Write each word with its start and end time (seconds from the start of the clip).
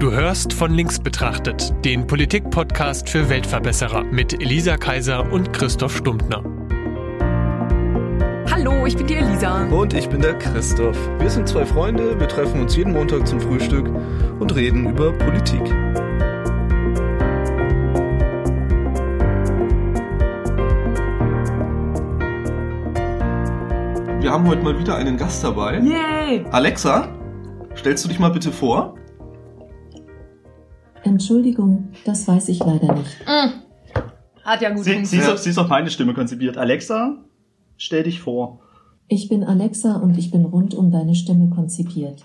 Du 0.00 0.10
hörst 0.12 0.54
von 0.54 0.72
links 0.72 0.98
betrachtet, 0.98 1.74
den 1.84 2.06
Politik-Podcast 2.06 3.06
für 3.06 3.28
Weltverbesserer 3.28 4.02
mit 4.02 4.32
Elisa 4.40 4.78
Kaiser 4.78 5.30
und 5.30 5.52
Christoph 5.52 5.94
Stumptner. 5.94 6.42
Hallo, 8.50 8.86
ich 8.86 8.96
bin 8.96 9.06
die 9.06 9.16
Elisa. 9.16 9.66
Und 9.66 9.92
ich 9.92 10.08
bin 10.08 10.22
der 10.22 10.38
Christoph. 10.38 10.96
Wir 11.18 11.28
sind 11.28 11.46
zwei 11.46 11.66
Freunde, 11.66 12.18
wir 12.18 12.28
treffen 12.28 12.62
uns 12.62 12.74
jeden 12.76 12.94
Montag 12.94 13.28
zum 13.28 13.42
Frühstück 13.42 13.90
und 14.38 14.54
reden 14.54 14.88
über 14.88 15.12
Politik. 15.12 15.60
Wir 24.18 24.30
haben 24.30 24.48
heute 24.48 24.62
mal 24.62 24.78
wieder 24.78 24.96
einen 24.96 25.18
Gast 25.18 25.44
dabei. 25.44 25.78
Yay! 25.80 26.46
Alexa, 26.52 27.06
stellst 27.76 28.02
du 28.06 28.08
dich 28.08 28.18
mal 28.18 28.30
bitte 28.30 28.50
vor? 28.50 28.94
Entschuldigung, 31.02 31.88
das 32.04 32.26
weiß 32.28 32.48
ich 32.48 32.60
leider 32.60 32.94
nicht. 32.94 33.16
Hat 34.44 34.62
ja 34.62 34.70
gut 34.70 34.84
Sie, 34.84 34.90
sie, 34.90 34.90
ist 34.90 34.96
funktioniert. 34.98 35.32
auf, 35.32 35.38
sie 35.38 35.50
ist 35.50 35.58
auf 35.58 35.68
meine 35.68 35.90
Stimme 35.90 36.14
konzipiert. 36.14 36.58
Alexa, 36.58 37.16
stell 37.76 38.04
dich 38.04 38.20
vor. 38.20 38.60
Ich 39.08 39.28
bin 39.28 39.44
Alexa 39.44 39.96
und 39.96 40.16
ich 40.18 40.30
bin 40.30 40.44
rund 40.44 40.74
um 40.74 40.90
deine 40.90 41.14
Stimme 41.14 41.50
konzipiert. 41.50 42.24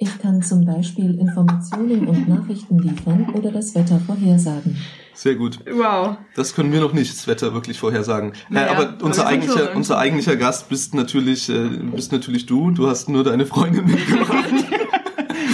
Ich 0.00 0.18
kann 0.18 0.42
zum 0.42 0.64
Beispiel 0.64 1.18
Informationen 1.18 2.06
und 2.06 2.28
Nachrichten 2.28 2.78
liefern 2.78 3.30
oder 3.34 3.50
das 3.50 3.74
Wetter 3.74 3.98
vorhersagen. 3.98 4.76
Sehr 5.12 5.34
gut. 5.34 5.58
Wow. 5.68 6.18
Das 6.36 6.54
können 6.54 6.70
wir 6.72 6.80
noch 6.80 6.92
nicht, 6.92 7.10
das 7.12 7.26
Wetter 7.26 7.52
wirklich 7.52 7.80
vorhersagen. 7.80 8.34
Naja, 8.48 8.68
äh, 8.68 8.76
aber 8.76 9.04
unser 9.04 9.22
aber 9.22 9.30
eigentlicher, 9.30 9.74
unser 9.74 9.98
eigentlicher 9.98 10.36
Gast 10.36 10.68
bist 10.68 10.94
natürlich, 10.94 11.48
äh, 11.48 11.68
bist 11.92 12.12
natürlich 12.12 12.46
du. 12.46 12.70
Du 12.70 12.86
hast 12.86 13.08
nur 13.08 13.24
deine 13.24 13.44
Freundin 13.44 13.86
mitgebracht. 13.90 14.44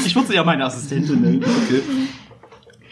Ich 0.04 0.14
würde 0.14 0.28
sie 0.28 0.34
ja 0.34 0.44
meine 0.44 0.66
Assistentin 0.66 1.22
nennen. 1.22 1.42
Okay. 1.42 1.80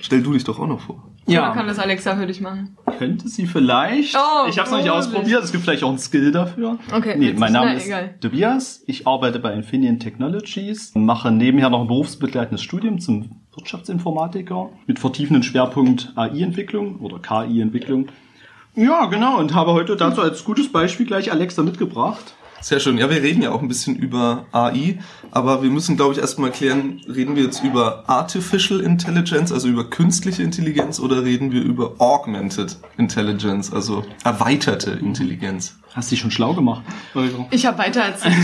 Stell 0.03 0.23
du 0.23 0.33
dich 0.33 0.45
doch 0.45 0.59
auch 0.59 0.67
noch 0.67 0.81
vor. 0.81 1.03
Ja. 1.27 1.51
kann 1.53 1.69
das 1.69 1.79
Alexa 1.79 2.17
für 2.17 2.27
dich 2.27 2.41
machen. 2.41 2.77
könnte 2.99 3.29
sie 3.29 3.47
vielleicht. 3.47 4.17
Oh, 4.17 4.49
ich 4.49 4.59
habe 4.59 4.67
es 4.67 4.73
noch 4.73 4.79
nicht 4.79 4.91
ausprobiert. 4.91 5.43
Es 5.45 5.53
gibt 5.53 5.63
vielleicht 5.65 5.85
auch 5.85 5.89
einen 5.89 5.99
Skill 5.99 6.33
dafür. 6.33 6.79
Okay, 6.93 7.15
Nee, 7.17 7.33
mein 7.39 7.53
Name 7.53 7.71
na, 7.71 7.73
ist 7.75 7.87
egal. 7.87 8.15
Tobias. 8.21 8.83
Ich 8.87 9.07
arbeite 9.07 9.39
bei 9.39 9.53
Infineon 9.55 10.01
Technologies, 10.01 10.93
mache 10.97 11.31
nebenher 11.31 11.71
noch 11.71 11.81
ein 11.83 11.87
berufsbegleitendes 11.87 12.61
Studium 12.63 12.99
zum 12.99 13.41
Wirtschaftsinformatiker 13.55 14.71
mit 14.87 14.99
vertiefenden 14.99 15.43
Schwerpunkt 15.45 16.13
AI-Entwicklung 16.17 16.97
oder 16.97 17.19
KI-Entwicklung. 17.21 18.09
Ja, 18.75 19.07
genau. 19.07 19.39
Und 19.39 19.55
habe 19.55 19.73
heute 19.73 19.97
dazu 19.97 20.21
als 20.23 20.45
gutes 20.45 20.73
Beispiel 20.73 21.07
gleich 21.07 21.31
Alexa 21.31 21.63
mitgebracht. 21.63 22.35
Sehr 22.63 22.79
schön. 22.79 22.97
Ja, 22.97 23.11
wir 23.11 23.21
reden 23.21 23.43
ja 23.43 23.51
auch 23.51 23.61
ein 23.61 23.67
bisschen 23.67 23.97
über 23.97 24.47
AI, 24.53 25.01
aber 25.33 25.65
wir 25.65 25.71
müssen, 25.71 25.97
glaube 25.97 26.13
ich, 26.13 26.21
erstmal 26.21 26.53
klären, 26.53 27.01
reden 27.13 27.35
wir 27.35 27.43
jetzt 27.43 27.65
über 27.65 28.09
Artificial 28.09 28.81
Intelligence, 28.81 29.51
also 29.51 29.67
über 29.67 29.91
künstliche 29.91 30.45
Intelligenz, 30.45 31.01
oder 31.01 31.25
reden 31.25 31.51
wir 31.51 31.61
über 31.61 31.97
Augmented 31.99 32.77
Intelligence, 32.99 33.73
also 33.73 34.05
erweiterte 34.23 34.93
Intelligenz? 34.93 35.77
Hast 35.95 36.11
dich 36.11 36.21
schon 36.21 36.31
schlau 36.31 36.55
gemacht. 36.55 36.83
Ich 37.51 37.67
habe 37.67 37.79
weiter 37.79 38.01
erzählt. 38.01 38.35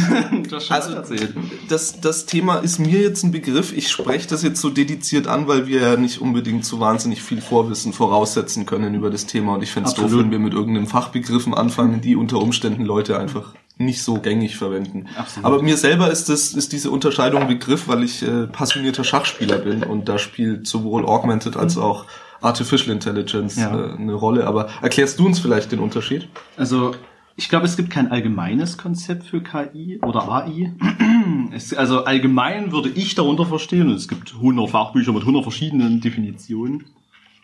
Also 0.71 0.93
erzählt. 0.95 1.35
das, 1.69 2.01
das 2.01 2.27
Thema 2.27 2.57
ist 2.57 2.79
mir 2.79 3.01
jetzt 3.01 3.23
ein 3.23 3.33
Begriff. 3.33 3.73
Ich 3.77 3.89
spreche 3.91 4.29
das 4.29 4.43
jetzt 4.43 4.61
so 4.61 4.71
dediziert 4.71 5.27
an, 5.27 5.49
weil 5.49 5.67
wir 5.67 5.81
ja 5.81 5.97
nicht 5.97 6.21
unbedingt 6.21 6.65
so 6.65 6.79
wahnsinnig 6.81 7.23
viel 7.23 7.41
Vorwissen 7.41 7.93
voraussetzen 7.93 8.67
können 8.67 8.95
über 8.95 9.11
das 9.11 9.27
Thema. 9.27 9.55
Und 9.55 9.63
ich 9.63 9.71
fände 9.71 9.89
es 9.89 9.95
doof, 9.95 10.13
wenn 10.13 10.31
wir 10.31 10.39
mit 10.39 10.53
irgendeinem 10.53 10.87
Fachbegriffen 10.87 11.55
anfangen, 11.55 12.01
die 12.01 12.17
unter 12.17 12.39
Umständen 12.39 12.85
Leute 12.85 13.19
einfach 13.19 13.55
nicht 13.79 14.03
so 14.03 14.15
gängig 14.21 14.57
verwenden. 14.57 15.07
Absolut. 15.17 15.47
Aber 15.47 15.63
mir 15.63 15.77
selber 15.77 16.11
ist 16.11 16.29
das 16.29 16.53
ist 16.53 16.73
diese 16.73 16.91
Unterscheidung 16.91 17.43
ein 17.43 17.49
Begriff, 17.49 17.89
weil 17.89 18.03
ich 18.03 18.23
äh, 18.23 18.47
passionierter 18.47 19.05
Schachspieler 19.05 19.59
bin 19.59 19.83
und 19.85 20.09
da 20.09 20.19
spielt 20.19 20.67
sowohl 20.67 21.07
Augmented 21.07 21.57
als 21.57 21.79
auch 21.79 22.05
Artificial 22.41 22.91
Intelligence 22.93 23.57
Ja. 23.57 23.73
äh, 23.75 23.93
eine 23.95 24.15
Rolle. 24.15 24.47
Aber 24.47 24.69
erklärst 24.83 25.19
du 25.19 25.27
uns 25.27 25.39
vielleicht 25.39 25.73
den 25.73 25.79
Unterschied? 25.79 26.29
Also, 26.57 26.93
ich 27.39 27.49
glaube, 27.49 27.67
es 27.67 27.77
gibt 27.77 27.91
kein 27.91 28.11
allgemeines 28.11 28.77
Konzept 28.77 29.23
für 29.23 29.41
KI 29.41 30.01
oder 30.03 30.29
AI. 30.29 30.75
Es, 31.53 31.73
also 31.73 32.05
allgemein 32.05 32.73
würde 32.73 32.89
ich 32.89 33.15
darunter 33.15 33.47
verstehen, 33.47 33.89
und 33.89 33.95
es 33.95 34.09
gibt 34.09 34.35
100 34.35 34.69
Fachbücher 34.69 35.13
mit 35.13 35.23
100 35.23 35.43
verschiedenen 35.43 36.01
Definitionen, 36.01 36.85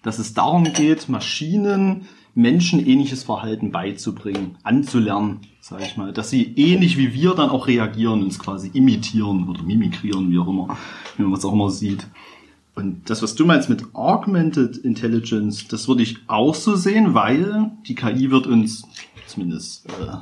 dass 0.03 0.19
es 0.19 0.35
darum 0.35 0.65
geht, 0.73 1.09
Maschinen 1.09 2.07
menschenähnliches 2.35 3.23
Verhalten 3.23 3.71
beizubringen, 3.71 4.57
anzulernen, 4.63 5.41
sage 5.61 5.85
ich 5.85 5.97
mal, 5.97 6.13
dass 6.13 6.29
sie 6.29 6.43
ähnlich 6.57 6.99
wie 6.99 7.15
wir 7.15 7.35
dann 7.35 7.51
auch 7.51 7.69
reagieren, 7.69 8.23
uns 8.23 8.39
quasi 8.39 8.69
imitieren 8.75 9.49
oder 9.49 9.63
mimikrieren, 9.63 10.31
wie 10.31 10.39
auch 10.39 10.49
immer, 10.49 10.77
wie 11.17 11.23
man 11.23 11.35
es 11.35 11.45
auch 11.45 11.53
immer 11.53 11.71
sieht. 11.71 12.07
Und 12.75 13.09
das, 13.09 13.23
was 13.23 13.37
du 13.37 13.47
meinst 13.47 13.69
mit 13.69 13.95
Augmented 13.95 14.77
Intelligence, 14.79 15.69
das 15.69 15.87
würde 15.87 16.03
ich 16.03 16.19
auch 16.27 16.55
so 16.55 16.75
sehen, 16.75 17.15
weil 17.15 17.71
die 17.87 17.95
KI 17.95 18.33
wird 18.33 18.49
uns 18.49 18.83
zumindest 19.35 19.87
äh, 19.89 20.17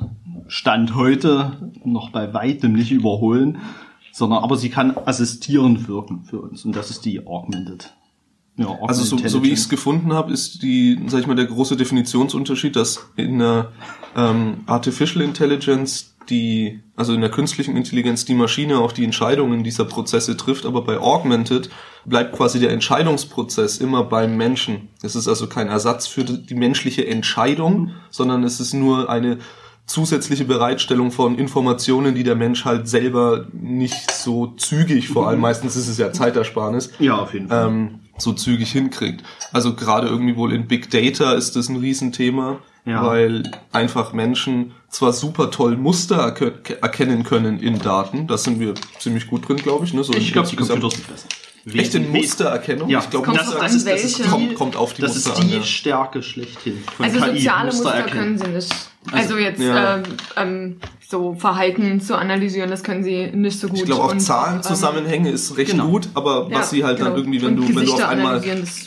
Stand 0.47 0.95
heute 0.95 1.71
noch 1.85 2.09
bei 2.09 2.33
weitem 2.33 2.73
nicht 2.73 2.91
überholen, 2.91 3.59
sondern 4.11 4.43
aber 4.43 4.57
sie 4.57 4.69
kann 4.69 4.95
assistierend 5.05 5.87
wirken 5.87 6.23
für 6.23 6.41
uns. 6.41 6.65
Und 6.65 6.75
das 6.75 6.89
ist 6.89 7.05
die 7.05 7.25
Augmented. 7.25 7.93
Ja, 8.57 8.67
Augmented 8.67 8.89
Also 8.89 9.17
so, 9.17 9.27
so 9.27 9.43
wie 9.43 9.47
ich 9.47 9.59
es 9.59 9.69
gefunden 9.69 10.13
habe, 10.13 10.31
ist 10.31 10.61
die, 10.61 10.99
sag 11.07 11.21
ich 11.21 11.27
mal, 11.27 11.35
der 11.35 11.45
große 11.45 11.77
Definitionsunterschied, 11.77 12.75
dass 12.75 13.07
in 13.15 13.39
der 13.39 13.71
ähm, 14.15 14.63
Artificial 14.65 15.23
Intelligence 15.23 16.12
die, 16.29 16.81
also 16.95 17.13
in 17.13 17.21
der 17.21 17.29
künstlichen 17.31 17.75
Intelligenz 17.77 18.25
die 18.25 18.33
Maschine 18.35 18.79
auch 18.79 18.91
die 18.91 19.03
Entscheidungen 19.03 19.63
dieser 19.63 19.85
Prozesse 19.85 20.37
trifft, 20.37 20.65
aber 20.65 20.83
bei 20.83 20.97
Augmented 20.99 21.69
bleibt 22.05 22.35
quasi 22.35 22.59
der 22.59 22.71
Entscheidungsprozess 22.71 23.77
immer 23.77 24.03
beim 24.03 24.35
Menschen. 24.37 24.89
Es 25.01 25.15
ist 25.15 25.27
also 25.27 25.47
kein 25.47 25.67
Ersatz 25.67 26.07
für 26.07 26.23
die 26.23 26.55
menschliche 26.55 27.05
Entscheidung, 27.07 27.91
sondern 28.09 28.43
es 28.43 28.59
ist 28.59 28.73
nur 28.73 29.09
eine 29.09 29.37
zusätzliche 29.85 30.45
Bereitstellung 30.45 31.11
von 31.11 31.37
Informationen, 31.37 32.15
die 32.15 32.23
der 32.23 32.35
Mensch 32.35 32.63
halt 32.63 32.87
selber 32.87 33.47
nicht 33.51 34.11
so 34.11 34.47
zügig, 34.55 35.09
vor 35.09 35.27
allem 35.27 35.41
meistens 35.41 35.75
ist 35.75 35.89
es 35.89 35.97
ja 35.97 36.13
Zeitersparnis, 36.13 36.91
Ja, 36.99 37.17
auf 37.17 37.33
jeden 37.33 37.49
Fall. 37.49 37.67
ähm, 37.67 37.99
so 38.17 38.31
zügig 38.31 38.71
hinkriegt. 38.71 39.23
Also 39.51 39.73
gerade 39.75 40.07
irgendwie 40.07 40.37
wohl 40.37 40.53
in 40.53 40.67
Big 40.67 40.89
Data 40.89 41.33
ist 41.33 41.55
das 41.57 41.67
ein 41.67 41.77
Riesenthema, 41.77 42.59
Ja. 42.85 43.05
weil 43.05 43.49
einfach 43.71 44.11
Menschen 44.11 44.73
zwar 44.89 45.13
super 45.13 45.51
toll 45.51 45.77
Muster 45.77 46.17
erke- 46.35 46.79
erkennen 46.81 47.23
können 47.23 47.59
in 47.59 47.79
Daten, 47.79 48.27
da 48.27 48.37
sind 48.37 48.59
wir 48.59 48.73
ziemlich 48.99 49.27
gut 49.27 49.47
drin, 49.47 49.55
glaube 49.57 49.85
ich. 49.85 49.93
Ne? 49.93 50.03
So 50.03 50.13
ich 50.13 50.33
glaube, 50.33 50.49
die 50.49 50.57
Computer 50.57 50.89
sind 50.91 51.07
besser. 51.07 51.27
Echt 51.79 51.95
in 51.95 52.11
We- 52.13 52.17
Mustererkennung? 52.17 52.89
Ja, 52.89 52.99
ich 52.99 53.09
glaube, 53.09 53.25
Kommt 53.25 53.37
das, 53.39 53.51
das, 53.51 53.55
an, 53.61 53.73
ist, 53.77 53.87
das, 53.87 54.03
ist. 54.03 54.29
Kommt- 54.29 54.55
kommt 54.55 54.75
auf 54.75 54.93
die 54.93 55.01
das 55.01 55.15
Muster 55.15 55.31
ist 55.31 55.39
an, 55.39 55.47
die 55.47 55.55
ja. 55.55 55.63
Stärke 55.63 56.21
schlechthin. 56.21 56.83
Von 56.97 57.05
Also 57.05 57.19
KI, 57.21 57.37
soziale 57.37 57.65
Muster 57.67 57.89
erkennen. 57.93 58.19
können 58.19 58.37
sie 58.37 58.47
nicht. 58.47 58.75
Also, 59.13 59.37
jetzt 59.37 59.61
ja. 59.61 59.95
ähm, 59.97 60.03
ähm, 60.35 60.77
so 61.13 61.35
Verhalten 61.35 62.01
zu 62.01 62.15
analysieren, 62.17 62.71
das 62.71 62.83
können 62.83 63.03
sie 63.03 63.27
nicht 63.27 63.59
so 63.59 63.67
gut. 63.67 63.77
Ich 63.77 63.85
glaube 63.85 64.01
auch 64.03 64.11
Und, 64.11 64.19
Zahlenzusammenhänge 64.19 65.29
ist 65.29 65.55
recht 65.57 65.71
genau. 65.71 65.87
gut, 65.89 66.09
aber 66.15 66.47
Ja, 66.49 66.57
was 66.59 66.71
sie 66.71 66.83
halt 66.83 66.99
dann 66.99 67.07
genau. 67.13 67.17
irgendwie, 67.17 67.41
wenn 67.43 67.59
Und 67.59 67.69
du, 67.69 67.75
wenn 67.75 67.85
du 67.85 67.93
auf 67.93 68.03
einmal 68.07 68.41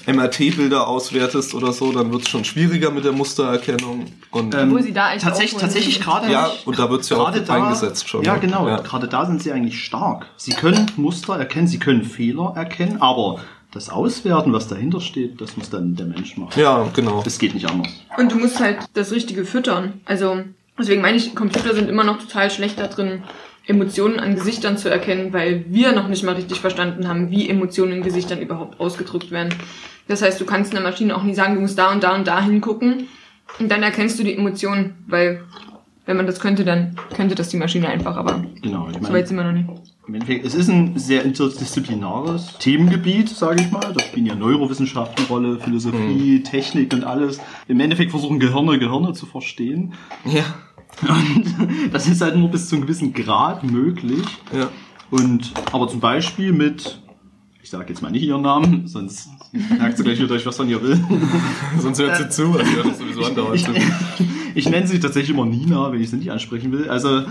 MRT-Bilder 0.06 0.88
auswertest 0.88 1.54
oder 1.54 1.72
so, 1.72 1.92
dann 1.92 2.10
wird 2.12 2.22
es 2.22 2.28
schon 2.28 2.44
schwieriger 2.44 2.90
mit 2.90 3.04
der 3.04 3.12
Mustererkennung. 3.12 4.06
Und 4.32 4.54
Ähm, 4.54 4.68
Obwohl 4.70 4.82
sie 4.82 4.92
da 4.92 5.12
echt 5.14 5.22
tatsächlich, 5.24 5.60
tatsächlich 5.60 6.00
gerade 6.00 6.30
Ja, 6.32 6.50
und 6.64 6.78
da 6.78 6.90
wird's 6.90 7.08
ja 7.08 7.16
auch 7.16 7.32
Gerade 7.32 7.52
eingesetzt 7.52 8.08
schon, 8.08 8.24
Ja, 8.24 8.34
ne? 8.34 8.40
genau. 8.40 8.66
Ja. 8.66 8.80
Gerade 8.80 9.06
da 9.08 9.24
sind 9.26 9.42
sie 9.42 9.52
eigentlich 9.52 9.84
stark. 9.84 10.26
Sie 10.36 10.52
können 10.52 10.90
Muster 10.96 11.36
erkennen, 11.38 11.68
sie 11.68 11.78
können 11.78 12.02
Fehler 12.04 12.52
erkennen, 12.56 13.00
aber 13.00 13.38
das 13.72 13.90
Auswerten, 13.90 14.52
was 14.52 14.68
dahinter 14.68 15.00
steht, 15.00 15.40
das 15.40 15.56
muss 15.56 15.70
dann 15.70 15.96
der 15.96 16.06
Mensch 16.06 16.36
machen. 16.36 16.58
ja, 16.58 16.86
genau. 16.94 17.22
Das 17.22 17.38
geht 17.38 17.54
nicht 17.54 17.68
anders. 17.68 17.88
Und 18.16 18.32
du 18.32 18.36
musst 18.38 18.58
halt 18.58 18.78
das 18.94 19.12
Richtige 19.12 19.44
füttern. 19.44 20.00
Also, 20.06 20.42
deswegen 20.78 21.02
meine 21.02 21.16
ich, 21.16 21.34
Computer 21.34 21.74
sind 21.74 21.88
immer 21.88 22.04
noch 22.04 22.18
total 22.18 22.50
schlecht 22.50 22.78
da 22.78 22.86
drin, 22.86 23.22
Emotionen 23.66 24.20
an 24.20 24.36
Gesichtern 24.36 24.78
zu 24.78 24.88
erkennen, 24.88 25.32
weil 25.32 25.64
wir 25.68 25.92
noch 25.92 26.06
nicht 26.06 26.22
mal 26.22 26.36
richtig 26.36 26.60
verstanden 26.60 27.08
haben, 27.08 27.30
wie 27.30 27.48
Emotionen 27.48 27.92
in 27.94 28.02
Gesichtern 28.02 28.40
überhaupt 28.40 28.78
ausgedrückt 28.78 29.32
werden. 29.32 29.52
Das 30.06 30.22
heißt, 30.22 30.40
du 30.40 30.44
kannst 30.44 30.72
einer 30.72 30.82
Maschine 30.88 31.16
auch 31.16 31.24
nie 31.24 31.34
sagen, 31.34 31.56
du 31.56 31.60
musst 31.62 31.76
da 31.76 31.90
und 31.92 32.02
da 32.04 32.14
und 32.14 32.28
da 32.28 32.40
hingucken 32.42 33.08
und 33.58 33.68
dann 33.70 33.82
erkennst 33.82 34.18
du 34.18 34.22
die 34.22 34.36
Emotionen, 34.36 34.94
weil 35.08 35.42
wenn 36.04 36.16
man 36.16 36.26
das 36.26 36.38
könnte, 36.38 36.64
dann 36.64 36.94
könnte 37.16 37.34
das 37.34 37.48
die 37.48 37.56
Maschine 37.56 37.88
einfach, 37.88 38.16
aber 38.16 38.44
Genau. 38.62 38.86
Ich 38.88 38.94
so 38.94 39.00
meine, 39.02 39.14
weit 39.14 39.26
sind 39.26 39.36
wir 39.36 39.42
noch 39.44 39.50
nicht. 39.52 39.68
im 40.06 40.14
Endeffekt, 40.14 40.46
es 40.46 40.54
ist 40.54 40.68
ein 40.68 40.96
sehr 40.96 41.24
interdisziplinares 41.24 42.58
Themengebiet, 42.58 43.28
sage 43.28 43.60
ich 43.62 43.70
mal. 43.72 43.92
Da 43.92 43.98
spielen 44.04 44.26
ja 44.26 44.36
Neurowissenschaften 44.36 45.18
eine 45.18 45.26
Rolle, 45.26 45.58
Philosophie, 45.58 46.44
Technik 46.44 46.92
und 46.94 47.02
alles. 47.02 47.40
Im 47.66 47.80
Endeffekt 47.80 48.12
versuchen 48.12 48.38
Gehirne 48.38 48.78
Gehirne 48.78 49.12
zu 49.14 49.26
verstehen. 49.26 49.94
Ja, 50.24 50.44
Und 51.02 51.54
das 51.92 52.06
ist 52.06 52.20
halt 52.20 52.36
nur 52.36 52.50
bis 52.50 52.68
zu 52.68 52.76
einem 52.76 52.86
gewissen 52.86 53.12
Grad 53.12 53.64
möglich. 53.64 54.24
ja. 54.52 54.70
Und 55.10 55.52
aber 55.72 55.86
zum 55.88 56.00
Beispiel 56.00 56.52
mit, 56.52 57.00
ich 57.62 57.70
sage 57.70 57.88
jetzt 57.88 58.02
mal 58.02 58.10
nicht 58.10 58.24
ihren 58.24 58.42
Namen, 58.42 58.88
sonst 58.88 59.28
merkt 59.52 59.98
sie 59.98 60.02
gleich 60.02 60.20
wieder, 60.20 60.34
ich 60.34 60.44
was 60.44 60.56
von 60.56 60.68
ihr 60.68 60.82
will. 60.82 60.98
Sonst 61.78 62.00
hört 62.00 62.16
sie 62.16 62.28
zu, 62.28 62.58
also 62.58 62.72
hört 62.72 62.86
das 62.86 62.98
sowieso 62.98 63.24
andauernd 63.24 63.54
Ich, 63.54 63.64
zu. 63.64 63.72
ich 64.56 64.68
nenne 64.68 64.86
sie 64.86 64.98
tatsächlich 64.98 65.30
immer 65.30 65.46
Nina, 65.46 65.92
wenn 65.92 66.00
ich 66.00 66.10
sie 66.10 66.16
nicht 66.16 66.32
ansprechen 66.32 66.72
will. 66.72 66.90
Also 66.90 67.22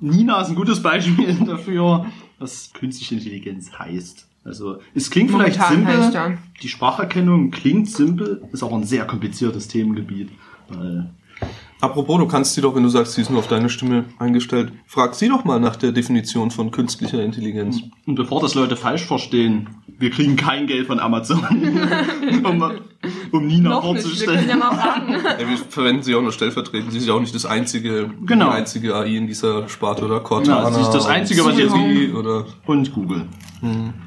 Nina 0.00 0.42
ist 0.42 0.48
ein 0.48 0.54
gutes 0.54 0.82
Beispiel 0.82 1.34
dafür, 1.46 2.06
was 2.38 2.70
künstliche 2.74 3.14
Intelligenz 3.14 3.72
heißt. 3.78 4.28
Also 4.44 4.78
es 4.94 5.10
klingt 5.10 5.30
Momentan 5.30 5.54
vielleicht 5.54 5.68
simpel, 5.68 5.96
heißt 5.96 6.14
ja. 6.14 6.32
die 6.62 6.68
Spracherkennung 6.68 7.50
klingt 7.50 7.90
simpel, 7.90 8.42
ist 8.52 8.62
aber 8.62 8.76
ein 8.76 8.84
sehr 8.84 9.04
kompliziertes 9.06 9.68
Themengebiet. 9.68 10.30
Weil 10.68 11.10
Apropos, 11.86 12.18
du 12.18 12.26
kannst 12.26 12.54
sie 12.54 12.60
doch, 12.60 12.74
wenn 12.74 12.82
du 12.82 12.88
sagst, 12.88 13.12
sie 13.14 13.20
ist 13.22 13.30
nur 13.30 13.38
auf 13.38 13.46
deine 13.48 13.68
Stimme 13.68 14.04
eingestellt, 14.18 14.72
frag 14.86 15.14
sie 15.14 15.28
doch 15.28 15.44
mal 15.44 15.60
nach 15.60 15.76
der 15.76 15.92
Definition 15.92 16.50
von 16.50 16.70
künstlicher 16.72 17.22
Intelligenz. 17.22 17.80
Und 18.06 18.16
bevor 18.16 18.40
das 18.40 18.54
Leute 18.54 18.76
falsch 18.76 19.04
verstehen, 19.04 19.68
wir 19.98 20.10
kriegen 20.10 20.34
kein 20.36 20.66
Geld 20.66 20.88
von 20.88 20.98
Amazon, 20.98 21.38
um, 22.44 22.72
um 23.32 23.46
Nina 23.46 23.70
Noch 23.70 23.92
nicht, 23.94 24.04
wir 24.20 24.26
können 24.26 24.38
vorzustellen. 24.42 24.48
ja 24.48 24.56
mal 24.56 24.74
fragen. 24.74 25.12
Ja, 25.12 25.48
wir 25.48 25.56
verwenden 25.56 26.02
sie 26.02 26.14
auch 26.16 26.22
nur 26.22 26.32
stellvertretend. 26.32 26.90
Sie 26.92 26.98
ist 26.98 27.06
ja 27.06 27.14
auch 27.14 27.20
nicht 27.20 27.34
das 27.34 27.46
einzige, 27.46 28.10
Genau. 28.26 28.46
die 28.46 28.56
einzige 28.56 28.94
AI 28.96 29.16
in 29.16 29.26
dieser 29.28 29.68
Sparte 29.68 30.04
oder 30.04 30.20
Cortana. 30.20 30.64
Ja, 30.68 30.72
sie 30.74 30.80
ist 30.80 30.90
das 30.90 31.06
Einzige, 31.06 31.44
was 31.44 31.56
jetzt- 31.56 31.72
Siri 31.72 32.12
oder 32.12 32.44
Und 32.66 32.92
Google. 32.92 33.26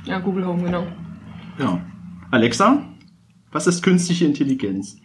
ja, 0.05 0.19
Google 0.19 0.45
Home, 0.45 0.63
genau. 0.63 0.85
Ja. 1.57 1.81
Alexa, 2.31 2.83
was 3.51 3.65
ist 3.67 3.81
künstliche 3.81 4.25
Intelligenz? 4.25 4.97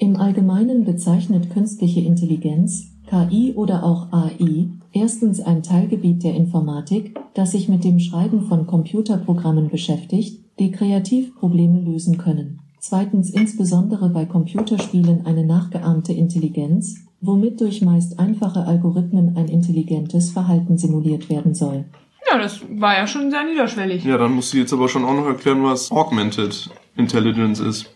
Im 0.00 0.14
Allgemeinen 0.14 0.84
bezeichnet 0.84 1.50
künstliche 1.50 2.00
Intelligenz, 2.00 2.92
KI 3.10 3.54
oder 3.56 3.82
auch 3.82 4.12
AI, 4.12 4.68
erstens 4.92 5.40
ein 5.40 5.64
Teilgebiet 5.64 6.22
der 6.22 6.36
Informatik, 6.36 7.18
das 7.34 7.50
sich 7.50 7.68
mit 7.68 7.82
dem 7.82 7.98
Schreiben 7.98 8.42
von 8.42 8.68
Computerprogrammen 8.68 9.70
beschäftigt, 9.70 10.44
die 10.60 10.70
kreativ 10.70 11.34
Probleme 11.34 11.80
lösen 11.80 12.16
können. 12.16 12.60
Zweitens 12.78 13.30
insbesondere 13.30 14.08
bei 14.10 14.24
Computerspielen 14.24 15.26
eine 15.26 15.44
nachgeahmte 15.44 16.12
Intelligenz, 16.12 17.00
womit 17.20 17.60
durch 17.60 17.82
meist 17.82 18.20
einfache 18.20 18.68
Algorithmen 18.68 19.36
ein 19.36 19.48
intelligentes 19.48 20.30
Verhalten 20.30 20.78
simuliert 20.78 21.28
werden 21.28 21.54
soll. 21.54 21.86
Ja, 22.30 22.38
das 22.38 22.60
war 22.70 22.96
ja 22.96 23.08
schon 23.08 23.32
sehr 23.32 23.42
niederschwellig. 23.42 24.04
Ja, 24.04 24.16
dann 24.16 24.32
muss 24.32 24.52
sie 24.52 24.60
jetzt 24.60 24.72
aber 24.72 24.88
schon 24.88 25.04
auch 25.04 25.14
noch 25.14 25.26
erklären, 25.26 25.64
was 25.64 25.90
Augmented 25.90 26.70
Intelligence 26.94 27.58
ist. 27.58 27.90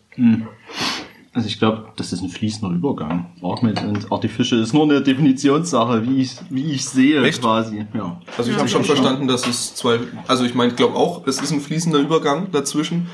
Also 1.34 1.48
ich 1.48 1.58
glaube, 1.58 1.86
das 1.96 2.12
ist 2.12 2.22
ein 2.22 2.28
fließender 2.28 2.74
Übergang. 2.74 3.32
Augmented 3.40 3.86
und 3.86 4.12
Artificial 4.12 4.60
ist 4.60 4.74
nur 4.74 4.82
eine 4.84 5.00
Definitionssache, 5.00 6.06
wie 6.06 6.20
ich 6.20 6.36
wie 6.50 6.72
ich 6.72 6.84
sehe 6.84 7.22
Echt? 7.22 7.40
quasi. 7.40 7.86
Ja. 7.94 8.20
Also 8.36 8.50
ich 8.50 8.56
Ja, 8.56 8.60
habe 8.60 8.68
schon 8.68 8.84
verstanden, 8.84 9.28
dass 9.28 9.46
es 9.46 9.74
zwei, 9.74 10.00
also 10.28 10.44
ich 10.44 10.54
meine, 10.54 10.70
ich 10.72 10.76
glaube 10.76 10.94
auch, 10.94 11.26
es 11.26 11.40
ist 11.40 11.50
ein 11.50 11.60
fließender 11.60 12.00
Übergang 12.00 12.50
dazwischen. 12.52 13.06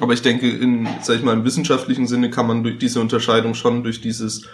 Aber 0.00 0.12
ich 0.12 0.22
denke, 0.22 0.48
in, 0.48 0.88
sag 1.02 1.16
ich 1.16 1.22
mal, 1.22 1.32
im 1.32 1.44
wissenschaftlichen 1.44 2.06
Sinne 2.06 2.30
kann 2.30 2.46
man 2.46 2.62
durch 2.62 2.78
diese 2.78 3.00
Unterscheidung 3.00 3.54
schon 3.54 3.82
durch 3.82 4.00
dieses 4.00 4.46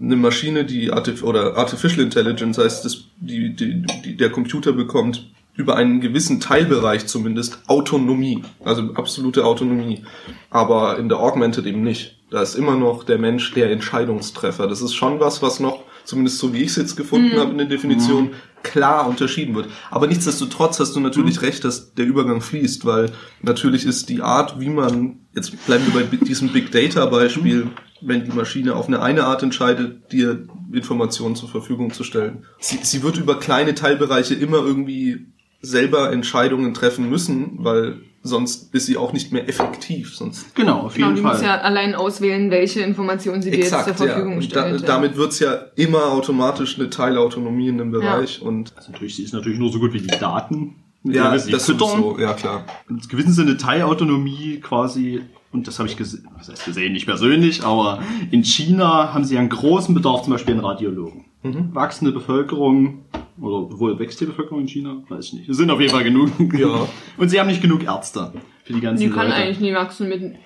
eine 0.00 0.16
Maschine, 0.16 0.64
die 0.64 0.90
Artif 0.90 1.22
oder 1.22 1.56
Artificial 1.56 2.00
Intelligence 2.04 2.58
heißt, 2.58 2.84
das, 2.84 3.04
die, 3.18 3.54
die, 3.54 3.82
die 4.04 4.16
der 4.16 4.30
Computer 4.30 4.72
bekommt 4.72 5.30
über 5.56 5.76
einen 5.76 6.00
gewissen 6.00 6.40
Teilbereich 6.40 7.06
zumindest 7.06 7.58
Autonomie, 7.66 8.42
also 8.64 8.94
absolute 8.94 9.44
Autonomie. 9.44 10.04
Aber 10.50 10.98
in 10.98 11.08
der 11.08 11.18
Augmented 11.18 11.66
eben 11.66 11.82
nicht. 11.82 12.18
Da 12.30 12.42
ist 12.42 12.56
immer 12.56 12.76
noch 12.76 13.04
der 13.04 13.18
Mensch 13.18 13.54
der 13.54 13.70
Entscheidungstreffer. 13.70 14.66
Das 14.66 14.82
ist 14.82 14.94
schon 14.94 15.20
was, 15.20 15.42
was 15.42 15.60
noch, 15.60 15.84
zumindest 16.04 16.38
so 16.38 16.52
wie 16.52 16.62
ich 16.62 16.70
es 16.70 16.76
jetzt 16.76 16.96
gefunden 16.96 17.38
habe 17.38 17.52
in 17.52 17.58
der 17.58 17.66
Definition, 17.66 18.32
klar 18.62 19.08
unterschieden 19.08 19.54
wird. 19.54 19.68
Aber 19.90 20.08
nichtsdestotrotz 20.08 20.80
hast 20.80 20.96
du 20.96 21.00
natürlich 21.00 21.40
recht, 21.40 21.64
dass 21.64 21.94
der 21.94 22.04
Übergang 22.04 22.40
fließt, 22.40 22.84
weil 22.84 23.12
natürlich 23.42 23.86
ist 23.86 24.08
die 24.08 24.22
Art, 24.22 24.58
wie 24.58 24.68
man, 24.68 25.20
jetzt 25.34 25.66
bleiben 25.66 25.86
wir 25.86 26.02
bei 26.02 26.16
diesem 26.16 26.48
Big 26.48 26.72
Data 26.72 27.06
Beispiel, 27.06 27.68
wenn 28.00 28.24
die 28.24 28.32
Maschine 28.32 28.74
auf 28.74 28.88
eine 28.88 29.00
eine 29.00 29.24
Art 29.24 29.42
entscheidet, 29.42 30.12
dir 30.12 30.46
Informationen 30.72 31.36
zur 31.36 31.48
Verfügung 31.48 31.92
zu 31.92 32.02
stellen. 32.02 32.44
Sie, 32.58 32.80
sie 32.82 33.02
wird 33.02 33.16
über 33.16 33.38
kleine 33.38 33.74
Teilbereiche 33.74 34.34
immer 34.34 34.58
irgendwie 34.58 35.26
selber 35.62 36.12
Entscheidungen 36.12 36.74
treffen 36.74 37.08
müssen, 37.10 37.52
weil 37.58 37.98
sonst 38.22 38.74
ist 38.74 38.86
sie 38.86 38.96
auch 38.96 39.12
nicht 39.12 39.32
mehr 39.32 39.48
effektiv. 39.48 40.16
Sonst 40.16 40.54
Genau, 40.56 40.80
auf 40.80 40.94
Genau, 40.94 41.06
jeden 41.08 41.16
die 41.16 41.22
Fall. 41.22 41.34
muss 41.34 41.42
ja 41.42 41.58
allein 41.60 41.94
auswählen, 41.94 42.50
welche 42.50 42.80
Informationen 42.80 43.40
sie 43.42 43.50
dir 43.52 43.58
jetzt 43.60 43.70
zur 43.70 43.94
Verfügung 43.94 44.36
Und 44.36 44.44
stellt. 44.44 44.74
da, 44.74 44.76
ja. 44.76 44.82
damit 44.86 45.16
wird's 45.16 45.38
ja 45.38 45.52
immer 45.76 46.06
automatisch 46.06 46.78
eine 46.78 46.90
Teilautonomie 46.90 47.68
in 47.68 47.78
dem 47.78 47.90
Bereich 47.92 48.42
und 48.42 48.72
Also 48.76 48.90
natürlich, 48.92 49.14
sie 49.16 49.22
ist 49.22 49.32
natürlich 49.32 49.58
nur 49.58 49.70
so 49.72 49.78
gut 49.78 49.92
wie 49.92 50.00
die 50.00 50.06
Daten. 50.18 50.74
ja, 51.04 51.30
das 51.30 51.44
füttern. 51.44 51.78
sowieso, 51.78 52.18
ja 52.18 52.32
klar. 52.34 52.64
In 52.90 52.98
gewissem 52.98 53.32
Sinne 53.32 53.56
Teilautonomie 53.56 54.58
quasi, 54.60 55.22
und 55.56 55.66
das 55.66 55.78
habe 55.78 55.88
ich 55.88 55.96
gesehen, 55.96 56.28
was 56.36 56.50
heißt 56.50 56.66
gesehen, 56.66 56.92
nicht 56.92 57.06
persönlich, 57.06 57.64
aber 57.64 58.02
in 58.30 58.44
China 58.44 59.14
haben 59.14 59.24
sie 59.24 59.38
einen 59.38 59.48
großen 59.48 59.94
Bedarf 59.94 60.22
zum 60.22 60.34
Beispiel 60.34 60.54
an 60.54 60.60
Radiologen. 60.60 61.24
Mhm. 61.42 61.74
Wachsende 61.74 62.12
Bevölkerung, 62.12 63.04
oder 63.40 63.78
wohl 63.78 63.98
wächst 63.98 64.20
die 64.20 64.26
Bevölkerung 64.26 64.60
in 64.60 64.68
China? 64.68 65.02
Weiß 65.08 65.28
ich 65.28 65.32
nicht. 65.32 65.48
Es 65.48 65.56
sind 65.56 65.70
auf 65.70 65.80
jeden 65.80 65.92
Fall 65.92 66.04
genug. 66.04 66.30
Ja. 66.58 66.86
Und 67.16 67.28
sie 67.30 67.40
haben 67.40 67.46
nicht 67.46 67.62
genug 67.62 67.84
Ärzte 67.84 68.32
für 68.64 68.74
die 68.74 68.80
ganzen 68.80 69.04
die 69.04 69.10
kann 69.10 69.28
Leute. 69.28 69.36
eigentlich 69.36 69.60
nie 69.60 69.74
wachsen 69.74 70.08
mit. 70.08 70.36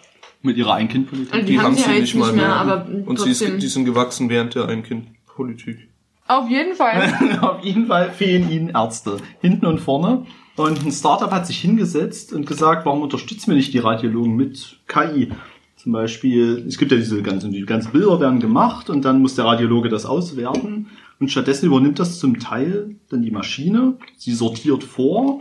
Mit 0.42 0.56
ihrer 0.56 0.74
Ein-Kind-Politik. 0.74 1.34
Also 1.34 1.46
die, 1.46 1.60
haben 1.60 1.74
sie 1.74 1.84
halt 1.84 2.00
nicht 2.00 2.14
mehr, 2.14 2.54
aber 2.54 2.86
Und 3.04 3.18
sie 3.18 3.30
ist, 3.30 3.40
die 3.40 3.66
sind 3.66 3.84
gewachsen 3.84 4.30
während 4.30 4.54
der 4.54 4.68
Ein-Kind-Politik. 4.68 5.88
Auf 6.28 6.48
jeden 6.48 6.74
Fall. 6.74 7.12
Auf 7.40 7.64
jeden 7.64 7.86
Fall 7.86 8.10
fehlen 8.12 8.50
ihnen 8.50 8.68
Ärzte. 8.70 9.16
Hinten 9.40 9.66
und 9.66 9.80
vorne. 9.80 10.26
Und 10.60 10.84
ein 10.84 10.92
Startup 10.92 11.30
hat 11.30 11.46
sich 11.46 11.58
hingesetzt 11.58 12.34
und 12.34 12.46
gesagt, 12.46 12.84
warum 12.84 13.00
unterstützen 13.00 13.50
wir 13.50 13.56
nicht 13.56 13.72
die 13.72 13.78
Radiologen 13.78 14.36
mit 14.36 14.78
KI? 14.88 15.32
Zum 15.76 15.92
Beispiel, 15.92 16.66
es 16.68 16.76
gibt 16.76 16.92
ja 16.92 16.98
diese 16.98 17.22
ganzen, 17.22 17.50
die 17.50 17.64
ganzen 17.64 17.92
Bilder 17.92 18.20
werden 18.20 18.40
gemacht 18.40 18.90
und 18.90 19.06
dann 19.06 19.22
muss 19.22 19.36
der 19.36 19.46
Radiologe 19.46 19.88
das 19.88 20.04
auswerten. 20.04 20.88
Und 21.18 21.30
stattdessen 21.30 21.64
übernimmt 21.64 21.98
das 21.98 22.18
zum 22.18 22.38
Teil 22.38 22.96
dann 23.08 23.22
die 23.22 23.30
Maschine. 23.30 23.96
Sie 24.18 24.34
sortiert 24.34 24.84
vor 24.84 25.40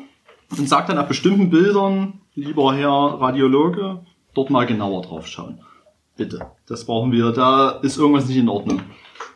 und 0.58 0.70
sagt 0.70 0.88
dann 0.88 0.98
ab 0.98 1.10
bestimmten 1.10 1.50
Bildern, 1.50 2.22
lieber 2.34 2.74
Herr 2.74 2.90
Radiologe, 2.90 4.00
dort 4.34 4.50
mal 4.50 4.66
genauer 4.66 5.02
drauf 5.02 5.28
schauen. 5.28 5.60
Bitte. 6.16 6.46
Das 6.66 6.86
brauchen 6.86 7.12
wir. 7.12 7.34
Da 7.34 7.72
ist 7.72 7.98
irgendwas 7.98 8.30
nicht 8.30 8.38
in 8.38 8.48
Ordnung. 8.48 8.84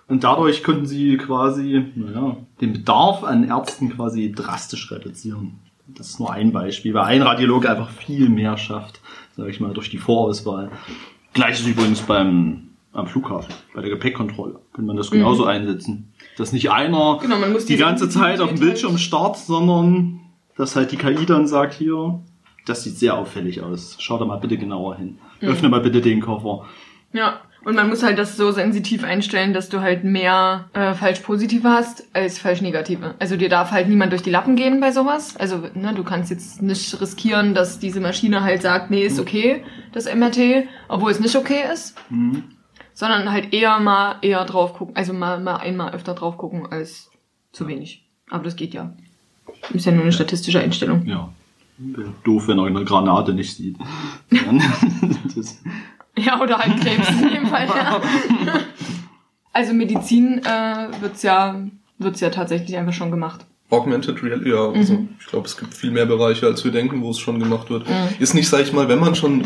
Und 0.07 0.23
dadurch 0.23 0.63
konnten 0.63 0.85
sie 0.85 1.17
quasi, 1.17 1.91
naja, 1.95 2.37
den 2.61 2.71
Bedarf 2.71 3.25
an 3.25 3.43
Ärzten 3.43 3.89
quasi 3.89 4.31
drastisch 4.31 4.89
reduzieren. 4.89 5.59
Das 5.87 6.09
ist 6.09 6.19
nur 6.19 6.31
ein 6.31 6.51
Beispiel, 6.51 6.93
weil 6.93 7.03
ein 7.03 7.21
Radiologe 7.21 7.69
einfach 7.69 7.89
viel 7.89 8.29
mehr 8.29 8.57
schafft, 8.57 9.01
sage 9.35 9.49
ich 9.49 9.59
mal, 9.59 9.73
durch 9.73 9.89
die 9.89 9.97
Vorauswahl. 9.97 10.71
Gleiches 11.33 11.65
übrigens 11.65 12.01
beim 12.01 12.69
am 12.93 13.07
Flughafen, 13.07 13.53
bei 13.73 13.81
der 13.81 13.89
Gepäckkontrolle. 13.89 14.59
Kann 14.73 14.85
man 14.85 14.95
das 14.95 15.09
genauso 15.09 15.45
einsetzen. 15.45 16.13
Dass 16.37 16.53
nicht 16.53 16.69
einer 16.71 17.17
Genau, 17.19 17.37
die 17.59 17.77
ganze 17.77 18.07
Zeit 18.07 18.39
auf 18.39 18.49
dem 18.49 18.59
Bildschirm 18.59 18.97
starrt, 18.99 19.37
sondern 19.37 20.19
dass 20.57 20.75
halt 20.75 20.91
die 20.91 20.97
KI 20.97 21.25
dann 21.25 21.47
sagt 21.47 21.73
hier, 21.73 22.19
das 22.65 22.83
sieht 22.83 22.97
sehr 22.97 23.17
auffällig 23.17 23.61
aus. 23.61 23.97
Schau 23.99 24.17
da 24.19 24.25
mal 24.25 24.37
bitte 24.37 24.57
genauer 24.57 24.95
hin. 24.95 25.17
Öffne 25.41 25.69
mal 25.69 25.81
bitte 25.81 26.01
den 26.01 26.21
Koffer. 26.21 26.65
Ja. 27.11 27.41
Und 27.65 27.75
man 27.75 27.87
muss 27.87 28.03
halt 28.03 28.17
das 28.17 28.35
so 28.35 28.51
sensitiv 28.51 29.03
einstellen, 29.03 29.53
dass 29.53 29.69
du 29.69 29.79
halt 29.79 30.03
mehr 30.03 30.69
äh, 30.73 30.93
falsch 30.93 31.19
positive 31.19 31.69
hast 31.69 32.05
als 32.13 32.37
falsch 32.37 32.61
negative. 32.61 33.15
Also 33.19 33.37
dir 33.37 33.47
darf 33.47 33.71
halt 33.71 33.87
niemand 33.87 34.11
durch 34.11 34.21
die 34.21 34.31
Lappen 34.31 34.55
gehen 34.55 34.81
bei 34.81 34.91
sowas. 34.91 35.37
Also 35.37 35.63
ne, 35.73 35.93
du 35.93 36.03
kannst 36.03 36.29
jetzt 36.29 36.61
nicht 36.61 36.99
riskieren, 36.99 37.53
dass 37.53 37.79
diese 37.79 38.01
Maschine 38.01 38.43
halt 38.43 38.61
sagt, 38.61 38.91
nee, 38.91 39.05
ist 39.05 39.19
okay, 39.19 39.63
das 39.93 40.13
MRT, 40.13 40.67
obwohl 40.89 41.11
es 41.11 41.21
nicht 41.21 41.35
okay 41.35 41.63
ist. 41.71 41.95
Sondern 42.93 43.31
halt 43.31 43.53
eher 43.53 43.79
mal 43.79 44.17
eher 44.21 44.43
drauf 44.43 44.73
gucken, 44.73 44.95
also 44.95 45.13
mal, 45.13 45.39
mal 45.39 45.57
einmal 45.57 45.93
öfter 45.93 46.13
drauf 46.13 46.37
gucken 46.37 46.67
als 46.69 47.09
zu 47.53 47.67
wenig. 47.67 48.05
Aber 48.29 48.43
das 48.43 48.57
geht 48.57 48.73
ja. 48.73 48.93
Ist 49.73 49.85
ja 49.85 49.93
nur 49.93 50.03
eine 50.03 50.11
statistische 50.11 50.59
Einstellung. 50.59 51.05
Ja. 51.05 51.29
Doof, 52.23 52.47
wenn 52.47 52.59
er 52.59 52.65
eine 52.65 52.83
Granate 52.83 53.33
nicht 53.33 53.55
sieht. 53.55 53.77
Das, 55.35 55.57
Ja, 56.17 56.39
oder 56.41 56.57
halt 56.59 56.79
Krebs 56.79 57.09
in 57.09 57.29
dem 57.29 57.47
Fall, 57.47 57.67
ja. 57.67 58.01
Also 59.55 59.73
Medizin 59.73 60.39
äh, 60.43 60.87
wird's 61.01 61.21
ja, 61.21 61.55
wird's 61.99 62.19
ja 62.21 62.29
tatsächlich 62.31 62.75
einfach 62.77 62.93
schon 62.93 63.11
gemacht. 63.11 63.45
Augmented 63.69 64.21
Reality, 64.23 64.49
ja. 64.49 64.69
Also 64.69 64.93
Mhm. 64.93 65.09
ich 65.19 65.25
glaube, 65.27 65.45
es 65.47 65.57
gibt 65.57 65.73
viel 65.75 65.91
mehr 65.91 66.05
Bereiche, 66.07 66.47
als 66.47 66.63
wir 66.63 66.71
denken, 66.71 67.01
wo 67.01 67.11
es 67.11 67.19
schon 67.19 67.39
gemacht 67.39 67.69
wird. 67.69 67.85
Ist 68.19 68.33
nicht, 68.33 68.49
sag 68.49 68.61
ich 68.61 68.73
mal, 68.73 68.89
wenn 68.89 68.99
man 68.99 69.13
schon 69.15 69.43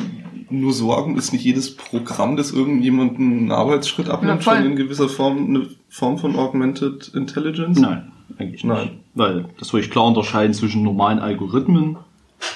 nur 0.50 0.72
Sorgen, 0.72 1.18
ist 1.18 1.34
nicht 1.34 1.44
jedes 1.44 1.76
Programm, 1.76 2.38
das 2.38 2.52
irgendjemanden 2.52 3.38
einen 3.38 3.52
Arbeitsschritt 3.52 4.10
abnimmt, 4.10 4.44
schon 4.46 4.64
in 4.66 4.76
gewisser 4.78 5.10
Form 5.10 5.46
eine 5.48 5.68
Form 5.90 6.18
von 6.18 6.38
Augmented 6.38 7.10
Intelligence? 7.14 7.78
nein, 7.80 8.12
eigentlich 8.38 8.64
nicht. 8.64 8.66
Nein. 8.66 9.00
Weil 9.14 9.46
das 9.60 9.74
würde 9.74 9.86
ich 9.86 9.92
klar 9.92 10.06
unterscheiden 10.06 10.54
zwischen 10.54 10.84
normalen 10.84 11.20
Algorithmen, 11.20 11.98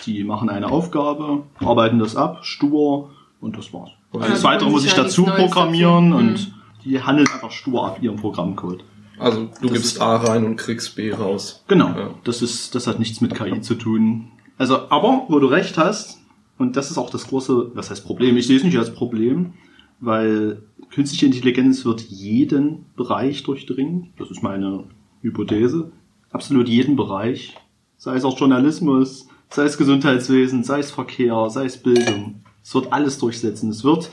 die 0.06 0.24
machen 0.24 0.50
eine 0.50 0.68
Aufgabe, 0.72 1.44
arbeiten 1.60 2.00
das 2.00 2.15
ab, 2.15 2.46
stur 2.46 3.10
und 3.41 3.58
das 3.58 3.74
war's. 3.74 3.91
Ja, 4.13 4.20
Alles 4.20 4.39
die 4.39 4.46
weitere 4.46 4.70
muss 4.70 4.86
ich 4.86 4.94
dazu 4.94 5.24
programmieren 5.25 6.12
dazu. 6.12 6.24
und 6.24 6.53
die 6.84 7.01
handeln 7.01 7.27
einfach 7.27 7.51
stur 7.51 7.86
ab 7.86 8.00
ihrem 8.01 8.18
Programmcode. 8.18 8.84
Also 9.20 9.50
du 9.62 9.68
Das 9.68 9.74
gibst 9.74 10.01
A 10.01 10.15
rein 10.18 10.46
und 10.46 10.56
kriegst 10.56 10.96
B 10.96 11.12
raus. 11.13 11.63
Genau. 11.68 11.88
Ja. 11.89 12.10
Das 12.24 12.41
ist, 12.41 12.74
das 12.74 12.88
hat 12.88 13.00
nichts 13.00 13.22
mit 13.22 13.36
KI 13.36 13.62
zu 13.62 13.75
tun. 13.75 14.32
Also, 14.58 14.89
aber 14.89 15.25
wo 15.27 15.39
du 15.39 15.48
recht 15.48 15.77
hast, 15.77 16.20
und 16.58 16.75
das 16.75 16.91
ist 16.91 16.98
auch 16.98 17.10
das 17.10 17.27
große, 17.27 17.72
was 17.75 17.89
heißt 17.89 18.06
Problem? 18.06 18.36
Ich 18.38 18.48
sehe 18.48 18.58
es 18.58 18.63
nicht 18.63 18.77
als 18.77 18.94
Problem, 18.94 19.53
weil 20.00 20.63
künstliche 20.89 21.27
Intelligenz 21.27 21.86
wird 21.86 22.01
jeden 22.01 22.86
Bereich 22.96 23.44
durchdringen. 23.44 24.12
Das 24.18 24.30
ist 24.32 24.41
meine 24.44 24.86
Hypothese. 25.22 25.91
Absolut 26.32 26.68
jeden 26.68 26.96
Bereich. 26.96 27.56
Sei 27.98 28.15
es 28.15 28.25
auch 28.25 28.39
Journalismus, 28.39 29.27
sei 29.50 29.65
es 29.65 29.77
Gesundheitswesen, 29.77 30.63
sei 30.63 30.80
es 30.80 30.91
Verkehr, 30.91 31.50
sei 31.50 31.65
es 31.65 31.77
Bildung. 31.82 32.40
Es 32.63 32.74
wird 32.75 32.94
alles 32.94 33.18
durchsetzen. 33.18 33.70
Es 33.70 33.84
wird, 33.84 34.10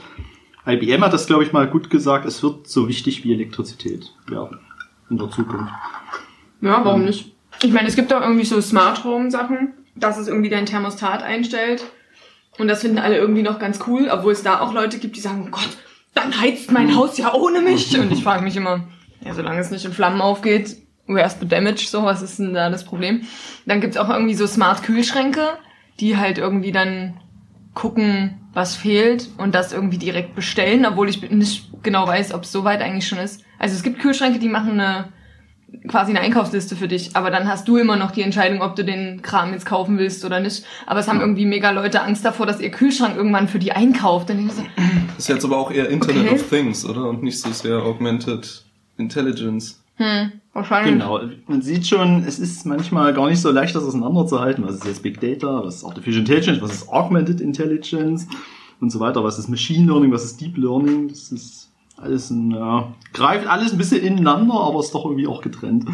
IBM 0.67 1.03
hat 1.03 1.13
das, 1.13 1.27
glaube 1.27 1.45
ich, 1.45 1.53
mal 1.53 1.69
gut 1.69 1.91
gesagt, 1.91 2.27
es 2.27 2.43
wird 2.43 2.69
so 2.69 2.89
wichtig 2.89 3.25
wie 3.25 3.33
Elektrizität 3.33 4.13
werden 4.27 4.59
in 5.11 5.19
der 5.19 5.31
Zukunft. 5.31 5.73
Ja, 6.61 6.85
warum 6.85 7.05
nicht? 7.05 7.33
Ich 7.63 7.73
meine, 7.73 7.89
es 7.89 7.97
gibt 7.97 8.13
auch 8.13 8.21
irgendwie 8.21 8.45
so 8.45 8.61
Smart 8.61 9.05
Home 9.05 9.31
Sachen, 9.31 9.75
dass 9.95 10.19
es 10.19 10.29
irgendwie 10.29 10.51
dein 10.51 10.67
Thermostat 10.67 11.23
einstellt. 11.23 11.85
Und 12.59 12.69
das 12.69 12.81
finden 12.81 12.99
alle 12.99 13.17
irgendwie 13.17 13.43
noch 13.43 13.59
ganz 13.59 13.81
cool, 13.87 14.09
obwohl 14.11 14.33
es 14.33 14.43
da 14.43 14.61
auch 14.61 14.73
Leute 14.73 14.99
gibt, 14.99 15.17
die 15.17 15.21
sagen, 15.21 15.45
oh 15.47 15.51
Gott, 15.51 15.77
dann 16.15 16.39
heizt 16.41 16.73
mein 16.73 16.95
Haus 16.97 17.17
ja 17.17 17.33
ohne 17.33 17.61
mich. 17.61 17.99
Und 17.99 18.13
ich 18.13 18.23
frage 18.23 18.43
mich 18.43 18.57
immer, 18.57 18.89
ja, 19.25 19.35
solange 19.35 19.61
es 19.61 19.71
nicht 19.71 19.85
in 19.85 19.93
Flammen 19.93 20.21
aufgeht, 20.21 20.77
where's 21.07 21.37
the 21.41 21.47
damage? 21.47 21.87
So, 21.89 22.05
was 22.05 22.23
ist 22.23 22.39
denn 22.39 22.55
da 22.55 22.71
das 22.71 22.85
Problem? 22.85 23.23
Dann 23.67 23.81
gibt's 23.81 23.97
auch 23.97 24.09
irgendwie 24.09 24.35
so 24.35 24.47
Smart 24.47 24.83
Kühlschränke, 24.83 25.59
die 26.01 26.17
halt 26.17 26.39
irgendwie 26.39 26.73
dann 26.73 27.21
gucken, 27.79 28.35
was 28.53 28.75
fehlt 28.75 29.29
und 29.39 29.55
das 29.55 29.73
irgendwie 29.73 29.99
direkt 29.99 30.35
bestellen, 30.35 30.85
obwohl 30.85 31.09
ich 31.09 31.31
nicht 31.31 31.71
genau 31.85 32.09
weiß, 32.09 32.35
ob 32.35 32.43
es 32.43 32.51
soweit 32.51 32.83
eigentlich 32.83 33.07
schon 33.07 33.19
ist. 33.19 33.45
Also 33.57 33.77
es 33.77 33.85
gibt 33.85 34.01
Kühlschränke, 34.01 34.41
die 34.41 34.49
machen 34.49 34.81
eine 34.81 35.13
quasi 35.87 36.11
eine 36.11 36.21
Einkaufsliste 36.21 36.75
für 36.75 36.89
dich, 36.89 37.15
aber 37.15 37.31
dann 37.31 37.47
hast 37.47 37.69
du 37.69 37.77
immer 37.77 37.95
noch 37.97 38.11
die 38.11 38.23
Entscheidung, 38.23 38.63
ob 38.63 38.75
du 38.75 38.85
den 38.85 39.23
Kram 39.23 39.53
jetzt 39.53 39.65
kaufen 39.65 39.97
willst 39.97 40.25
oder 40.25 40.41
nicht. 40.41 40.65
Aber 40.87 40.99
es 40.99 41.07
haben 41.07 41.21
irgendwie 41.21 41.47
mega 41.47 41.71
Leute 41.71 42.03
Angst 42.03 42.25
davor, 42.25 42.47
dass 42.47 42.59
ihr 42.59 42.71
Kühlschrank 42.71 43.17
irgendwann 43.17 43.47
für 43.47 43.61
die 43.61 43.71
einkauft. 43.71 44.29
Dann 44.31 44.45
ich 44.45 44.53
so, 44.53 44.63
Das 45.15 45.19
ist 45.19 45.29
jetzt 45.29 45.45
aber 45.45 45.59
auch 45.59 45.71
eher 45.71 45.89
Internet 45.89 46.25
Okay. 46.25 46.35
of 46.35 46.49
Things, 46.49 46.85
oder? 46.85 47.09
Und 47.09 47.23
nicht 47.23 47.39
so 47.39 47.53
sehr 47.53 47.77
Augmented 47.77 48.65
Intelligence. 48.97 49.81
Hm, 49.99 50.33
wahrscheinlich. 50.53 50.95
Genau. 50.95 51.21
Man 51.47 51.63
sieht 51.63 51.87
schon, 51.87 52.25
es 52.25 52.39
ist 52.39 52.65
manchmal 52.65 53.13
gar 53.13 53.29
nicht 53.29 53.41
so 53.41 53.51
leicht, 53.51 53.75
das 53.75 53.85
auseinanderzuhalten. 53.85 54.65
Was 54.65 54.77
ist 54.77 54.87
jetzt 54.87 55.03
Big 55.03 55.21
Data? 55.21 55.63
Was 55.65 55.77
ist 55.77 55.85
Artificial 55.85 56.21
Intelligence? 56.21 56.63
Was 56.63 56.73
ist 56.73 56.89
Augmented 56.89 57.41
Intelligence? 57.41 58.27
Und 58.81 58.91
so 58.91 59.01
weiter. 59.01 59.25
Was 59.25 59.39
ist 59.39 59.49
Machine 59.49 59.87
Learning? 59.87 60.13
Was 60.13 60.25
ist 60.25 60.41
Deep 60.41 60.57
Learning? 60.57 61.09
Das 61.09 61.33
ist 61.33 61.69
alles 61.97 62.31
ein, 62.31 62.53
ja, 62.53 62.95
greift 63.13 63.47
alles 63.49 63.73
ein 63.73 63.79
bisschen 63.79 64.03
ineinander, 64.05 64.55
aber 64.55 64.81
ist 64.81 64.95
doch 64.95 65.05
irgendwie 65.05 65.27
auch 65.27 65.43
getrennt. 65.43 65.85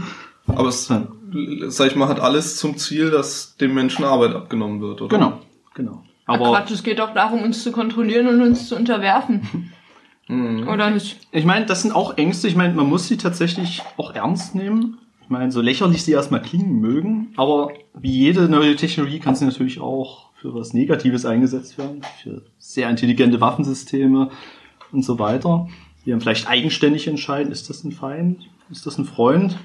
Aber 0.46 0.68
es, 0.68 0.86
sag 0.86 1.86
ich 1.86 1.96
mal, 1.96 2.08
hat 2.08 2.20
alles 2.20 2.58
zum 2.58 2.76
Ziel, 2.76 3.10
dass 3.10 3.56
dem 3.56 3.74
Menschen 3.74 4.04
Arbeit 4.04 4.34
abgenommen 4.34 4.82
wird, 4.82 5.00
oder? 5.00 5.16
Genau, 5.16 5.40
genau. 5.72 6.02
Aber 6.26 6.46
Aber 6.46 6.58
Quatsch, 6.58 6.72
es 6.72 6.82
geht 6.82 7.00
auch 7.00 7.14
darum, 7.14 7.42
uns 7.42 7.62
zu 7.62 7.72
kontrollieren 7.72 8.26
und 8.28 8.42
uns 8.42 8.68
zu 8.68 8.76
unterwerfen. 8.76 9.72
Mhm. 10.28 10.68
Oder 10.68 10.90
nicht? 10.90 11.18
ich 11.32 11.44
meine, 11.44 11.66
das 11.66 11.82
sind 11.82 11.92
auch 11.92 12.16
Ängste. 12.16 12.48
Ich 12.48 12.56
meine, 12.56 12.74
man 12.74 12.88
muss 12.88 13.08
sie 13.08 13.16
tatsächlich 13.16 13.82
auch 13.96 14.14
ernst 14.14 14.54
nehmen. 14.54 14.98
Ich 15.22 15.30
meine, 15.30 15.50
so 15.50 15.60
lächerlich 15.60 16.04
sie 16.04 16.12
erstmal 16.12 16.42
klingen 16.42 16.80
mögen, 16.80 17.28
aber 17.36 17.70
wie 17.94 18.12
jede 18.12 18.48
neue 18.48 18.76
Technologie 18.76 19.20
kann 19.20 19.34
sie 19.34 19.46
natürlich 19.46 19.80
auch 19.80 20.30
für 20.34 20.54
was 20.54 20.74
Negatives 20.74 21.24
eingesetzt 21.24 21.78
werden, 21.78 22.02
für 22.22 22.42
sehr 22.58 22.90
intelligente 22.90 23.40
Waffensysteme 23.40 24.28
und 24.92 25.02
so 25.02 25.18
weiter, 25.18 25.66
die 26.04 26.10
dann 26.10 26.20
vielleicht 26.20 26.48
eigenständig 26.48 27.08
entscheiden, 27.08 27.50
ist 27.50 27.70
das 27.70 27.84
ein 27.84 27.92
Feind, 27.92 28.50
ist 28.70 28.84
das 28.84 28.98
ein 28.98 29.06
Freund, 29.06 29.58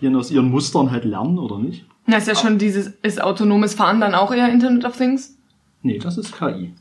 die 0.00 0.04
dann 0.04 0.16
aus 0.16 0.30
ihren 0.30 0.50
Mustern 0.50 0.90
halt 0.90 1.04
lernen 1.04 1.38
oder 1.38 1.58
nicht. 1.58 1.86
Das 2.06 2.22
ist 2.22 2.28
ja 2.28 2.34
schon 2.34 2.58
dieses, 2.58 2.88
ist 3.02 3.20
autonomes 3.20 3.72
Fahren 3.72 4.00
dann 4.00 4.14
auch 4.14 4.32
eher 4.32 4.52
Internet 4.52 4.84
of 4.84 4.96
Things? 4.96 5.38
Nee, 5.82 5.98
das 5.98 6.18
ist 6.18 6.36
KI. 6.36 6.72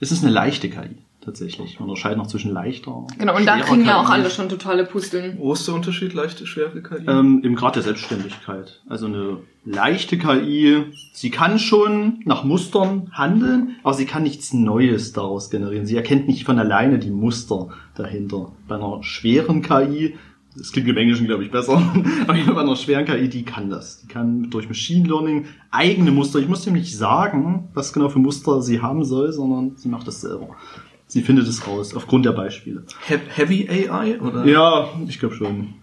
Es 0.00 0.10
ist 0.10 0.24
eine 0.24 0.32
leichte 0.32 0.68
KI, 0.68 0.96
tatsächlich. 1.26 1.78
Man 1.78 1.90
unterscheidet 1.90 2.16
noch 2.16 2.28
zwischen 2.28 2.52
leichter 2.52 3.06
Genau, 3.18 3.36
und 3.36 3.44
da 3.44 3.58
kriegen 3.58 3.84
ja 3.84 4.00
auch 4.00 4.08
alle 4.08 4.30
schon 4.30 4.48
totale 4.48 4.84
Pusteln. 4.84 5.36
Wo 5.38 5.52
ist 5.52 5.66
der 5.66 5.74
Unterschied, 5.74 6.14
leichte, 6.14 6.46
schwere 6.46 6.80
KI? 6.82 7.06
Ähm, 7.06 7.42
Im 7.42 7.56
Grad 7.56 7.76
der 7.76 7.82
Selbstständigkeit. 7.82 8.80
Also 8.88 9.06
eine 9.06 9.38
leichte 9.64 10.16
KI, 10.16 10.84
sie 11.12 11.30
kann 11.30 11.58
schon 11.58 12.20
nach 12.24 12.44
Mustern 12.44 13.10
handeln, 13.12 13.76
aber 13.82 13.94
sie 13.94 14.06
kann 14.06 14.22
nichts 14.22 14.54
Neues 14.54 15.12
daraus 15.12 15.50
generieren. 15.50 15.84
Sie 15.84 15.96
erkennt 15.96 16.28
nicht 16.28 16.44
von 16.44 16.58
alleine 16.58 16.98
die 16.98 17.10
Muster 17.10 17.68
dahinter. 17.96 18.52
Bei 18.68 18.76
einer 18.76 19.02
schweren 19.02 19.62
KI, 19.62 20.14
das 20.56 20.72
klingt 20.72 20.88
im 20.88 20.96
Englischen, 20.96 21.26
glaube 21.26 21.44
ich, 21.44 21.50
besser, 21.50 21.82
aber 22.26 22.54
bei 22.54 22.60
einer 22.60 22.76
schweren 22.76 23.04
KI, 23.04 23.28
die 23.28 23.42
kann 23.42 23.68
das. 23.68 24.00
Die 24.00 24.06
kann 24.06 24.48
durch 24.50 24.68
Machine 24.68 25.06
Learning 25.06 25.46
eigene 25.70 26.12
Muster, 26.12 26.38
ich 26.38 26.48
muss 26.48 26.62
dem 26.62 26.74
nicht 26.74 26.96
sagen, 26.96 27.68
was 27.74 27.92
genau 27.92 28.08
für 28.08 28.20
Muster 28.20 28.62
sie 28.62 28.80
haben 28.80 29.04
soll, 29.04 29.32
sondern 29.32 29.76
sie 29.76 29.88
macht 29.88 30.06
das 30.06 30.20
selber. 30.20 30.56
Sie 31.08 31.22
findet 31.22 31.46
es 31.46 31.66
raus, 31.66 31.94
aufgrund 31.94 32.24
der 32.26 32.32
Beispiele. 32.32 32.82
He 33.06 33.16
Heavy 33.34 33.68
AI, 33.88 34.18
oder? 34.20 34.44
Ja, 34.44 34.88
ich 35.06 35.18
glaube 35.20 35.34
schon. 35.36 35.74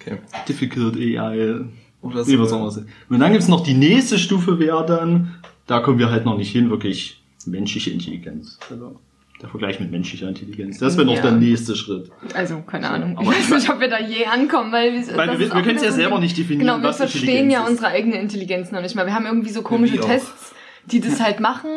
Okay. 0.00 0.18
Difficult 0.48 0.96
AI. 0.96 1.60
Oder 2.02 2.26
Wie 2.26 2.38
was 2.38 2.52
auch 2.52 2.74
immer. 2.76 2.86
Und 3.10 3.18
dann 3.20 3.32
gibt's 3.32 3.48
noch 3.48 3.62
die 3.62 3.74
nächste 3.74 4.18
Stufe 4.18 4.58
wäre 4.58 4.86
dann, 4.86 5.34
da 5.66 5.80
kommen 5.80 5.98
wir 5.98 6.10
halt 6.10 6.24
noch 6.24 6.36
nicht 6.38 6.50
hin, 6.52 6.70
wirklich 6.70 7.20
menschliche 7.46 7.90
Intelligenz. 7.90 8.58
Also 8.70 8.98
der 9.42 9.48
Vergleich 9.48 9.80
mit 9.80 9.90
menschlicher 9.90 10.28
Intelligenz. 10.28 10.78
Das 10.78 10.96
wäre 10.96 11.06
noch 11.06 11.14
Ja. 11.16 11.22
der 11.22 11.32
nächste 11.32 11.74
Schritt. 11.74 12.10
Also, 12.34 12.60
keine 12.62 12.90
Ahnung. 12.90 13.16
Aber 13.18 13.32
ich 13.32 13.50
weiß 13.50 13.62
nicht, 13.62 13.70
ob 13.70 13.80
wir 13.80 13.88
da 13.88 13.98
je 13.98 14.24
ankommen, 14.26 14.70
weil, 14.72 14.92
wir- 14.92 15.16
Weil 15.16 15.26
das 15.28 15.38
wir- 15.38 15.46
wir 15.48 15.56
auch 15.56 15.62
können's 15.62 15.80
wieder 15.82 15.90
ja 15.90 15.96
selber 15.96 16.18
nicht 16.20 16.36
definieren, 16.36 16.60
Genau, 16.66 16.78
wir 16.78 16.84
was 16.88 16.98
verstehen 16.98 17.50
ja 17.50 17.62
ist. 17.64 17.70
unsere 17.70 17.88
eigene 17.88 18.20
Intelligenz 18.20 18.70
noch 18.70 18.82
nicht 18.82 18.94
mal. 18.94 19.06
Wir 19.06 19.14
haben 19.14 19.26
irgendwie 19.26 19.50
so 19.50 19.62
komische 19.62 19.94
wir. 19.94 20.00
Tests, 20.02 20.54
die 20.86 21.00
das 21.00 21.20
halt 21.20 21.40
machen, 21.40 21.70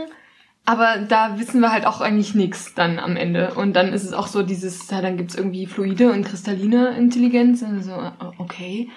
aber 0.65 1.05
da 1.07 1.39
wissen 1.39 1.59
wir 1.59 1.71
halt 1.71 1.85
auch 1.85 1.99
eigentlich 1.99 2.35
nichts 2.35 2.73
dann 2.73 2.97
am 2.97 3.17
Ende. 3.17 3.53
Und 3.55 3.75
dann 3.75 3.91
ist 3.91 4.03
es 4.03 4.13
auch 4.13 4.27
so 4.27 4.43
dieses, 4.43 4.89
ja, 4.89 5.01
dann 5.01 5.17
gibt's 5.17 5.35
irgendwie 5.35 5.65
fluide 5.65 6.11
und 6.11 6.23
kristalline 6.23 6.97
Intelligenz. 6.97 7.61
Und 7.61 7.83
so, 7.83 7.91
okay. 8.37 8.89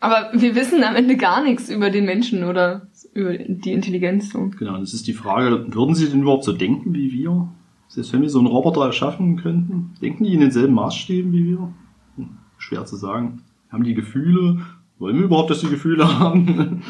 Aber 0.00 0.30
wir 0.32 0.54
wissen 0.54 0.82
am 0.82 0.96
Ende 0.96 1.16
gar 1.16 1.42
nichts 1.42 1.68
über 1.68 1.90
den 1.90 2.06
Menschen 2.06 2.44
oder 2.44 2.88
über 3.12 3.36
die 3.36 3.72
Intelligenz. 3.72 4.30
So. 4.30 4.50
Genau, 4.58 4.78
das 4.78 4.94
ist 4.94 5.06
die 5.06 5.12
Frage, 5.12 5.66
würden 5.74 5.94
sie 5.94 6.08
denn 6.08 6.22
überhaupt 6.22 6.44
so 6.44 6.52
denken 6.52 6.94
wie 6.94 7.12
wir? 7.12 7.48
Selbst 7.88 8.12
wenn 8.12 8.22
wir 8.22 8.30
so 8.30 8.38
einen 8.38 8.48
Roboter 8.48 8.86
erschaffen 8.86 9.36
könnten, 9.36 9.94
denken 10.00 10.24
die 10.24 10.34
in 10.34 10.40
denselben 10.40 10.74
Maßstäben 10.74 11.32
wie 11.32 11.44
wir? 11.44 11.72
Hm, 12.16 12.38
schwer 12.58 12.86
zu 12.86 12.96
sagen. 12.96 13.42
Haben 13.70 13.84
die 13.84 13.94
Gefühle? 13.94 14.62
Wollen 14.98 15.16
wir 15.16 15.24
überhaupt, 15.24 15.50
dass 15.50 15.60
die 15.60 15.68
Gefühle 15.68 16.18
haben? 16.18 16.82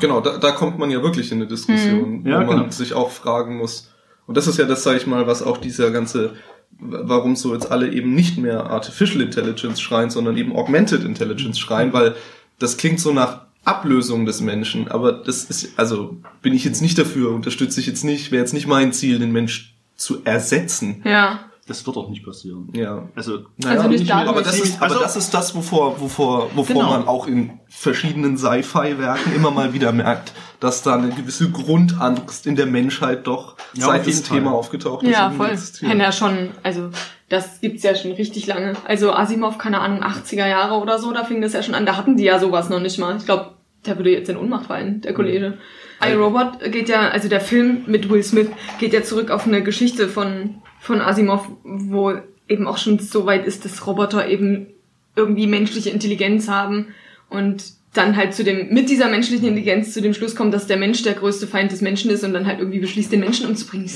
Genau, 0.00 0.20
da, 0.20 0.38
da 0.38 0.50
kommt 0.52 0.78
man 0.78 0.90
ja 0.90 1.02
wirklich 1.02 1.32
in 1.32 1.38
eine 1.38 1.46
Diskussion, 1.46 2.24
Ja, 2.24 2.40
wo 2.40 2.46
man 2.46 2.58
genau. 2.58 2.70
sich 2.70 2.94
auch 2.94 3.10
fragen 3.10 3.56
muss. 3.56 3.90
Und 4.26 4.36
das 4.36 4.46
ist 4.46 4.58
ja 4.58 4.64
das, 4.66 4.82
sage 4.82 4.98
ich 4.98 5.06
mal, 5.06 5.26
was 5.26 5.42
auch 5.42 5.56
dieser 5.56 5.90
ganze, 5.90 6.34
warum 6.78 7.34
so 7.34 7.54
jetzt 7.54 7.70
alle 7.70 7.90
eben 7.90 8.14
nicht 8.14 8.38
mehr 8.38 8.66
Artificial 8.66 9.22
Intelligence 9.22 9.80
schreien, 9.80 10.10
sondern 10.10 10.36
eben 10.36 10.54
Augmented 10.54 11.04
Intelligence 11.04 11.58
schreien, 11.58 11.92
weil 11.92 12.14
das 12.58 12.76
klingt 12.76 13.00
so 13.00 13.12
nach 13.12 13.42
Ablösung 13.64 14.24
des 14.24 14.40
Menschen, 14.40 14.88
aber 14.88 15.12
das 15.12 15.44
ist, 15.44 15.78
also 15.78 16.16
bin 16.42 16.54
ich 16.54 16.64
jetzt 16.64 16.80
nicht 16.80 16.98
dafür, 16.98 17.32
unterstütze 17.32 17.80
ich 17.80 17.86
jetzt 17.86 18.04
nicht, 18.04 18.30
wäre 18.30 18.42
jetzt 18.42 18.54
nicht 18.54 18.66
mein 18.66 18.92
Ziel, 18.92 19.18
den 19.18 19.32
Mensch 19.32 19.74
zu 19.96 20.24
ersetzen. 20.24 21.02
Ja. 21.04 21.40
Das 21.68 21.86
wird 21.86 21.96
auch 21.98 22.08
nicht 22.08 22.24
passieren. 22.24 22.70
Ja. 22.72 23.08
Also, 23.14 23.40
Also 23.64 23.88
nicht. 23.88 24.10
Aber 24.10 24.40
das 24.42 24.58
ist, 24.58 24.76
aber 24.76 24.86
Also- 24.92 25.00
das 25.00 25.16
ist 25.16 25.34
das, 25.34 25.54
wovor, 25.54 26.00
wovor, 26.00 26.50
wovor 26.56 26.74
Genau. 26.76 26.90
man 26.90 27.06
auch 27.06 27.26
in 27.26 27.60
verschiedenen 27.68 28.36
Sci-Fi-Werken 28.38 29.34
immer 29.36 29.50
mal 29.50 29.74
wieder 29.74 29.92
merkt, 29.92 30.32
dass 30.60 30.82
da 30.82 30.94
eine 30.94 31.10
gewisse 31.10 31.50
Grundangst 31.50 32.46
in 32.46 32.56
der 32.56 32.66
Menschheit 32.66 33.26
doch, 33.26 33.56
Ja, 33.74 33.86
seit 33.86 34.06
das 34.06 34.14
jeden 34.14 34.24
Thema 34.24 34.52
aufgetaucht 34.52 35.02
ist, 35.04 35.10
Ja, 35.12 35.30
voll. 35.30 35.50
Kann 35.80 36.00
ja 36.00 36.10
schon, 36.10 36.50
also 36.62 36.88
das 37.28 37.60
gibt's 37.60 37.82
ja 37.82 37.94
schon 37.94 38.12
richtig 38.12 38.46
lange. 38.46 38.72
Also 38.86 39.12
Asimov, 39.12 39.58
keine 39.58 39.80
Ahnung, 39.80 40.02
80er 40.02 40.46
Jahre 40.48 40.76
oder 40.80 40.98
so, 40.98 41.12
da 41.12 41.24
fing 41.24 41.42
das 41.42 41.52
ja 41.52 41.62
schon 41.62 41.74
an. 41.74 41.84
Da 41.86 41.96
hatten 41.96 42.16
die 42.16 42.24
ja 42.24 42.38
sowas 42.38 42.70
noch 42.70 42.80
nicht 42.80 42.98
mal. 42.98 43.16
Ich 43.18 43.26
glaube, 43.26 43.50
der 43.86 43.96
würde 43.98 44.10
jetzt 44.10 44.28
in 44.30 44.36
Ohnmacht 44.38 44.66
fallen, 44.66 45.02
der 45.02 45.12
Kollege. 45.14 45.58
iRobot 46.04 46.60
geht 46.72 46.88
ja, 46.88 47.08
also 47.10 47.28
der 47.28 47.40
Film 47.40 47.82
mit 47.86 48.08
Will 48.08 48.22
Smith 48.22 48.48
geht 48.78 48.92
ja 48.92 49.02
zurück 49.02 49.30
auf 49.30 49.46
eine 49.46 49.62
Geschichte 49.62 50.08
von, 50.08 50.62
von 50.80 51.00
Asimov, 51.00 51.48
wo 51.64 52.14
eben 52.48 52.66
auch 52.66 52.78
schon 52.78 52.98
so 52.98 53.26
weit 53.26 53.46
ist, 53.46 53.64
dass 53.64 53.86
Roboter 53.86 54.28
eben 54.28 54.68
irgendwie 55.16 55.46
menschliche 55.46 55.90
Intelligenz 55.90 56.48
haben 56.48 56.94
und 57.28 57.64
dann 57.92 58.16
halt 58.16 58.34
zu 58.34 58.44
dem, 58.44 58.72
mit 58.72 58.90
dieser 58.90 59.08
menschlichen 59.08 59.48
Intelligenz 59.48 59.92
zu 59.92 60.00
dem 60.00 60.14
Schluss 60.14 60.36
kommt, 60.36 60.54
dass 60.54 60.66
der 60.66 60.76
Mensch 60.76 61.02
der 61.02 61.14
größte 61.14 61.46
Feind 61.46 61.72
des 61.72 61.80
Menschen 61.80 62.10
ist 62.10 62.22
und 62.22 62.32
dann 62.32 62.46
halt 62.46 62.60
irgendwie 62.60 62.78
beschließt, 62.78 63.10
den 63.10 63.20
Menschen 63.20 63.46
umzubringen. 63.46 63.90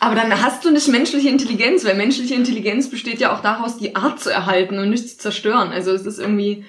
Aber 0.00 0.14
dann 0.14 0.30
hast 0.42 0.64
du 0.64 0.70
nicht 0.70 0.88
menschliche 0.88 1.28
Intelligenz, 1.28 1.84
weil 1.84 1.96
menschliche 1.96 2.34
Intelligenz 2.34 2.90
besteht 2.90 3.20
ja 3.20 3.34
auch 3.34 3.42
daraus, 3.42 3.76
die 3.76 3.96
Art 3.96 4.20
zu 4.20 4.30
erhalten 4.30 4.78
und 4.78 4.90
nicht 4.90 5.08
zu 5.08 5.18
zerstören. 5.18 5.70
Also 5.70 5.92
es 5.92 6.06
ist 6.06 6.18
irgendwie, 6.18 6.64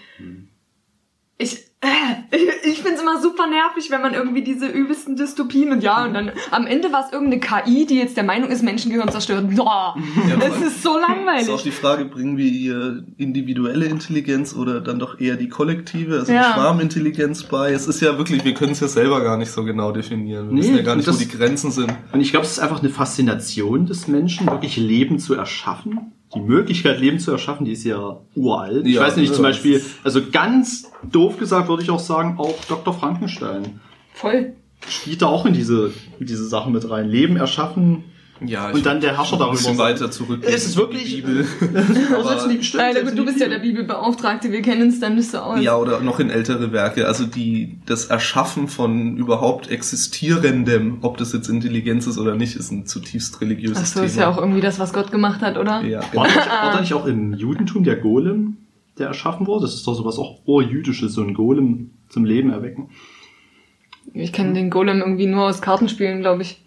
ich, 1.38 1.58
äh, 1.82 1.88
ich, 2.32 2.42
ich 2.72 2.78
finde 2.80 2.96
es 2.96 3.02
immer 3.02 3.22
super 3.22 3.46
nervig, 3.48 3.92
wenn 3.92 4.02
man 4.02 4.14
irgendwie 4.14 4.42
diese 4.42 4.68
übelsten 4.68 5.18
Dystopien 5.18 5.72
und 5.74 5.84
ja, 5.84 6.06
und 6.06 6.14
dann 6.14 6.32
am 6.52 6.66
Ende 6.66 6.92
war 6.94 7.06
es 7.06 7.12
irgendeine 7.12 7.42
KI, 7.42 7.86
die 7.86 7.96
jetzt 7.98 8.16
der 8.16 8.24
Meinung 8.24 8.50
ist, 8.50 8.64
Menschengehirn 8.64 9.10
zerstört. 9.12 9.54
Boah, 9.56 9.96
das 10.40 10.62
ist 10.62 10.82
so 10.82 10.98
ist 10.98 11.04
auch 11.04 11.10
langweilig. 11.10 11.64
die 11.64 11.72
Frage, 11.72 12.06
bringen 12.06 12.38
wir 12.38 12.46
ihr 12.46 13.04
individuelle 13.18 13.86
Intelligenz 13.88 14.56
oder 14.56 14.80
dann 14.80 14.98
doch 14.98 15.20
eher 15.20 15.36
die 15.36 15.50
kollektive, 15.50 16.20
also 16.20 16.32
Ja. 16.32 16.48
die 16.48 16.54
Schwarmintelligenz 16.54 17.44
bei? 17.44 17.72
Es 17.74 17.88
ist 17.88 18.02
ja 18.02 18.18
wirklich, 18.18 18.46
wir 18.46 18.54
können 18.54 18.72
es 18.72 18.80
ja 18.80 18.88
selber 18.88 19.22
gar 19.22 19.36
nicht 19.38 19.52
so 19.52 19.64
genau 19.66 19.92
definieren. 19.92 20.48
Wir 20.48 20.54
Nee, 20.56 20.62
wissen 20.62 20.76
ja 20.78 20.84
gar 20.84 20.96
nicht, 20.96 21.08
das- 21.08 21.16
wo 21.16 21.20
die 21.20 21.28
Grenzen 21.30 21.72
sind. 21.72 21.94
Und 22.14 22.22
ich 22.22 22.32
glaube, 22.32 22.46
es 22.46 22.54
ist 22.54 22.60
einfach 22.60 22.80
eine 22.80 22.90
Faszination 22.90 23.86
des 23.88 24.08
Menschen, 24.08 24.48
wirklich 24.48 24.78
Leben 24.78 25.20
zu 25.20 25.34
erschaffen. 25.34 26.14
Die 26.36 26.42
Möglichkeit, 26.42 27.00
Leben 27.00 27.20
zu 27.20 27.32
erschaffen, 27.32 27.66
die 27.66 27.72
ist 27.72 27.84
ja 27.84 28.20
uralt. 28.36 28.86
ich 28.86 28.96
Ja, 28.96 29.02
weiß 29.02 29.18
nicht, 29.18 29.34
zum 29.34 29.44
ja. 29.44 29.50
Beispiel, 29.50 29.82
also 30.04 30.22
ganz 30.32 30.92
doof 31.04 31.38
gesagt 31.38 31.70
würde 31.70 31.84
ich 31.84 31.90
auch 31.90 32.00
sagen, 32.00 32.36
auch 32.38 32.56
Dr. 32.68 32.94
Frankenstein. 32.94 33.80
Voll. 34.14 34.54
spielt 34.88 35.22
da 35.22 35.28
auch 35.28 35.46
in 35.46 35.54
diese, 35.54 35.92
in 36.20 36.26
diese 36.28 36.46
Sachen 36.48 36.74
mit 36.74 36.90
rein. 36.90 37.10
Leben 37.10 37.38
erschaffen 37.38 38.04
Ja, 38.46 38.70
und 38.72 38.86
dann 38.86 39.00
der 39.00 39.16
Herrscher 39.18 39.36
ein 39.36 39.40
darüber. 39.40 39.78
weiter 39.78 40.12
zurück. 40.12 40.42
Es 40.46 40.66
ist 40.66 40.76
wirklich- 40.76 41.06
Die 41.16 41.22
Bibel. 41.22 41.46
Aber 42.14 42.28
selbst 42.28 42.52
die 42.52 42.58
bestimmt, 42.58 42.84
Nein, 42.84 42.94
selbst 42.94 43.10
gut, 43.12 43.20
du 43.20 43.26
bist 43.26 43.40
ja 43.40 43.48
der 43.48 43.60
Bibelbeauftragte, 43.60 44.52
wir 44.52 44.62
kennen 44.62 44.82
uns 44.84 45.00
dann 45.00 45.16
nicht 45.16 45.32
so 45.32 45.38
aus. 45.38 45.62
Ja, 45.62 45.78
oder 45.78 46.02
noch 46.02 46.20
in 46.20 46.30
ältere 46.30 46.74
Werke. 46.74 47.08
Also 47.08 47.26
die, 47.26 47.80
das 47.86 48.08
Erschaffen 48.08 48.68
von 48.68 49.16
überhaupt 49.16 49.70
existierendem, 49.72 50.98
ob 51.02 51.18
das 51.18 51.32
jetzt 51.32 51.48
Intelligenz 51.48 52.08
ist 52.08 52.18
oder 52.18 52.36
nicht, 52.36 52.58
ist 52.58 52.72
ein 52.72 52.86
zutiefst 52.86 53.40
religiöses 53.40 53.78
Ach 53.82 53.86
so, 53.86 53.94
Thema. 54.02 54.06
ist 54.06 54.18
ja 54.18 54.30
auch 54.30 54.38
irgendwie 54.38 54.62
das, 54.62 54.80
was 54.80 54.92
Gott 54.92 55.12
gemacht 55.12 55.42
hat, 55.42 55.58
oder? 55.58 55.82
Ja, 55.84 56.02
War 56.02 56.10
genau. 56.12 56.24
da, 56.24 56.28
nicht, 56.28 56.50
war 56.50 56.72
da 56.74 56.82
nicht 56.82 56.94
auch 56.94 57.06
im 57.06 57.34
Judentum 57.34 57.84
der 57.86 57.96
Golem, 57.96 58.58
der 58.98 59.08
erschaffen 59.08 59.48
wurde? 59.48 59.64
Das 59.66 59.76
ist 59.76 59.88
doch 59.88 59.94
sowas 59.94 60.18
auch 60.20 60.40
urjüdisches, 60.46 61.14
so 61.14 61.22
ein 61.22 61.34
Golem 61.34 61.92
zum 62.10 62.26
Leben 62.26 62.50
erwecken. 62.52 62.90
Ich 64.14 64.34
kenne 64.34 64.54
den 64.54 64.70
Golem 64.70 65.00
irgendwie 65.00 65.26
nur 65.28 65.46
aus 65.46 65.62
Kartenspielen, 65.62 66.20
glaube 66.22 66.42
ich. 66.44 66.62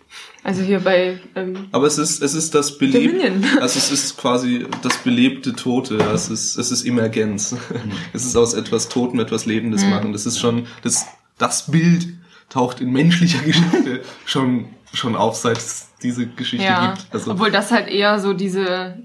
Also 0.44 0.62
hier 0.62 0.80
bei, 0.80 1.18
ähm, 1.34 1.66
Aber 1.72 1.86
es 1.86 1.98
ist, 1.98 2.22
es 2.22 2.34
ist 2.34 2.54
das 2.54 2.78
belebte, 2.78 3.08
Dominion. 3.18 3.44
also 3.60 3.78
es 3.78 3.90
ist 3.90 4.16
quasi 4.16 4.66
das 4.82 4.96
belebte 4.98 5.52
Tote. 5.54 5.96
Es 5.96 6.28
ist, 6.30 6.56
es 6.56 6.70
ist 6.70 6.84
Emergenz. 6.84 7.54
Es 8.12 8.24
ist 8.24 8.36
aus 8.36 8.54
etwas 8.54 8.88
Totem 8.88 9.20
etwas 9.20 9.46
Lebendes 9.46 9.82
Mhm. 9.84 9.90
machen. 9.90 10.12
Das 10.12 10.26
ist 10.26 10.38
schon, 10.38 10.66
das, 10.82 11.06
das 11.36 11.70
Bild 11.70 12.08
taucht 12.48 12.80
in 12.80 12.90
menschlicher 12.92 13.38
Geschichte 13.44 14.02
schon, 14.24 14.66
schon 14.94 15.16
auf, 15.16 15.36
seit 15.36 15.58
es 15.58 15.88
diese 16.02 16.26
Geschichte 16.26 16.64
ja, 16.64 16.92
gibt. 16.94 17.06
Also, 17.12 17.32
obwohl 17.32 17.50
das 17.50 17.70
halt 17.70 17.88
eher 17.88 18.18
so 18.18 18.32
diese, 18.32 18.96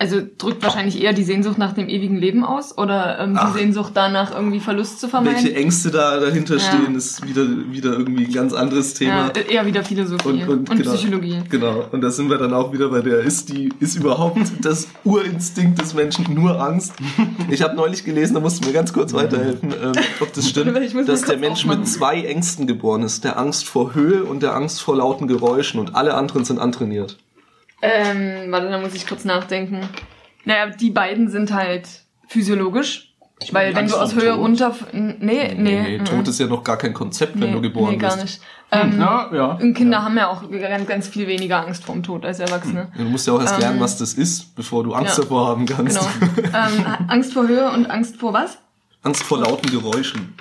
also 0.00 0.22
drückt 0.38 0.62
wahrscheinlich 0.62 1.02
eher 1.02 1.12
die 1.12 1.22
Sehnsucht 1.24 1.58
nach 1.58 1.74
dem 1.74 1.88
ewigen 1.90 2.16
Leben 2.16 2.42
aus 2.42 2.76
oder 2.78 3.18
ähm, 3.18 3.34
die 3.34 3.38
Ach. 3.38 3.54
Sehnsucht 3.54 3.92
danach 3.94 4.34
irgendwie 4.34 4.58
Verlust 4.58 4.98
zu 4.98 5.08
vermeiden. 5.08 5.44
welche 5.44 5.54
Ängste 5.54 5.90
da 5.90 6.18
dahinter 6.18 6.54
Ja. 6.54 6.60
stehen, 6.60 6.94
ist 6.94 7.26
wieder, 7.28 7.42
wieder 7.70 7.92
irgendwie 7.92 8.24
ein 8.24 8.32
ganz 8.32 8.54
anderes 8.54 8.98
ja, 8.98 9.28
Thema. 9.28 9.32
eher 9.50 9.66
wieder 9.66 9.84
Philosophie 9.84 10.42
Und, 10.42 10.48
und, 10.48 10.70
genau, 10.70 10.94
Psychologie. 10.94 11.40
Genau. 11.50 11.84
Und 11.92 12.00
da 12.00 12.10
sind 12.10 12.30
wir 12.30 12.38
dann 12.38 12.54
auch 12.54 12.72
wieder 12.72 12.88
bei 12.88 13.02
der, 13.02 13.18
ist 13.20 13.50
die, 13.50 13.68
ist 13.78 13.96
überhaupt 13.96 14.40
das 14.62 14.88
Urinstinkt 15.04 15.78
des 15.80 15.92
Menschen 15.92 16.32
nur 16.34 16.58
Angst? 16.58 16.94
Ich 17.50 17.60
habe 17.60 17.76
neulich 17.76 18.02
gelesen, 18.02 18.32
da 18.34 18.40
musst 18.40 18.64
du 18.64 18.68
mir 18.68 18.72
ganz 18.72 18.94
kurz 18.94 19.12
weiterhelfen, 19.12 19.74
ähm, 19.82 19.92
ob 20.20 20.32
das 20.32 20.48
stimmt, 20.48 20.74
dass 21.08 21.22
der 21.22 21.36
Mensch 21.36 21.60
aufmachen. 21.60 21.80
mit 21.80 21.88
zwei 21.88 22.22
Ängsten 22.22 22.66
geboren 22.66 23.02
ist. 23.02 23.22
Der 23.24 23.38
Angst 23.38 23.66
vor 23.68 23.94
Höhe 23.94 24.24
und 24.24 24.42
der 24.42 24.54
Angst 24.56 24.80
vor 24.80 24.96
lauten 24.96 25.28
Geräuschen. 25.28 25.78
Und 25.78 25.94
alle 25.94 26.14
anderen 26.14 26.46
sind 26.46 26.58
antrainiert. 26.58 27.18
Ähm, 27.82 28.50
warte, 28.50 28.68
da 28.68 28.78
muss 28.78 28.94
ich 28.94 29.06
kurz 29.06 29.24
nachdenken. 29.24 29.88
Naja, 30.44 30.66
die 30.70 30.90
beiden 30.90 31.28
sind 31.28 31.52
halt 31.52 31.88
physiologisch. 32.28 33.06
Weil 33.52 33.70
wenn 33.70 33.84
Angst 33.84 33.94
du 33.94 33.98
aus 33.98 34.14
Höhe 34.14 34.32
Tod? 34.32 34.38
runter... 34.38 34.74
Nee, 34.92 35.54
nee. 35.56 35.56
Nee. 35.56 35.98
Tod 36.00 36.28
ist 36.28 36.38
ja 36.38 36.46
noch 36.46 36.62
gar 36.62 36.76
kein 36.76 36.92
Konzept, 36.92 37.40
wenn 37.40 37.48
nee, 37.48 37.54
du 37.54 37.62
geboren 37.62 37.92
nee, 37.92 37.96
gar 37.96 38.12
bist. 38.12 38.22
nicht. 38.22 38.40
Ähm, 38.70 39.00
Ja, 39.00 39.30
ja. 39.32 39.46
und 39.52 39.72
Kinder 39.74 40.04
haben 40.04 40.16
ja 40.16 40.28
auch 40.28 40.42
ganz, 40.50 40.86
ganz 40.86 41.08
viel 41.08 41.26
weniger 41.26 41.66
Angst 41.66 41.84
vorm 41.84 42.02
Tod 42.02 42.26
als 42.26 42.38
Erwachsene. 42.38 42.92
Du 42.96 43.04
musst 43.04 43.26
ja 43.26 43.32
auch 43.32 43.40
erst 43.40 43.58
lernen, 43.58 43.76
Ähm, 43.76 43.82
was 43.82 43.96
das 43.96 44.12
ist, 44.12 44.54
bevor 44.54 44.84
du 44.84 44.92
Angst 44.92 45.16
ja. 45.16 45.24
davor 45.24 45.48
haben 45.48 45.64
kannst. 45.64 45.98
Genau. 46.20 46.48
ähm, 46.54 46.86
Angst 47.08 47.32
vor 47.32 47.48
Höhe 47.48 47.70
und 47.70 47.90
Angst 47.90 48.16
vor 48.18 48.34
was? 48.34 48.58
Angst 49.02 49.22
vor 49.22 49.38
lauten 49.38 49.70
Geräuschen. 49.70 50.34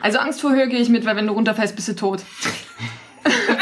Also 0.00 0.18
Angst 0.18 0.40
vor 0.40 0.52
Höhe 0.52 0.68
gehe 0.68 0.80
ich 0.80 0.88
mit, 0.88 1.04
weil 1.04 1.16
wenn 1.16 1.26
du 1.26 1.32
runterfällst, 1.32 1.74
bist 1.74 1.88
du 1.88 1.96
tot. 1.96 2.22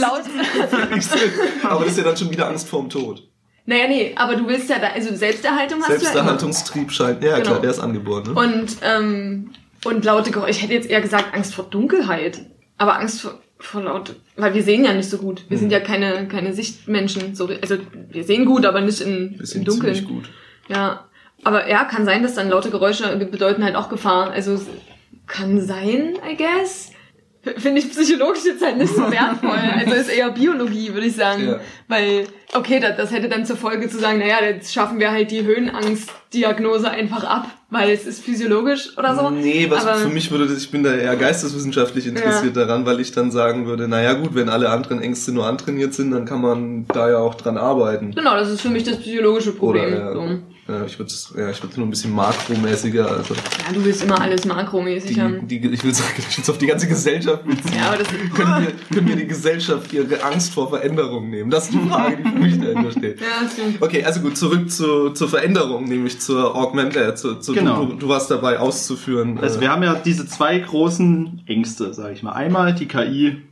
laut. 0.00 0.22
Aber 1.62 1.84
das 1.84 1.92
ist 1.92 1.98
ja 1.98 2.04
dann 2.04 2.16
schon 2.16 2.30
wieder 2.30 2.48
Angst 2.48 2.68
vorm 2.68 2.88
Tod. 2.90 3.26
Naja, 3.66 3.86
nee, 3.86 4.12
aber 4.16 4.34
du 4.36 4.48
willst 4.48 4.68
ja 4.68 4.78
da, 4.80 4.88
also 4.88 5.14
Selbsterhaltung 5.14 5.78
hast 5.80 5.88
du 5.90 5.92
ja. 5.92 5.98
Selbsterhaltungstrieb 6.00 6.90
scheint, 6.90 7.22
ja 7.22 7.36
Genau. 7.36 7.50
klar, 7.50 7.60
der 7.60 7.70
ist 7.70 7.78
angeboren. 7.78 8.24
Ne? 8.24 8.32
Und, 8.32 8.76
ähm, 8.82 9.50
und 9.84 10.04
laute 10.04 10.30
Geräusche. 10.32 10.50
Ich 10.52 10.62
hätte 10.62 10.72
jetzt 10.74 10.90
eher 10.90 11.00
gesagt 11.00 11.34
Angst 11.34 11.54
vor 11.54 11.66
Dunkelheit. 11.66 12.40
Aber 12.78 12.98
Angst 12.98 13.20
vor, 13.20 13.38
vor 13.60 13.82
laute, 13.82 14.16
weil 14.36 14.54
wir 14.54 14.62
sehen 14.64 14.84
ja 14.84 14.92
nicht 14.94 15.08
so 15.10 15.18
gut. 15.18 15.44
Wir 15.48 15.56
Hm. 15.56 15.60
sind 15.60 15.72
ja 15.72 15.78
keine, 15.80 16.26
keine 16.26 16.52
Sichtmenschen. 16.54 17.34
So, 17.36 17.48
also 17.60 17.76
wir 18.10 18.24
sehen 18.24 18.44
gut, 18.46 18.64
aber 18.64 18.80
nicht 18.80 19.00
in, 19.02 19.36
Wir 19.38 19.54
im 19.54 19.64
Dunkeln. 19.64 19.94
ziemlich 19.94 20.08
gut. 20.12 20.30
Ja. 20.68 21.04
Aber 21.44 21.68
ja, 21.68 21.84
kann 21.84 22.04
sein, 22.06 22.22
dass 22.22 22.34
dann 22.34 22.48
laute 22.48 22.70
Geräusche 22.70 23.14
bedeuten 23.30 23.62
halt 23.62 23.76
auch 23.76 23.88
Gefahr. 23.88 24.30
Also 24.30 24.60
kann 25.26 25.60
sein, 25.60 26.14
I 26.28 26.36
guess. 26.36 26.90
Finde 27.56 27.80
ich 27.80 27.90
psychologisch 27.90 28.44
jetzt 28.44 28.62
halt 28.62 28.76
nicht 28.76 28.94
so 28.94 29.10
wertvoll. 29.10 29.58
Also 29.78 29.94
ist 29.94 30.10
eher 30.10 30.30
Biologie, 30.30 30.92
würde 30.92 31.06
ich 31.06 31.16
sagen. 31.16 31.48
Ja. 31.48 31.60
Weil, 31.88 32.24
okay, 32.52 32.80
das, 32.80 32.98
das 32.98 33.12
hätte 33.12 33.30
dann 33.30 33.46
zur 33.46 33.56
Folge 33.56 33.88
zu 33.88 33.98
sagen, 33.98 34.18
naja, 34.18 34.36
jetzt 34.44 34.74
schaffen 34.74 35.00
wir 35.00 35.10
halt 35.10 35.30
die 35.30 35.42
Höhenangstdiagnose 35.44 36.90
einfach 36.90 37.24
ab, 37.24 37.46
weil 37.70 37.90
es 37.90 38.06
ist 38.06 38.22
physiologisch 38.22 38.96
oder 38.98 39.14
so. 39.14 39.30
Nee, 39.30 39.66
was 39.70 39.86
Aber- 39.86 39.98
für 39.98 40.08
mich 40.08 40.30
würde 40.30 40.46
das, 40.48 40.58
ich 40.58 40.70
bin 40.70 40.82
da 40.82 40.94
eher 40.94 41.16
geisteswissenschaftlich 41.16 42.06
interessiert 42.06 42.56
daran, 42.56 42.84
weil 42.84 43.00
ich 43.00 43.12
dann 43.12 43.30
sagen 43.30 43.66
würde, 43.66 43.88
naja 43.88 44.12
gut, 44.12 44.34
wenn 44.34 44.50
alle 44.50 44.68
anderen 44.68 45.00
Ängste 45.00 45.32
nur 45.32 45.46
antrainiert 45.46 45.94
sind, 45.94 46.10
dann 46.10 46.26
kann 46.26 46.42
man 46.42 46.86
da 46.88 47.08
ja 47.08 47.18
auch 47.18 47.36
dran 47.36 47.56
arbeiten. 47.56 48.14
Genau, 48.14 48.34
das 48.34 48.50
ist 48.50 48.60
für 48.60 48.70
mich 48.70 48.84
das 48.84 48.98
psychologische 48.98 49.52
Problem. 49.52 49.86
Oder 49.94 49.98
ja, 49.98 50.12
so. 50.12 50.38
Ja, 50.70 50.84
ich 50.84 50.98
würde 50.98 51.12
ja, 51.36 51.50
ich 51.50 51.62
würde 51.62 51.76
nur 51.76 51.86
ein 51.86 51.90
bisschen 51.90 52.14
makromäßiger, 52.14 53.10
also 53.10 53.34
ja, 53.34 53.72
du 53.74 53.84
willst 53.84 54.02
immer 54.04 54.20
alles 54.20 54.44
makromäßig 54.44 55.14
die, 55.14 55.20
haben. 55.20 55.48
die, 55.48 55.56
ich 55.58 55.82
will 55.82 55.92
sagen, 55.94 56.10
ich 56.30 56.48
auf 56.50 56.58
die 56.58 56.66
ganze 56.66 56.86
Gesellschaft 56.86 57.44
beziehen. 57.44 57.72
Ja, 57.76 57.88
aber 57.88 57.98
das 57.98 58.08
Können 58.34 58.66
wir, 58.66 58.72
können 58.96 59.08
wir 59.08 59.16
die 59.16 59.26
Gesellschaft 59.26 59.92
ihre 59.92 60.22
Angst 60.22 60.54
vor 60.54 60.68
Veränderung 60.68 61.28
nehmen? 61.30 61.50
Das 61.50 61.64
ist 61.64 61.74
die 61.74 61.88
Frage, 61.88 62.18
die 62.18 62.28
für 62.30 62.38
mich 62.38 62.58
dahinter 62.60 62.90
steht. 62.92 63.20
ja, 63.20 63.48
stimmt. 63.48 63.82
Okay, 63.82 64.04
also 64.04 64.20
gut, 64.20 64.36
zurück 64.36 64.70
zu, 64.70 65.10
zur 65.10 65.28
Veränderung, 65.28 65.84
nämlich 65.86 66.20
zur 66.20 66.54
Augment, 66.54 66.94
äh, 66.96 67.14
zu, 67.14 67.36
zu, 67.36 67.52
Genau. 67.52 67.84
du, 67.86 67.94
du 67.94 68.08
warst 68.08 68.30
dabei 68.30 68.58
auszuführen. 68.60 69.38
Also 69.38 69.58
äh, 69.58 69.62
wir 69.62 69.70
haben 69.72 69.82
ja 69.82 69.94
diese 69.94 70.26
zwei 70.26 70.58
großen 70.58 71.42
Ängste, 71.46 71.92
sage 71.94 72.12
ich 72.14 72.22
mal. 72.22 72.32
Einmal 72.32 72.74
die 72.74 72.86
KI 72.86 73.42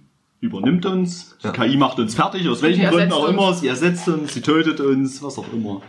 übernimmt 0.40 0.86
uns, 0.86 1.36
die 1.42 1.46
Ja. 1.48 1.52
KI 1.52 1.76
macht 1.76 1.98
uns 1.98 2.14
fertig, 2.14 2.48
aus 2.48 2.62
welchen 2.62 2.88
Gründen 2.88 3.12
auch 3.12 3.24
uns. 3.24 3.30
immer, 3.32 3.54
sie 3.54 3.66
ersetzt 3.66 4.06
uns, 4.08 4.34
sie 4.34 4.40
tötet 4.40 4.80
uns, 4.80 5.22
was 5.22 5.36
auch 5.38 5.52
immer. 5.52 5.82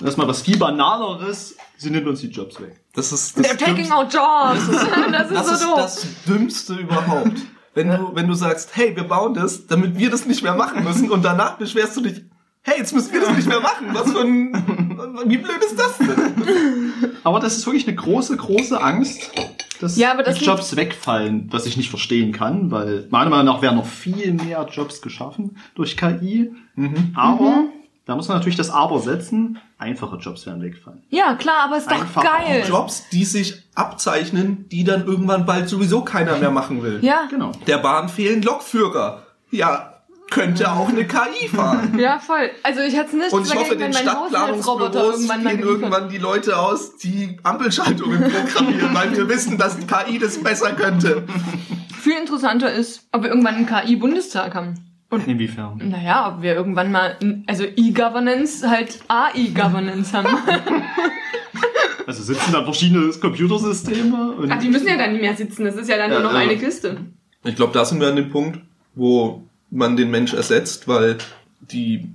Das 0.00 0.10
ist 0.10 0.16
mal 0.16 0.28
was 0.28 0.42
viel 0.42 0.58
banaleres, 0.58 1.56
sie 1.76 1.90
nimmt 1.90 2.06
uns 2.06 2.20
die 2.20 2.28
Jobs 2.28 2.60
weg. 2.60 2.80
das 2.94 3.12
ist 3.12 3.38
das 3.38 3.46
They're 3.46 3.56
taking 3.58 3.86
Dümmste- 3.86 3.96
our 3.96 4.04
jobs. 4.04 4.68
Das 5.12 5.30
ist, 5.30 5.36
das 5.36 5.46
so 5.46 5.52
ist 5.54 5.62
doof. 5.64 5.74
das 5.76 6.06
Dümmste 6.26 6.74
überhaupt. 6.74 7.32
Wenn 7.74 7.88
du, 7.88 8.10
wenn 8.14 8.26
du 8.26 8.34
sagst, 8.34 8.70
hey, 8.74 8.96
wir 8.96 9.04
bauen 9.04 9.34
das, 9.34 9.66
damit 9.66 9.98
wir 9.98 10.10
das 10.10 10.24
nicht 10.26 10.42
mehr 10.42 10.54
machen 10.54 10.82
müssen 10.84 11.10
und 11.10 11.22
danach 11.24 11.58
beschwerst 11.58 11.96
du 11.96 12.00
dich, 12.00 12.22
hey, 12.62 12.78
jetzt 12.78 12.94
müssen 12.94 13.12
wir 13.12 13.20
das 13.20 13.36
nicht 13.36 13.46
mehr 13.48 13.60
machen. 13.60 13.88
Was 13.92 14.10
für 14.12 14.20
ein, 14.20 14.52
wie 15.26 15.36
blöd 15.38 15.58
ist 15.64 15.78
das 15.78 15.98
denn? 15.98 16.92
Aber 17.22 17.38
das 17.40 17.56
ist 17.56 17.66
wirklich 17.66 17.86
eine 17.86 17.96
große, 17.96 18.36
große 18.36 18.82
Angst, 18.82 19.30
dass 19.80 19.96
Ja, 19.98 20.12
aber 20.12 20.22
das 20.22 20.38
die 20.38 20.44
Jobs 20.46 20.74
wegfallen, 20.74 21.48
was 21.50 21.66
ich 21.66 21.76
nicht 21.76 21.90
verstehen 21.90 22.32
kann, 22.32 22.70
weil 22.70 23.06
meiner 23.10 23.28
Meinung 23.30 23.44
nach 23.54 23.62
werden 23.62 23.76
noch 23.76 23.86
viel 23.86 24.32
mehr 24.32 24.66
Jobs 24.72 25.02
geschaffen 25.02 25.58
durch 25.74 25.96
KI. 25.98 26.52
Aber 27.14 27.50
Mhm. 27.56 27.68
da 28.06 28.16
muss 28.16 28.28
man 28.28 28.38
natürlich 28.38 28.56
das 28.56 28.70
Aber 28.70 29.00
setzen, 29.00 29.58
einfache 29.78 30.16
Jobs 30.16 30.46
werden 30.46 30.62
wegfallen. 30.62 31.02
Ja, 31.10 31.34
klar, 31.34 31.64
aber 31.64 31.76
ist 31.78 31.90
doch 31.90 32.00
Einfach 32.00 32.22
geil. 32.22 32.64
Jobs, 32.66 33.08
die 33.10 33.24
sich 33.24 33.62
abzeichnen, 33.74 34.68
die 34.70 34.84
dann 34.84 35.06
irgendwann 35.06 35.44
bald 35.46 35.68
sowieso 35.68 36.02
keiner 36.02 36.36
mehr 36.38 36.50
machen 36.50 36.82
will. 36.82 36.98
Ja, 37.02 37.26
Genau. 37.30 37.52
Der 37.66 37.78
Bahn 37.78 38.08
fehlen 38.08 38.42
Lokführer. 38.42 39.22
Ja, 39.50 39.96
könnte 40.30 40.70
auch 40.72 40.88
eine 40.88 41.06
KI 41.06 41.48
fahren. 41.48 41.98
ja, 41.98 42.18
voll. 42.18 42.50
Also 42.62 42.80
ich 42.80 42.96
hätte 42.96 43.08
es 43.08 43.12
nicht 43.12 43.32
Und 43.32 43.46
ich 43.46 43.54
hoffe, 43.54 43.76
dagegen, 43.76 43.92
den 43.92 43.94
wenn 43.94 44.06
mein 44.06 44.16
Haushaltsroboter 44.16 45.12
Stadtplanungsbüros 45.12 45.52
gehen 45.52 45.60
irgendwann 45.60 46.08
die 46.08 46.18
Leute 46.18 46.58
aus, 46.58 46.96
die 46.96 47.38
Ampelschaltungen 47.42 48.20
programmieren, 48.30 48.94
weil 48.94 49.16
wir 49.16 49.28
wissen, 49.28 49.56
dass 49.56 49.78
die 49.78 49.86
KI 49.86 50.18
das 50.18 50.42
besser 50.42 50.72
könnte. 50.72 51.24
Viel 52.00 52.18
interessanter 52.18 52.72
ist, 52.72 53.06
ob 53.12 53.22
wir 53.22 53.30
irgendwann 53.30 53.54
einen 53.54 53.66
KI-Bundestag 53.66 54.54
haben. 54.54 54.95
Und 55.16 55.28
Inwiefern? 55.28 55.80
naja, 55.90 56.34
ob 56.34 56.42
wir 56.42 56.54
irgendwann 56.54 56.92
mal, 56.92 57.16
also 57.46 57.64
E-Governance, 57.64 58.68
halt 58.68 58.98
AI-Governance 59.08 60.12
haben. 60.12 60.28
Also 62.06 62.22
sitzen 62.22 62.52
dann 62.52 62.62
verschiedene 62.62 63.10
Computersysteme 63.14 64.32
und 64.36 64.52
Ach, 64.52 64.60
die 64.60 64.68
müssen 64.68 64.86
ja 64.86 64.96
dann 64.96 65.10
nicht 65.12 65.22
mehr 65.22 65.34
sitzen, 65.34 65.64
das 65.64 65.74
ist 65.74 65.88
ja 65.88 65.96
dann 65.96 66.10
nur 66.10 66.20
Ja, 66.20 66.24
noch 66.24 66.32
ja. 66.34 66.38
eine 66.38 66.56
Kiste. 66.56 66.98
Ich 67.42 67.56
glaube, 67.56 67.72
da 67.72 67.84
sind 67.84 68.00
wir 68.00 68.06
an 68.06 68.14
dem 68.14 68.30
Punkt, 68.30 68.60
wo 68.94 69.42
man 69.70 69.96
den 69.96 70.12
Mensch 70.12 70.32
ersetzt, 70.32 70.86
weil 70.86 71.18
die 71.60 72.08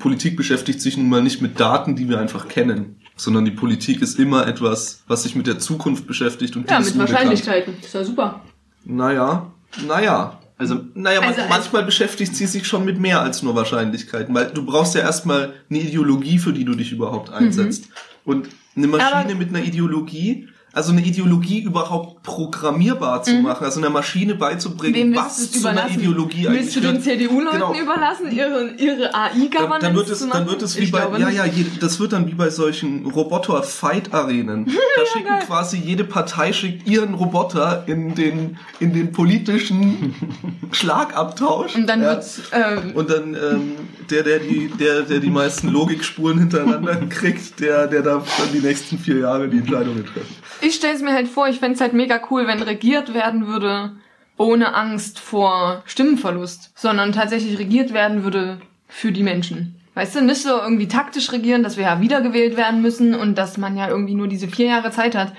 Politik 0.00 0.36
beschäftigt 0.36 0.80
sich 0.80 0.96
nun 0.96 1.08
mal 1.08 1.22
nicht 1.22 1.42
mit 1.42 1.60
Daten, 1.60 1.94
die 1.94 2.08
wir 2.08 2.18
einfach 2.18 2.48
kennen, 2.48 2.96
sondern 3.14 3.44
die 3.44 3.52
Politik 3.52 4.02
ist 4.02 4.18
immer 4.18 4.48
etwas, 4.48 5.04
was 5.06 5.22
sich 5.22 5.36
mit 5.36 5.46
der 5.46 5.60
Zukunft 5.60 6.08
beschäftigt 6.08 6.56
und 6.56 6.68
die 6.68 6.72
Ja, 6.74 6.80
mit. 6.80 6.98
Wahrscheinlichkeiten. 6.98 7.74
Ist 7.80 7.94
ja 7.94 8.02
super. 8.02 8.40
Naja, 8.84 9.46
naja. 9.86 10.35
Also 10.58 10.80
Naja, 10.94 11.20
man, 11.20 11.28
Also, 11.30 11.42
also- 11.42 11.54
manchmal 11.54 11.84
beschäftigt 11.84 12.34
sie 12.34 12.46
sich 12.46 12.66
schon 12.66 12.84
mit 12.84 12.98
mehr 12.98 13.20
als 13.20 13.42
nur 13.42 13.54
Wahrscheinlichkeiten, 13.54 14.34
weil 14.34 14.46
du 14.46 14.64
brauchst 14.64 14.94
ja 14.94 15.02
erstmal 15.02 15.52
eine 15.70 15.80
Ideologie, 15.80 16.38
für 16.38 16.52
die 16.52 16.64
du 16.64 16.74
dich 16.74 16.92
überhaupt 16.92 17.30
einsetzt. 17.30 17.88
Und 18.24 18.48
eine 18.76 18.86
Maschine 18.88 19.14
Aber- 19.24 19.34
mit 19.34 19.50
einer 19.50 19.62
Ideologie, 19.64 20.48
also 20.76 20.92
eine 20.92 21.00
Ideologie 21.00 21.60
überhaupt 21.60 22.22
programmierbar 22.22 23.22
zu 23.22 23.32
machen, 23.36 23.64
also 23.64 23.80
einer 23.80 23.88
Maschine 23.88 24.34
beizubringen, 24.34 25.08
Mhm. 25.08 25.14
Wem 25.14 25.16
was 25.16 25.50
zu 25.50 25.66
einer 25.66 25.78
überlassen? 25.80 26.00
Ideologie 26.00 26.48
eigentlich 26.48 26.62
Willst 26.64 26.76
du 26.76 26.80
den. 26.80 27.00
CDU-Leuten 27.00 27.56
Genau. 27.56 27.74
überlassen, 27.74 28.30
ihre, 28.30 28.72
ihre 28.76 29.14
AI-Governance 29.14 29.80
dann 29.86 29.94
wird 29.96 30.08
es, 30.10 30.18
zu 30.18 30.26
machen? 30.26 30.38
dann 30.40 30.50
wird 30.50 30.62
es 30.62 30.76
wie 30.76 30.82
Ich 30.82 30.92
bei, 30.92 31.06
ja, 31.18 31.30
ja, 31.30 31.44
das 31.80 31.98
wird 31.98 32.12
dann 32.12 32.26
wie 32.26 32.34
bei 32.34 32.50
solchen 32.50 33.06
Roboter-Fight-Arenen. 33.06 34.66
Da 34.96 35.02
schicken 35.12 35.46
quasi, 35.46 35.78
jede 35.78 36.04
Partei 36.04 36.52
schickt 36.52 36.86
ihren 36.88 37.14
Roboter 37.14 37.84
in 37.86 38.14
den, 38.14 38.58
in 38.80 38.92
den 38.94 39.12
politischen 39.12 40.14
Schlagabtausch. 40.72 41.74
Und 41.74 41.86
dann 41.86 42.02
ja. 42.02 42.08
wird's, 42.12 42.40
ähm, 42.52 42.92
Und 42.94 43.10
dann 43.10 43.34
ähm, 43.34 43.72
der, 44.10 44.22
der 44.22 44.38
die, 44.40 44.70
der, 44.78 45.02
der 45.02 45.20
die 45.20 45.30
meisten 45.30 45.68
Logikspuren 45.68 46.38
hintereinander 46.38 46.96
kriegt, 47.08 47.60
der, 47.60 47.86
der 47.86 48.02
darf 48.02 48.26
dann 48.38 48.52
die 48.52 48.60
nächsten 48.66 48.98
vier 48.98 49.18
Jahre 49.18 49.48
die 49.48 49.58
Entscheidungen 49.58 50.04
treffen. 50.04 50.34
Ich 50.66 50.74
stelle 50.74 50.94
es 50.94 51.02
mir 51.02 51.12
halt 51.12 51.28
vor, 51.28 51.48
ich 51.48 51.60
fänd's 51.60 51.78
es 51.78 51.80
halt 51.80 51.92
mega 51.92 52.20
cool, 52.30 52.46
wenn 52.46 52.62
regiert 52.62 53.14
werden 53.14 53.46
würde 53.46 53.92
ohne 54.38 54.74
Angst 54.74 55.18
vor 55.18 55.82
Stimmenverlust, 55.86 56.72
sondern 56.74 57.12
tatsächlich 57.12 57.58
regiert 57.58 57.94
werden 57.94 58.22
würde 58.22 58.60
für 58.88 59.12
die 59.12 59.22
Menschen. 59.22 59.80
Weißt 59.94 60.14
du, 60.14 60.20
nicht 60.20 60.42
so 60.42 60.50
irgendwie 60.58 60.88
taktisch 60.88 61.32
regieren, 61.32 61.62
dass 61.62 61.78
wir 61.78 61.84
ja 61.84 62.00
wiedergewählt 62.02 62.58
werden 62.58 62.82
müssen 62.82 63.14
und 63.14 63.38
dass 63.38 63.56
man 63.56 63.78
ja 63.78 63.88
irgendwie 63.88 64.14
nur 64.14 64.28
diese 64.28 64.46
vier 64.46 64.66
Jahre 64.66 64.90
Zeit 64.90 65.14
hat. 65.14 65.32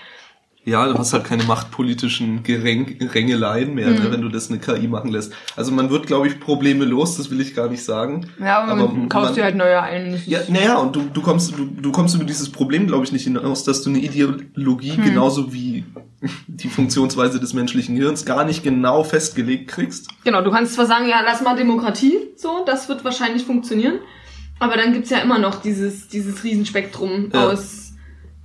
Ja, 0.67 0.85
du 0.85 0.97
hast 0.97 1.13
halt 1.13 1.23
keine 1.23 1.43
machtpolitischen 1.45 2.43
Gereng 2.43 2.97
Rängeleien 3.01 3.73
mehr, 3.73 3.87
Mhm. 3.87 4.03
ne, 4.03 4.11
wenn 4.11 4.21
du 4.21 4.27
das 4.27 4.49
eine 4.49 4.59
KI 4.59 4.89
machen 4.89 5.11
lässt. 5.11 5.31
Also 5.55 5.71
man 5.71 5.89
wird, 5.89 6.07
glaube 6.07 6.27
ich, 6.27 6.41
Probleme 6.41 6.83
los, 6.83 7.15
das 7.15 7.31
will 7.31 7.39
ich 7.39 7.55
gar 7.55 7.69
nicht 7.69 7.85
sagen. 7.85 8.27
Ja, 8.37 8.63
aber, 8.63 8.73
Aber 8.73 8.87
man 8.91 9.07
kaufst 9.07 9.29
man- 9.29 9.35
dir 9.35 9.43
halt 9.45 9.55
neue 9.55 9.81
ein. 9.81 10.21
Ja, 10.25 10.39
naja, 10.49 10.75
und 10.79 10.93
du, 10.93 11.03
du 11.13 11.21
kommst, 11.21 11.57
du, 11.57 11.63
du 11.65 11.91
kommst 11.93 12.15
über 12.15 12.25
dieses 12.25 12.49
Problem, 12.49 12.85
glaube 12.85 13.05
ich, 13.05 13.13
nicht 13.13 13.23
hinaus, 13.23 13.63
dass 13.63 13.81
du 13.83 13.91
eine 13.91 13.99
Ideologie 13.99 14.91
Hm. 14.97 15.03
genauso 15.05 15.53
wie 15.53 15.85
die 16.47 16.67
Funktionsweise 16.67 17.39
des 17.39 17.53
menschlichen 17.53 17.95
Gehirns 17.95 18.25
gar 18.25 18.43
nicht 18.43 18.61
genau 18.61 19.05
festgelegt 19.05 19.69
kriegst. 19.69 20.09
Genau, 20.25 20.41
du 20.41 20.51
kannst 20.51 20.73
zwar 20.73 20.85
sagen, 20.85 21.07
ja, 21.07 21.21
lass 21.23 21.41
mal 21.41 21.55
Demokratie, 21.55 22.17
so, 22.35 22.65
das 22.65 22.89
wird 22.89 23.05
wahrscheinlich 23.05 23.43
funktionieren, 23.45 23.99
aber 24.59 24.75
dann 24.75 24.91
gibt's 24.91 25.11
ja 25.11 25.19
immer 25.19 25.39
noch 25.39 25.61
dieses, 25.61 26.09
dieses 26.09 26.43
Riesenspektrum 26.43 27.29
Ja. 27.33 27.47
aus, 27.51 27.86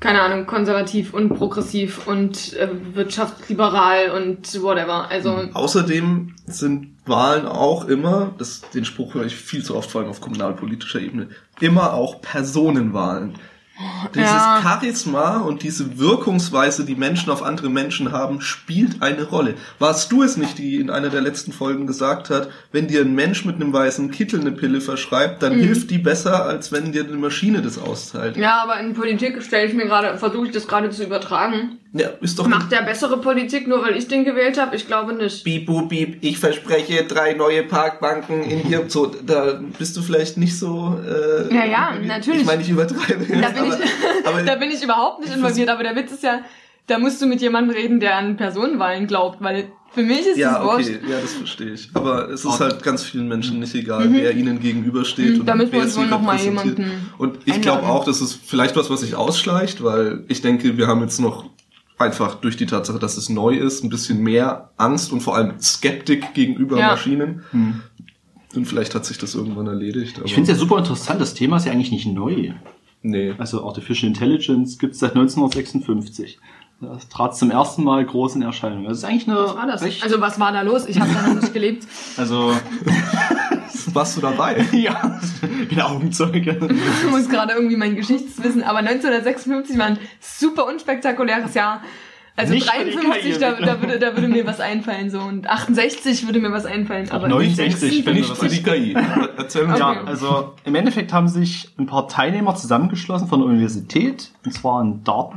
keine 0.02 0.20
Ahnung, 0.20 0.46
konservativ 0.46 1.14
und 1.14 1.28
progressiv 1.36 2.08
und 2.08 2.54
äh, 2.54 2.68
wirtschaftsliberal 2.92 4.10
und 4.10 4.60
whatever. 4.60 5.08
Also, 5.08 5.44
Außerdem 5.54 6.34
sind 6.44 6.96
Wahlen 7.06 7.46
auch 7.46 7.86
immer, 7.86 8.34
das, 8.36 8.62
den 8.74 8.84
Spruch 8.84 9.14
höre 9.14 9.26
ich 9.26 9.36
viel 9.36 9.62
zu 9.62 9.76
oft, 9.76 9.92
vor 9.92 10.00
allem 10.00 10.10
auf 10.10 10.20
kommunalpolitischer 10.20 11.00
Ebene, 11.00 11.28
immer 11.60 11.94
auch 11.94 12.20
Personenwahlen. 12.20 13.34
Dieses 14.14 14.30
Ja. 14.30 14.60
Charisma 14.62 15.38
und 15.38 15.62
diese 15.62 15.98
Wirkungsweise, 15.98 16.84
die 16.84 16.94
Menschen 16.94 17.30
auf 17.30 17.42
andere 17.42 17.68
Menschen 17.70 18.12
haben, 18.12 18.40
spielt 18.40 19.02
eine 19.02 19.24
Rolle. 19.24 19.54
Warst 19.78 20.10
du 20.12 20.22
es 20.22 20.36
nicht, 20.36 20.58
die 20.58 20.76
in 20.76 20.90
einer 20.90 21.08
der 21.08 21.20
letzten 21.20 21.52
Folgen 21.52 21.86
gesagt 21.86 22.30
hat, 22.30 22.48
wenn 22.72 22.88
dir 22.88 23.00
ein 23.02 23.14
Mensch 23.14 23.44
mit 23.44 23.56
einem 23.56 23.72
weißen 23.72 24.10
Kittel 24.10 24.40
eine 24.40 24.52
Pille 24.52 24.80
verschreibt, 24.80 25.42
dann 25.42 25.52
hilft 25.54 25.90
die 25.90 25.98
besser, 25.98 26.44
als 26.44 26.72
wenn 26.72 26.92
dir 26.92 27.04
eine 27.04 27.16
Maschine 27.16 27.62
das 27.62 27.78
austeilt. 27.78 28.36
ja, 28.36 28.62
aber 28.62 28.80
in 28.80 28.94
Politik 28.94 29.42
stelle 29.42 29.66
ich 29.66 29.74
mir 29.74 29.86
gerade, 29.86 30.18
versuche 30.18 30.46
ich 30.46 30.52
das 30.52 30.66
gerade 30.66 30.90
zu 30.90 31.04
übertragen. 31.04 31.78
Ja, 31.94 32.08
ist 32.22 32.38
doch 32.38 32.46
Macht 32.46 32.72
der 32.72 32.82
bessere 32.82 33.18
Politik 33.20 33.68
nur, 33.68 33.82
weil 33.82 33.96
ich 33.96 34.08
den 34.08 34.24
gewählt 34.24 34.58
habe? 34.58 34.74
Ich 34.76 34.86
glaube 34.86 35.12
nicht. 35.12 35.44
Piep, 35.44 35.66
bup, 35.66 35.90
piep, 35.90 36.18
ich 36.22 36.38
verspreche 36.38 37.04
drei 37.04 37.34
neue 37.34 37.64
Parkbanken 37.64 38.42
in 38.44 38.60
hier. 38.60 38.84
So, 38.88 39.06
da 39.06 39.60
bist 39.78 39.94
du 39.96 40.00
vielleicht 40.02 40.38
nicht 40.38 40.58
so. 40.58 40.98
Äh, 41.06 41.54
Ja, 41.54 41.64
ja, 41.66 41.94
natürlich. 42.02 42.40
Ich 42.40 42.46
meine, 42.46 42.62
ich 42.62 42.70
übertreibe. 42.70 43.26
Da 43.26 43.48
bin, 43.50 43.58
aber, 43.64 43.78
ich, 43.78 44.26
aber 44.26 44.42
da 44.42 44.54
bin 44.56 44.70
ich 44.70 44.82
überhaupt 44.82 45.20
nicht 45.20 45.34
involviert, 45.36 45.68
aber 45.68 45.82
der 45.82 45.94
Witz 45.94 46.12
ist 46.12 46.22
ja, 46.22 46.40
da 46.86 46.98
musst 46.98 47.20
du 47.20 47.26
mit 47.26 47.42
jemandem 47.42 47.76
reden, 47.76 48.00
der 48.00 48.16
an 48.16 48.36
Personenwahlen 48.38 49.06
glaubt, 49.06 49.42
weil 49.42 49.70
für 49.94 50.02
mich 50.02 50.26
ist 50.26 50.38
ja, 50.38 50.60
es 50.60 50.64
wurscht. 50.64 50.88
okay, 50.88 51.10
ja, 51.10 51.20
das 51.20 51.34
verstehe 51.34 51.74
ich. 51.74 51.90
Aber 51.92 52.30
es 52.30 52.42
ist 52.46 52.58
halt 52.58 52.82
ganz 52.82 53.02
vielen 53.04 53.28
Menschen 53.28 53.60
nicht 53.60 53.74
egal, 53.74 54.08
wer 54.10 54.32
ihnen 54.34 54.58
gegenübersteht 54.60 55.34
Mhm, 55.34 55.40
und 55.40 55.46
da 55.46 55.54
müssen 55.54 55.72
wir 55.72 55.80
wer 55.80 55.84
uns 55.84 55.94
sie 55.94 56.00
wohl 56.00 56.06
noch 56.06 56.22
mal 56.22 56.38
jemanden 56.38 57.10
Und 57.18 57.40
ich 57.44 57.60
glaube 57.60 57.82
auch, 57.86 58.06
das 58.06 58.22
ist 58.22 58.38
vielleicht 58.46 58.74
was, 58.76 58.88
was 58.88 59.00
sich 59.00 59.14
ausschleicht, 59.14 59.84
weil 59.84 60.24
ich 60.28 60.40
denke, 60.40 60.78
wir 60.78 60.86
haben 60.86 61.02
jetzt 61.02 61.20
noch 61.20 61.50
einfach 62.02 62.34
durch 62.36 62.56
die 62.56 62.66
Tatsache, 62.66 62.98
dass 62.98 63.16
es 63.16 63.28
neu 63.28 63.54
ist, 63.56 63.82
ein 63.84 63.88
bisschen 63.90 64.22
mehr 64.22 64.70
Angst 64.76 65.12
und 65.12 65.20
vor 65.20 65.36
allem 65.36 65.58
Skeptik 65.60 66.34
gegenüber 66.34 66.78
Ja. 66.78 66.88
Maschinen. 66.88 67.42
Und 68.54 68.66
vielleicht 68.66 68.94
hat 68.94 69.04
sich 69.06 69.18
das 69.18 69.34
irgendwann 69.34 69.66
erledigt. 69.66 70.16
Aber 70.18 70.26
Ich 70.26 70.34
finde 70.34 70.50
es 70.52 70.56
ja 70.58 70.60
super 70.60 70.78
interessant, 70.78 71.20
das 71.20 71.34
Thema 71.34 71.56
ist 71.56 71.66
ja 71.66 71.72
eigentlich 71.72 71.90
nicht 71.92 72.06
neu. 72.06 72.52
nee. 73.02 73.34
Also 73.38 73.66
Artificial 73.66 74.08
Intelligence 74.08 74.78
gibt 74.78 74.94
es 74.94 75.00
seit 75.00 75.12
1956. 75.16 76.38
Das 76.80 77.08
trat 77.08 77.36
zum 77.36 77.50
ersten 77.52 77.84
Mal 77.84 78.04
groß 78.04 78.34
in 78.34 78.42
Erscheinung. 78.42 78.84
Das 78.84 78.98
ist 78.98 79.04
eigentlich 79.04 79.28
eine 79.28 79.36
Was 79.38 79.54
war 79.54 79.66
das? 79.68 79.82
Also 80.02 80.20
was 80.20 80.40
war 80.40 80.52
da 80.52 80.62
los? 80.62 80.86
Ich 80.86 80.98
habe 81.00 81.10
da 81.14 81.28
noch 81.28 81.40
nicht 81.40 81.54
gelebt. 81.54 81.86
also 82.16 82.52
Warst 83.92 84.16
du 84.16 84.20
dabei? 84.20 84.64
ja, 84.72 85.20
ich 85.60 85.68
bin 85.68 85.80
Augenzeuge. 85.80 86.58
Ich 87.04 87.10
muss 87.10 87.28
gerade 87.28 87.54
irgendwie 87.54 87.76
mein 87.76 87.96
Geschichtswissen, 87.96 88.62
aber 88.62 88.78
1956 88.78 89.78
war 89.78 89.86
ein 89.86 89.98
super 90.20 90.66
unspektakuläres 90.66 91.54
Jahr. 91.54 91.82
Also 92.34 92.54
Nicht 92.54 92.70
für 92.70 92.84
die 92.84 92.92
53, 92.92 93.38
da, 93.38 93.52
da, 93.52 93.82
würde, 93.82 93.98
da 93.98 94.16
würde 94.16 94.26
mir 94.28 94.46
was 94.46 94.58
einfallen 94.58 95.10
so 95.10 95.20
und 95.20 95.46
68 95.46 96.26
würde 96.26 96.40
mir 96.40 96.50
was 96.50 96.64
einfallen. 96.64 97.10
Aber 97.10 97.28
69 97.28 98.04
bin 98.06 98.16
ich 98.16 98.28
Nicht 98.28 98.38
für 98.38 98.48
die 98.48 98.62
KI. 98.62 98.96
Erzähl 99.36 99.64
uns 99.64 99.72
Okay. 99.72 99.80
Ja, 99.80 100.04
also 100.04 100.54
im 100.64 100.74
Endeffekt 100.74 101.12
haben 101.12 101.28
sich 101.28 101.68
ein 101.78 101.86
paar 101.86 102.08
Teilnehmer 102.08 102.54
zusammengeschlossen 102.54 103.28
von 103.28 103.40
der 103.40 103.48
Universität, 103.48 104.30
und 104.46 104.52
zwar 104.52 104.80
in 104.82 105.04
Dart 105.04 105.34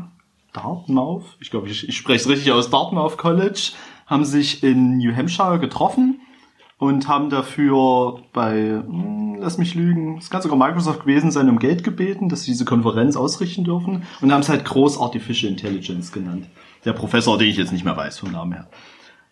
Dartmouth, 0.54 1.26
ich 1.42 1.52
glaube, 1.52 1.68
ich, 1.68 1.90
ich 1.90 1.98
spreche 1.98 2.22
es 2.22 2.30
richtig 2.30 2.52
aus, 2.54 2.70
Dartmouth 2.70 3.18
College, 3.18 3.74
haben 4.08 4.24
sich 4.24 4.64
in 4.64 4.98
New 4.98 5.14
Hampshire 5.14 5.60
getroffen 5.60 6.22
und 6.78 7.08
haben 7.08 7.30
dafür 7.30 8.20
bei, 8.34 8.82
hm, 8.86 9.38
lass 9.40 9.58
mich 9.58 9.76
lügen, 9.76 10.18
es 10.18 10.30
kann 10.30 10.42
sogar 10.42 10.58
Microsoft 10.58 11.02
gewesen 11.02 11.32
sein, 11.32 11.50
um 11.50 11.60
Geld 11.60 11.84
gebeten, 11.84 12.30
dass 12.30 12.44
sie 12.44 12.52
diese 12.52 12.66
Konferenz 12.66 13.16
ausrichten 13.16 13.64
dürfen 13.64 14.04
und 14.22 14.32
haben 14.32 14.42
es 14.42 14.50
halt 14.50 14.66
groß 14.66 15.00
Artificial 15.00 15.52
Intelligence 15.52 16.12
genannt. 16.12 16.48
Der 16.84 16.94
Professor, 16.94 17.38
den 17.38 17.50
ich 17.50 17.58
jetzt 17.58 17.72
nicht 17.72 17.86
mehr 17.86 17.98
weiß 17.98 18.20
vom 18.20 18.32
Namen 18.32 18.54
her. 18.54 18.68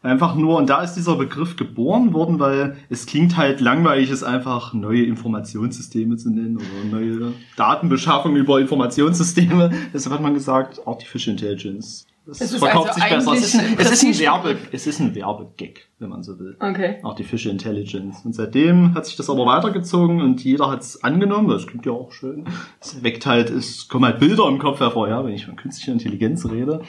Einfach 0.01 0.35
nur, 0.35 0.57
und 0.57 0.69
da 0.69 0.83
ist 0.83 0.95
dieser 0.95 1.15
Begriff 1.15 1.55
geboren 1.55 2.13
worden, 2.13 2.37
weil 2.37 2.75
es 2.89 3.05
klingt 3.05 3.37
halt 3.37 3.61
langweilig, 3.61 4.09
es 4.09 4.21
einfach 4.21 4.73
neue 4.73 5.03
Informationssysteme 5.03 6.17
zu 6.17 6.29
nennen 6.29 6.57
oder 6.57 6.99
neue 6.99 7.33
Datenbeschaffung 7.55 8.35
über 8.35 8.59
Informationssysteme. 8.59 9.71
Deshalb 9.93 10.15
hat 10.15 10.21
man 10.21 10.33
gesagt, 10.33 10.85
Artificial 10.85 11.35
Intelligence. 11.35 12.05
Das 12.25 12.39
Es 12.39 12.53
ist 12.53 12.59
verkauft 12.59 12.91
also 13.01 13.01
sich 13.01 13.09
besser. 13.09 13.33
Es 13.33 13.43
ist, 13.43 13.59
ein, 13.59 13.75
es, 13.77 13.91
ist 13.91 14.03
ein 14.03 14.19
Werbe, 14.19 14.57
es 14.71 14.87
ist 14.87 14.99
ein 15.01 15.13
Werbegag, 15.13 15.81
wenn 15.99 16.09
man 16.09 16.23
so 16.23 16.39
will. 16.39 16.55
Okay. 16.59 16.99
Artificial 17.03 17.51
Intelligence. 17.51 18.23
Und 18.23 18.33
seitdem 18.33 18.93
hat 18.95 19.05
sich 19.05 19.17
das 19.17 19.29
aber 19.29 19.45
weitergezogen 19.45 20.21
und 20.21 20.41
jeder 20.41 20.71
hat 20.71 20.81
es 20.81 21.03
angenommen. 21.03 21.49
Das 21.49 21.67
klingt 21.67 21.85
ja 21.85 21.91
auch 21.91 22.13
schön. 22.13 22.45
Es 22.79 23.03
weckt 23.03 23.25
halt, 23.25 23.49
es 23.49 23.89
kommen 23.89 24.05
halt 24.05 24.19
Bilder 24.19 24.47
im 24.47 24.57
Kopf 24.57 24.79
hervor, 24.79 25.09
ja, 25.09 25.25
wenn 25.25 25.33
ich 25.33 25.45
von 25.45 25.57
künstlicher 25.57 25.91
Intelligenz 25.91 26.45
rede. 26.49 26.81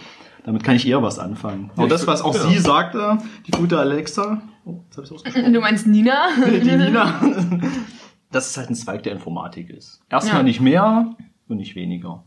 Damit 0.45 0.63
kann 0.63 0.77
ich 0.77 0.87
eher 0.87 1.03
was 1.03 1.19
anfangen. 1.19 1.71
Aber 1.75 1.89
das, 1.89 2.07
was 2.07 2.23
auch 2.23 2.35
ja. 2.35 2.43
sie 2.43 2.59
sagte, 2.59 3.19
die 3.47 3.51
gute 3.51 3.79
Alexa, 3.79 4.43
oh, 4.67 4.83
jetzt 4.85 4.97
hab 4.97 5.05
ich's 5.05 5.13
ausgesprochen. 5.13 5.53
Du 5.53 5.61
meinst 5.61 5.87
Nina? 5.87 6.29
die 6.47 6.77
Nina, 6.77 7.21
dass 8.31 8.51
es 8.51 8.57
halt 8.57 8.71
ein 8.71 8.77
Zweig 8.77 9.03
der 9.03 9.13
Informatik 9.13 9.71
ist. 9.71 10.01
Erstmal 10.11 10.39
Ja. 10.39 10.43
nicht 10.45 10.61
mehr 10.61 11.17
und 11.49 11.57
nicht 11.57 11.75
weniger. 11.75 12.25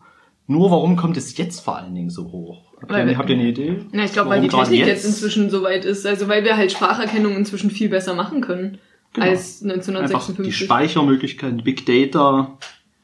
Nur 0.47 0.71
warum 0.71 0.95
kommt 0.95 1.15
es 1.15 1.37
jetzt 1.37 1.59
vor 1.59 1.77
allen 1.77 1.93
Dingen 1.93 2.09
so 2.09 2.31
hoch? 2.31 2.66
Habt 2.79 2.91
Weil- 2.91 3.09
ihr, 3.09 3.17
habt 3.17 3.29
ihr 3.29 3.35
eine 3.35 3.47
Idee? 3.47 3.77
Na, 3.91 4.05
ich 4.05 4.13
glaube, 4.13 4.29
weil 4.29 4.41
die 4.41 4.49
Technik 4.49 4.85
jetzt 4.85 5.05
inzwischen 5.05 5.49
so 5.49 5.63
weit 5.63 5.83
ist. 5.85 6.05
Also 6.05 6.27
weil 6.27 6.43
wir 6.43 6.55
halt 6.57 6.71
Spracherkennung 6.71 7.35
inzwischen 7.35 7.71
viel 7.71 7.89
besser 7.89 8.13
machen 8.13 8.41
können 8.41 8.77
Genau. 9.13 9.25
als 9.27 9.61
Einfach 9.63 9.87
die 9.87 10.43
1956. 10.43 10.57
Speichermöglichkeiten, 10.65 11.63
Big 11.63 11.85
Data 11.85 12.57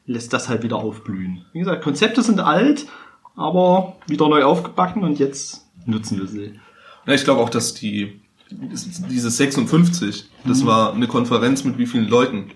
lässt 0.06 0.32
das 0.32 0.48
halt 0.48 0.62
wieder 0.62 0.76
aufblühen. 0.76 1.44
Wie 1.52 1.58
gesagt, 1.60 1.82
Konzepte 1.82 2.22
sind 2.22 2.38
alt, 2.40 2.86
aber 3.36 3.96
wieder 4.06 4.28
neu 4.28 4.44
aufgebacken 4.44 5.02
und 5.02 5.18
jetzt 5.18 5.66
nutzen 5.86 6.18
wir 6.20 6.28
sie. 6.28 6.52
Ja, 7.06 7.14
ich 7.14 7.24
glaube 7.24 7.40
auch, 7.40 7.48
dass 7.50 7.74
die 7.74 8.20
dieses 8.50 9.36
56, 9.38 10.26
das 10.44 10.62
Mhm. 10.62 10.66
war 10.66 10.94
eine 10.94 11.08
Konferenz 11.08 11.64
mit 11.64 11.78
wie 11.78 11.86
vielen 11.86 12.06
Leuten, 12.08 12.52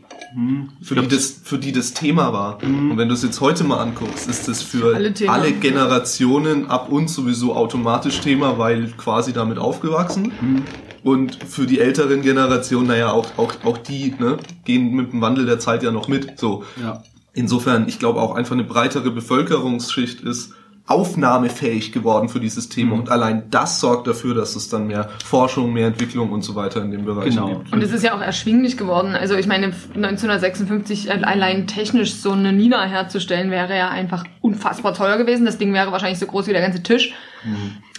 für 0.83 0.95
die 0.97 1.09
das 1.09 1.41
für 1.43 1.59
die 1.59 1.73
das 1.73 1.95
Thema 1.95 2.33
war. 2.33 2.65
Mhm. 2.65 2.93
Und 2.93 2.99
wenn 2.99 3.09
du 3.09 3.15
es 3.15 3.23
jetzt 3.23 3.41
heute 3.41 3.65
mal 3.65 3.79
anguckst, 3.79 4.29
ist 4.29 4.49
das 4.49 4.63
für 4.63 4.95
Alle 4.95 5.13
alle 5.27 5.53
Generationen 5.53 6.67
ab 6.67 6.91
uns 6.91 7.15
sowieso 7.15 7.55
automatisch 7.55 8.21
Thema, 8.21 8.59
weil 8.59 8.89
quasi 8.97 9.33
damit 9.33 9.59
aufgewachsen. 9.59 10.33
Mhm. 10.41 10.63
Und 11.03 11.39
für 11.45 11.67
die 11.67 11.79
älteren 11.79 12.23
Generationen, 12.23 12.89
naja, 12.89 13.13
auch, 13.13 13.39
auch, 13.39 13.53
auch 13.65 13.79
die 13.79 14.15
ne, 14.19 14.37
gehen 14.65 14.93
mit 14.93 15.13
dem 15.13 15.21
Wandel 15.21 15.47
der 15.47 15.59
Zeit 15.59 15.83
ja 15.83 15.91
noch 15.91 16.09
mit. 16.09 16.39
So. 16.39 16.65
Ja. 16.83 17.03
Insofern, 17.33 17.89
ich 17.89 17.99
glaube 17.99 18.21
auch 18.21 18.35
einfach 18.35 18.53
eine 18.53 18.65
breitere 18.65 19.11
Bevölkerungsschicht 19.11 20.21
ist 20.21 20.53
aufnahmefähig 20.89 21.93
geworden 21.93 22.29
für 22.29 22.41
dieses 22.41 22.69
Thema. 22.71 22.95
Mhm. 22.95 23.01
Und 23.01 23.09
allein 23.11 23.51
das 23.51 23.79
sorgt 23.79 24.07
dafür, 24.07 24.35
dass 24.35 24.57
es 24.57 24.69
dann 24.69 24.87
mehr 24.87 25.11
Forschung, 25.25 25.73
mehr 25.73 25.87
Entwicklung 25.87 26.33
und 26.33 26.43
so 26.43 26.55
weiter 26.55 26.83
in 26.83 26.91
dem 26.91 27.05
Bereich 27.05 27.35
Genau. 27.35 27.49
gibt. 27.59 27.73
Und 27.73 27.83
es 27.83 27.93
ist 27.93 28.03
ja 28.03 28.15
auch 28.17 28.21
erschwinglich 28.23 28.77
geworden. 28.79 29.15
Also 29.15 29.37
ich 29.37 29.47
meine, 29.47 29.67
1956 29.95 31.13
allein 31.13 31.67
technisch 31.67 32.15
so 32.15 32.33
eine 32.33 32.53
Nina 32.53 32.85
herzustellen, 32.85 33.51
wäre 33.51 33.77
ja 33.77 33.91
einfach 33.91 34.25
unfassbar 34.41 34.95
teuer 34.95 35.19
gewesen. 35.19 35.45
Das 35.45 35.59
Ding 35.59 35.73
wäre 35.75 35.93
wahrscheinlich 35.93 36.19
so 36.19 36.27
groß 36.27 36.47
wie 36.49 36.53
der 36.53 36.63
ganze 36.63 36.83
Tisch. 36.83 37.13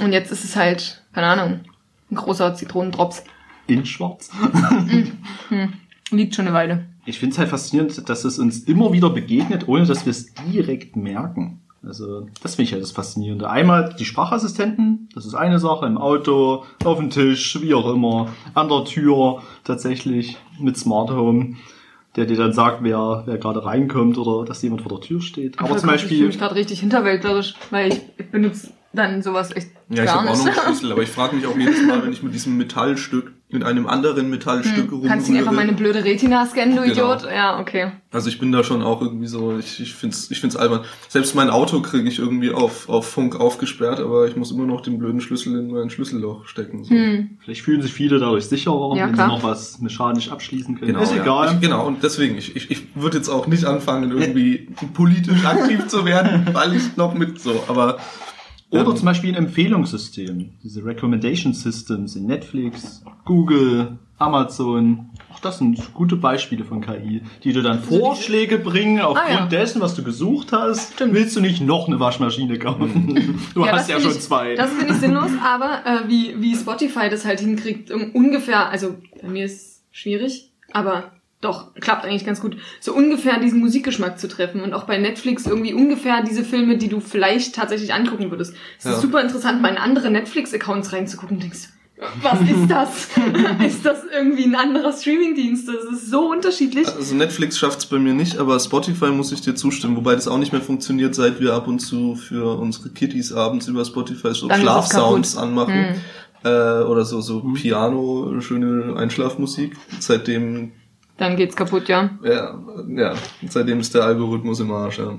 Und 0.01 0.11
jetzt 0.11 0.31
ist 0.31 0.43
es 0.43 0.55
halt, 0.55 1.03
keine 1.13 1.27
Ahnung, 1.27 1.59
ein 2.11 2.15
großer 2.15 2.55
Zitronendrops. 2.55 3.23
In 3.67 3.85
Schwarz. 3.85 4.31
Liegt 6.11 6.33
schon 6.35 6.47
eine 6.47 6.55
Weile. 6.55 6.85
Ich 7.05 7.19
finde 7.19 7.33
es 7.33 7.39
halt 7.39 7.49
faszinierend, 7.49 8.09
dass 8.09 8.25
es 8.25 8.39
uns 8.39 8.63
immer 8.63 8.91
wieder 8.91 9.09
begegnet, 9.11 9.67
ohne 9.67 9.85
dass 9.85 10.05
wir 10.05 10.11
es 10.11 10.33
direkt 10.51 10.95
merken. 10.95 11.61
Also, 11.81 12.27
das 12.43 12.55
finde 12.55 12.63
ich 12.67 12.73
halt 12.73 12.83
das 12.83 12.91
Faszinierende. 12.91 13.49
Einmal 13.49 13.95
die 13.97 14.03
Sprachassistenten, 14.05 15.07
das 15.15 15.25
ist 15.25 15.33
eine 15.35 15.59
Sache, 15.59 15.85
im 15.85 15.97
Auto, 15.97 16.65
auf 16.83 16.97
dem 16.97 17.09
Tisch, 17.09 17.59
wie 17.61 17.73
auch 17.73 17.89
immer, 17.93 18.27
an 18.53 18.67
der 18.67 18.83
Tür, 18.85 19.41
tatsächlich, 19.63 20.37
mit 20.59 20.77
Smart 20.77 21.09
Home, 21.11 21.55
der 22.15 22.25
dir 22.25 22.35
dann 22.35 22.51
sagt, 22.53 22.83
wer, 22.83 23.23
wer 23.25 23.37
gerade 23.37 23.63
reinkommt 23.63 24.17
oder 24.17 24.45
dass 24.45 24.61
jemand 24.61 24.81
vor 24.81 24.91
der 24.91 25.01
Tür 25.01 25.21
steht. 25.21 25.57
Aber 25.59 25.77
zum 25.77 25.89
krass, 25.89 26.01
Ich 26.01 26.07
fühle 26.07 26.19
Beispiel, 26.19 26.27
mich 26.27 26.39
gerade 26.39 26.55
richtig 26.55 26.79
hinterwäldlerisch, 26.81 27.55
weil 27.69 27.93
ich, 27.93 28.01
ich 28.17 28.29
benutze 28.29 28.71
dann 28.91 29.21
sowas 29.21 29.55
echt 29.55 29.69
Ja, 29.89 30.03
ich 30.03 30.05
gar 30.09 30.21
habe 30.21 30.31
auch 30.31 30.37
noch 30.37 30.45
nicht. 30.45 30.57
einen 30.57 30.75
Schlüssel, 30.75 30.91
aber 30.91 31.03
ich 31.03 31.09
frage 31.09 31.35
mich 31.35 31.45
auch 31.47 31.55
jedes 31.57 31.81
Mal, 31.85 32.03
wenn 32.03 32.11
ich 32.11 32.23
mit 32.23 32.33
diesem 32.33 32.57
Metallstück, 32.57 33.31
mit 33.51 33.63
einem 33.63 33.87
anderen 33.87 34.29
Metallstück 34.29 34.91
Hm. 34.91 35.03
Kannst 35.07 35.27
du 35.27 35.35
einfach 35.35 35.51
meine 35.51 35.73
blöde 35.73 36.03
Retina 36.03 36.45
scannen, 36.45 36.75
du 36.75 36.81
Genau. 36.83 36.93
Idiot? 36.93 37.23
Ja, 37.23 37.59
okay. 37.59 37.91
Also 38.11 38.29
ich 38.29 38.37
bin 38.39 38.51
da 38.51 38.63
schon 38.63 38.83
auch 38.83 39.01
irgendwie 39.01 39.25
so, 39.25 39.57
ich, 39.57 39.79
ich 39.79 39.95
find's, 39.95 40.29
ich 40.29 40.39
find's 40.39 40.55
albern. 40.55 40.81
Selbst 41.07 41.33
mein 41.35 41.49
Auto 41.49 41.81
kriege 41.81 42.07
ich 42.07 42.19
irgendwie 42.19 42.51
auf, 42.51 42.89
auf 42.89 43.07
Funk 43.09 43.39
aufgesperrt, 43.39 43.99
aber 43.99 44.27
ich 44.27 44.35
muss 44.35 44.51
immer 44.51 44.65
noch 44.67 44.81
den 44.81 44.99
blöden 44.99 45.19
Schlüssel 45.19 45.57
in 45.57 45.71
mein 45.71 45.89
Schlüsselloch 45.89 46.45
stecken. 46.47 46.83
So. 46.83 46.91
Hm. 46.91 47.37
vielleicht 47.43 47.61
fühlen 47.61 47.81
sich 47.81 47.91
viele 47.91 48.19
dadurch 48.19 48.45
sicherer, 48.45 48.95
Ja, 48.95 49.07
wenn 49.07 49.13
klar. 49.13 49.29
sie 49.29 49.35
noch 49.35 49.43
was 49.43 49.79
mechanisch 49.79 50.31
abschließen 50.31 50.75
können. 50.77 50.91
Genau, 50.93 51.01
ist 51.03 51.15
ja. 51.15 51.23
egal. 51.23 51.53
Ich, 51.55 51.59
genau, 51.61 51.87
und 51.87 52.03
deswegen, 52.03 52.37
ich, 52.37 52.55
ich, 52.55 52.69
ich 52.69 52.83
würde 52.95 53.17
jetzt 53.17 53.29
auch 53.29 53.47
nicht 53.47 53.65
anfangen, 53.65 54.11
irgendwie 54.11 54.67
politisch 54.93 55.43
aktiv 55.43 55.87
zu 55.87 56.05
werden, 56.05 56.47
weil 56.53 56.75
ich 56.75 56.97
noch 56.97 57.15
mit 57.15 57.39
so, 57.41 57.63
aber 57.67 57.97
Oder 58.71 58.85
Ähm, 58.85 58.95
zum 58.95 59.05
Beispiel 59.05 59.31
ein 59.31 59.45
Empfehlungssystem. 59.45 60.51
Diese 60.63 60.85
Recommendation 60.85 61.53
Systems 61.53 62.15
in 62.15 62.27
Netflix, 62.27 63.03
Google, 63.29 63.99
Amazon. 64.17 65.11
Auch 65.31 65.39
das 65.39 65.59
sind 65.59 65.93
gute 65.93 66.15
Beispiele 66.15 66.65
von 66.65 66.81
KI, 66.81 67.21
die 67.43 67.53
dir 67.53 67.61
dann 67.61 67.79
Vorschläge 67.83 68.57
bringen 68.57 68.99
aufgrund 69.01 69.29
Ah, 69.29 69.39
ja. 69.41 69.45
dessen, 69.45 69.79
was 69.81 69.93
du 69.93 70.03
gesucht 70.03 70.51
hast. 70.51 70.93
Stimmt. 70.93 71.13
Willst 71.13 71.35
du 71.35 71.39
nicht 71.41 71.61
noch 71.61 71.87
eine 71.87 71.99
Waschmaschine 71.99 72.57
kaufen? 72.57 73.39
Du 73.53 73.63
das 73.63 73.71
hast 73.73 73.89
ja 73.91 73.99
schon 73.99 74.11
ich, 74.13 74.19
zwei. 74.21 74.55
Das 74.55 74.71
finde 74.73 74.93
ich 74.95 74.99
sinnlos, 74.99 75.29
aber 75.45 75.83
äh, 75.85 76.07
wie, 76.09 76.41
wie 76.41 76.55
Spotify 76.55 77.07
das 77.07 77.23
halt 77.23 77.39
hinkriegt, 77.39 77.91
um, 77.91 78.09
ungefähr, 78.13 78.67
also 78.69 78.95
bei 79.21 79.27
mir 79.27 79.45
ist 79.45 79.61
es 79.61 79.81
schwierig, 79.91 80.49
aber 80.71 81.11
doch, 81.41 81.75
klappt 81.75 82.05
eigentlich 82.05 82.25
ganz 82.25 82.41
gut, 82.41 82.57
so 82.81 82.93
ungefähr 82.95 83.39
diesen 83.39 83.59
Musikgeschmack 83.59 84.17
zu 84.19 84.27
treffen 84.27 84.61
und 84.61 84.73
auch 84.73 84.85
bei 84.85 84.97
Netflix 84.97 85.45
irgendwie 85.45 85.73
ungefähr 85.75 86.23
diese 86.23 86.43
Filme, 86.43 86.77
die 86.77 86.89
du 86.89 86.99
vielleicht 86.99 87.53
tatsächlich 87.53 87.93
angucken 87.93 88.31
würdest. 88.31 88.55
Es 88.79 88.85
Ja. 88.85 88.93
ist 88.93 89.01
super 89.01 89.21
interessant, 89.21 89.61
mal 89.61 89.69
in 89.69 89.77
andere 89.77 90.09
Netflix-Accounts 90.09 90.91
reinzugucken 90.93 91.37
und 91.37 91.43
denkst, 91.43 91.69
was 92.21 92.41
ist 92.41 92.67
das? 92.69 93.07
ist 93.65 93.85
das 93.85 93.99
irgendwie 94.11 94.45
ein 94.45 94.55
anderer 94.55 94.93
Streamingdienst? 94.93 95.67
Das 95.67 95.83
ist 95.83 96.09
so 96.09 96.31
unterschiedlich. 96.31 96.87
Also 96.87 97.15
Netflix 97.15 97.57
schafft's 97.57 97.85
bei 97.85 97.99
mir 97.99 98.13
nicht, 98.13 98.37
aber 98.37 98.59
Spotify 98.59 99.07
muss 99.07 99.31
ich 99.31 99.41
dir 99.41 99.55
zustimmen, 99.55 99.97
wobei 99.97 100.15
das 100.15 100.27
auch 100.27 100.37
nicht 100.37 100.53
mehr 100.53 100.61
funktioniert, 100.61 101.13
seit 101.13 101.41
wir 101.41 101.53
ab 101.53 101.67
und 101.67 101.79
zu 101.79 102.15
für 102.15 102.57
unsere 102.57 102.89
Kitties 102.89 103.33
abends 103.33 103.67
über 103.67 103.83
Spotify 103.83 104.33
so 104.33 104.47
Dann 104.47 104.61
Schlafsounds 104.61 105.35
anmachen. 105.35 105.73
Hm. 105.73 105.95
Äh, 106.45 106.83
oder 106.83 107.03
so, 107.03 107.19
so 107.19 107.41
Piano, 107.53 108.39
schöne 108.39 108.95
Einschlafmusik. 108.95 109.75
Seitdem, 109.99 110.71
Dann 111.19 111.35
geht's 111.35 111.55
kaputt, 111.55 111.89
ja. 111.89 112.09
ja, 112.23 112.57
ja, 112.87 113.13
seitdem 113.47 113.81
ist 113.81 113.93
der 113.93 114.03
Algorithmus 114.03 114.61
im 114.61 114.71
Arsch, 114.71 114.99
ja. 114.99 115.13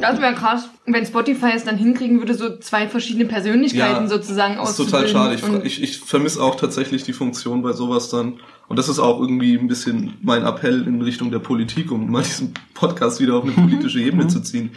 Das 0.00 0.20
wäre 0.20 0.34
krass, 0.34 0.68
wenn 0.86 1.04
Spotify 1.04 1.50
es 1.54 1.64
dann 1.64 1.76
hinkriegen 1.76 2.18
würde, 2.18 2.34
so 2.34 2.56
zwei 2.58 2.86
verschiedene 2.88 3.24
Persönlichkeiten 3.24 4.04
Ja, 4.04 4.08
sozusagen 4.08 4.56
Das 4.56 4.70
ist 4.70 4.76
total 4.76 5.04
auszubilden. 5.04 5.38
schade. 5.38 5.62
Ich, 5.64 5.80
ich, 5.80 5.82
ich 5.82 5.98
vermisse 5.98 6.40
auch 6.40 6.54
tatsächlich 6.54 7.02
die 7.02 7.12
Funktion 7.12 7.62
bei 7.62 7.72
sowas 7.72 8.08
dann. 8.08 8.34
Und 8.68 8.78
das 8.78 8.88
ist 8.88 8.98
auch 8.98 9.20
irgendwie 9.20 9.56
ein 9.56 9.68
bisschen 9.68 10.14
mein 10.22 10.44
Appell 10.44 10.86
in 10.86 11.02
Richtung 11.02 11.30
der 11.30 11.38
Politik, 11.40 11.90
um 11.90 12.10
mal 12.10 12.22
diesen 12.22 12.54
Podcast 12.74 13.20
wieder 13.20 13.34
auf 13.34 13.44
eine 13.44 13.52
politische 13.52 14.00
Ebene 14.00 14.28
zu 14.28 14.40
ziehen. 14.40 14.70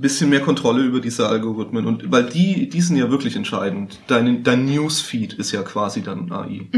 Bisschen 0.00 0.30
mehr 0.30 0.40
Kontrolle 0.40 0.82
über 0.82 1.00
diese 1.00 1.28
Algorithmen. 1.28 1.86
Und 1.86 2.10
weil 2.12 2.24
die, 2.24 2.68
die 2.68 2.80
sind 2.80 2.96
ja 2.96 3.10
wirklich 3.10 3.34
entscheidend. 3.34 3.98
Dein, 4.06 4.44
dein 4.44 4.64
Newsfeed 4.64 5.32
ist 5.34 5.50
ja 5.52 5.62
quasi 5.62 6.02
dann 6.02 6.30
AI. 6.30 6.68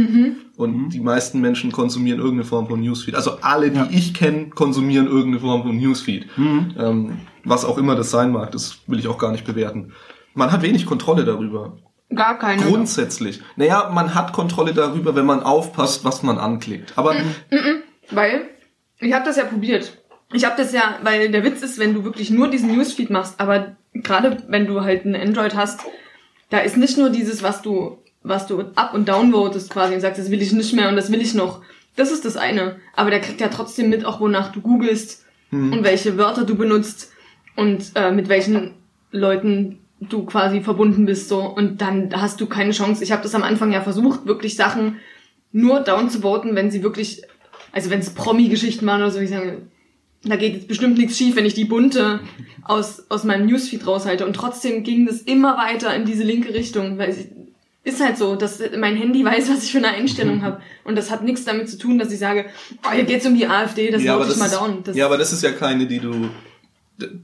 Und 0.56 0.90
die 0.90 1.00
meisten 1.00 1.40
Menschen 1.40 1.70
konsumieren 1.72 2.18
irgendeine 2.18 2.44
Form 2.44 2.66
von 2.68 2.80
Newsfeed. 2.80 3.14
Also 3.14 3.38
alle, 3.42 3.70
die 3.70 3.96
ich 3.96 4.14
kenne, 4.14 4.50
konsumieren 4.50 5.06
irgendeine 5.06 5.40
Form 5.40 5.62
von 5.62 5.76
Newsfeed. 5.76 6.26
Ähm, 6.78 7.18
was 7.44 7.64
auch 7.64 7.78
immer 7.78 7.94
das 7.94 8.11
sein 8.11 8.33
mag, 8.33 8.52
das 8.52 8.78
will 8.87 8.98
ich 8.98 9.09
auch 9.09 9.18
gar 9.18 9.33
nicht 9.33 9.44
bewerten. 9.44 9.92
Man 10.35 10.52
hat 10.52 10.62
wenig 10.62 10.87
Kontrolle 10.87 11.24
darüber. 11.24 11.76
Gar 12.14 12.38
keine. 12.38 12.62
Grundsätzlich. 12.62 13.40
Naja, 13.56 13.90
man 13.92 14.14
hat 14.14 14.33
Kontrolle 14.33 14.74
darüber, 14.74 15.14
wenn 15.14 15.26
man 15.26 15.42
aufpasst, 15.42 16.04
was 16.04 16.22
man 16.22 16.38
anklickt. 16.38 16.94
Aber 16.96 17.14
Weil 18.11 18.48
ich 18.98 19.12
habe 19.12 19.24
das 19.24 19.37
ja 19.37 19.44
probiert. 19.44 19.99
Ich 20.32 20.44
habe 20.44 20.56
das 20.56 20.72
ja, 20.72 20.98
weil 21.02 21.30
der 21.30 21.44
Witz 21.44 21.62
ist, 21.62 21.78
wenn 21.78 21.94
du 21.94 22.04
wirklich 22.04 22.30
nur 22.30 22.48
diesen 22.48 22.74
Newsfeed 22.74 23.10
machst, 23.10 23.40
aber 23.40 23.76
gerade 23.92 24.38
wenn 24.48 24.66
du 24.66 24.82
halt 24.82 25.04
ein 25.04 25.16
Android 25.16 25.54
hast, 25.54 25.80
da 26.50 26.58
ist 26.58 26.76
nicht 26.76 26.98
nur 26.98 27.10
dieses, 27.10 27.42
was 27.42 27.62
du, 27.62 27.98
was 28.22 28.46
du 28.46 28.60
up 28.74 28.94
und 28.94 29.08
downvotest 29.08 29.70
quasi 29.70 29.94
und 29.94 30.00
sagst, 30.00 30.20
das 30.20 30.30
will 30.30 30.42
ich 30.42 30.52
nicht 30.52 30.72
mehr 30.72 30.88
und 30.88 30.96
das 30.96 31.10
will 31.10 31.20
ich 31.20 31.34
noch. 31.34 31.62
Das 31.96 32.12
ist 32.12 32.24
das 32.24 32.36
eine. 32.36 32.76
Aber 32.94 33.10
der 33.10 33.20
kriegt 33.20 33.40
ja 33.40 33.48
trotzdem 33.48 33.88
mit, 33.88 34.04
auch 34.04 34.20
wonach 34.20 34.52
du 34.52 34.60
googelst 34.60 35.24
und 35.52 35.82
welche 35.82 36.16
Wörter 36.16 36.44
du 36.44 36.54
benutzt 36.54 37.12
und 37.56 37.90
äh, 37.96 38.12
mit 38.12 38.28
welchen 38.28 38.74
Leuten 39.10 39.80
du 40.00 40.24
quasi 40.24 40.60
verbunden 40.60 41.06
bist 41.06 41.28
so 41.28 41.40
und 41.40 41.80
dann 41.80 42.10
hast 42.14 42.40
du 42.40 42.46
keine 42.46 42.70
Chance. 42.70 43.02
Ich 43.02 43.12
habe 43.12 43.22
das 43.22 43.34
am 43.34 43.42
Anfang 43.42 43.72
ja 43.72 43.80
versucht, 43.80 44.26
wirklich 44.26 44.54
Sachen 44.56 44.98
nur 45.52 45.80
down 45.80 46.08
zu 46.08 46.20
voten, 46.20 46.54
wenn 46.54 46.70
sie 46.70 46.82
wirklich, 46.82 47.22
also 47.72 47.90
wenn 47.90 47.98
es 47.98 48.10
Promi-Geschichten 48.10 48.86
waren 48.86 49.02
oder 49.02 49.10
so, 49.10 49.18
ich 49.18 49.30
sage, 49.30 49.62
da 50.22 50.37
geht 50.37 50.54
jetzt 50.54 50.68
bestimmt 50.68 50.98
nichts 50.98 51.16
schief, 51.16 51.37
wenn 51.37 51.46
ich 51.46 51.54
die 51.54 51.64
bunte 51.64 52.20
aus, 52.64 53.04
aus 53.09 53.24
meinem 53.24 53.46
Newsfeed 53.46 53.87
raushalte. 53.87 54.26
Und 54.26 54.35
trotzdem 54.35 54.83
ging 54.83 55.06
das 55.06 55.22
immer 55.22 55.56
weiter 55.56 55.94
in 55.94 56.04
diese 56.04 56.24
linke 56.24 56.52
Richtung, 56.52 56.98
weil 56.98 57.11
es 57.11 57.26
ist 57.83 58.04
halt 58.04 58.18
so, 58.18 58.37
dass 58.37 58.61
mein 58.76 58.96
Handy 58.96 59.24
weiß, 59.24 59.50
was 59.50 59.64
ich 59.64 59.72
für 59.72 59.78
eine 59.78 59.88
Einstellung 59.88 60.42
habe. 60.42 60.61
Und 60.85 60.96
das 60.96 61.11
hat 61.11 61.24
nichts 61.24 61.44
damit 61.44 61.70
zu 61.70 61.78
tun, 61.78 61.98
dass 61.98 62.12
ich 62.12 62.18
sage, 62.18 62.46
oh, 62.87 62.92
hier 62.92 63.04
geht's 63.04 63.26
um 63.26 63.35
die 63.35 63.46
AfD, 63.46 63.90
das 63.90 64.02
ja, 64.02 64.20
ich 64.20 64.37
mal 64.37 64.50
down. 64.50 64.83
Das, 64.85 64.96
ja, 64.96 65.06
aber 65.06 65.16
das 65.16 65.33
ist 65.33 65.42
ja 65.42 65.52
keine, 65.52 65.87
die 65.87 66.00
du. 66.00 66.28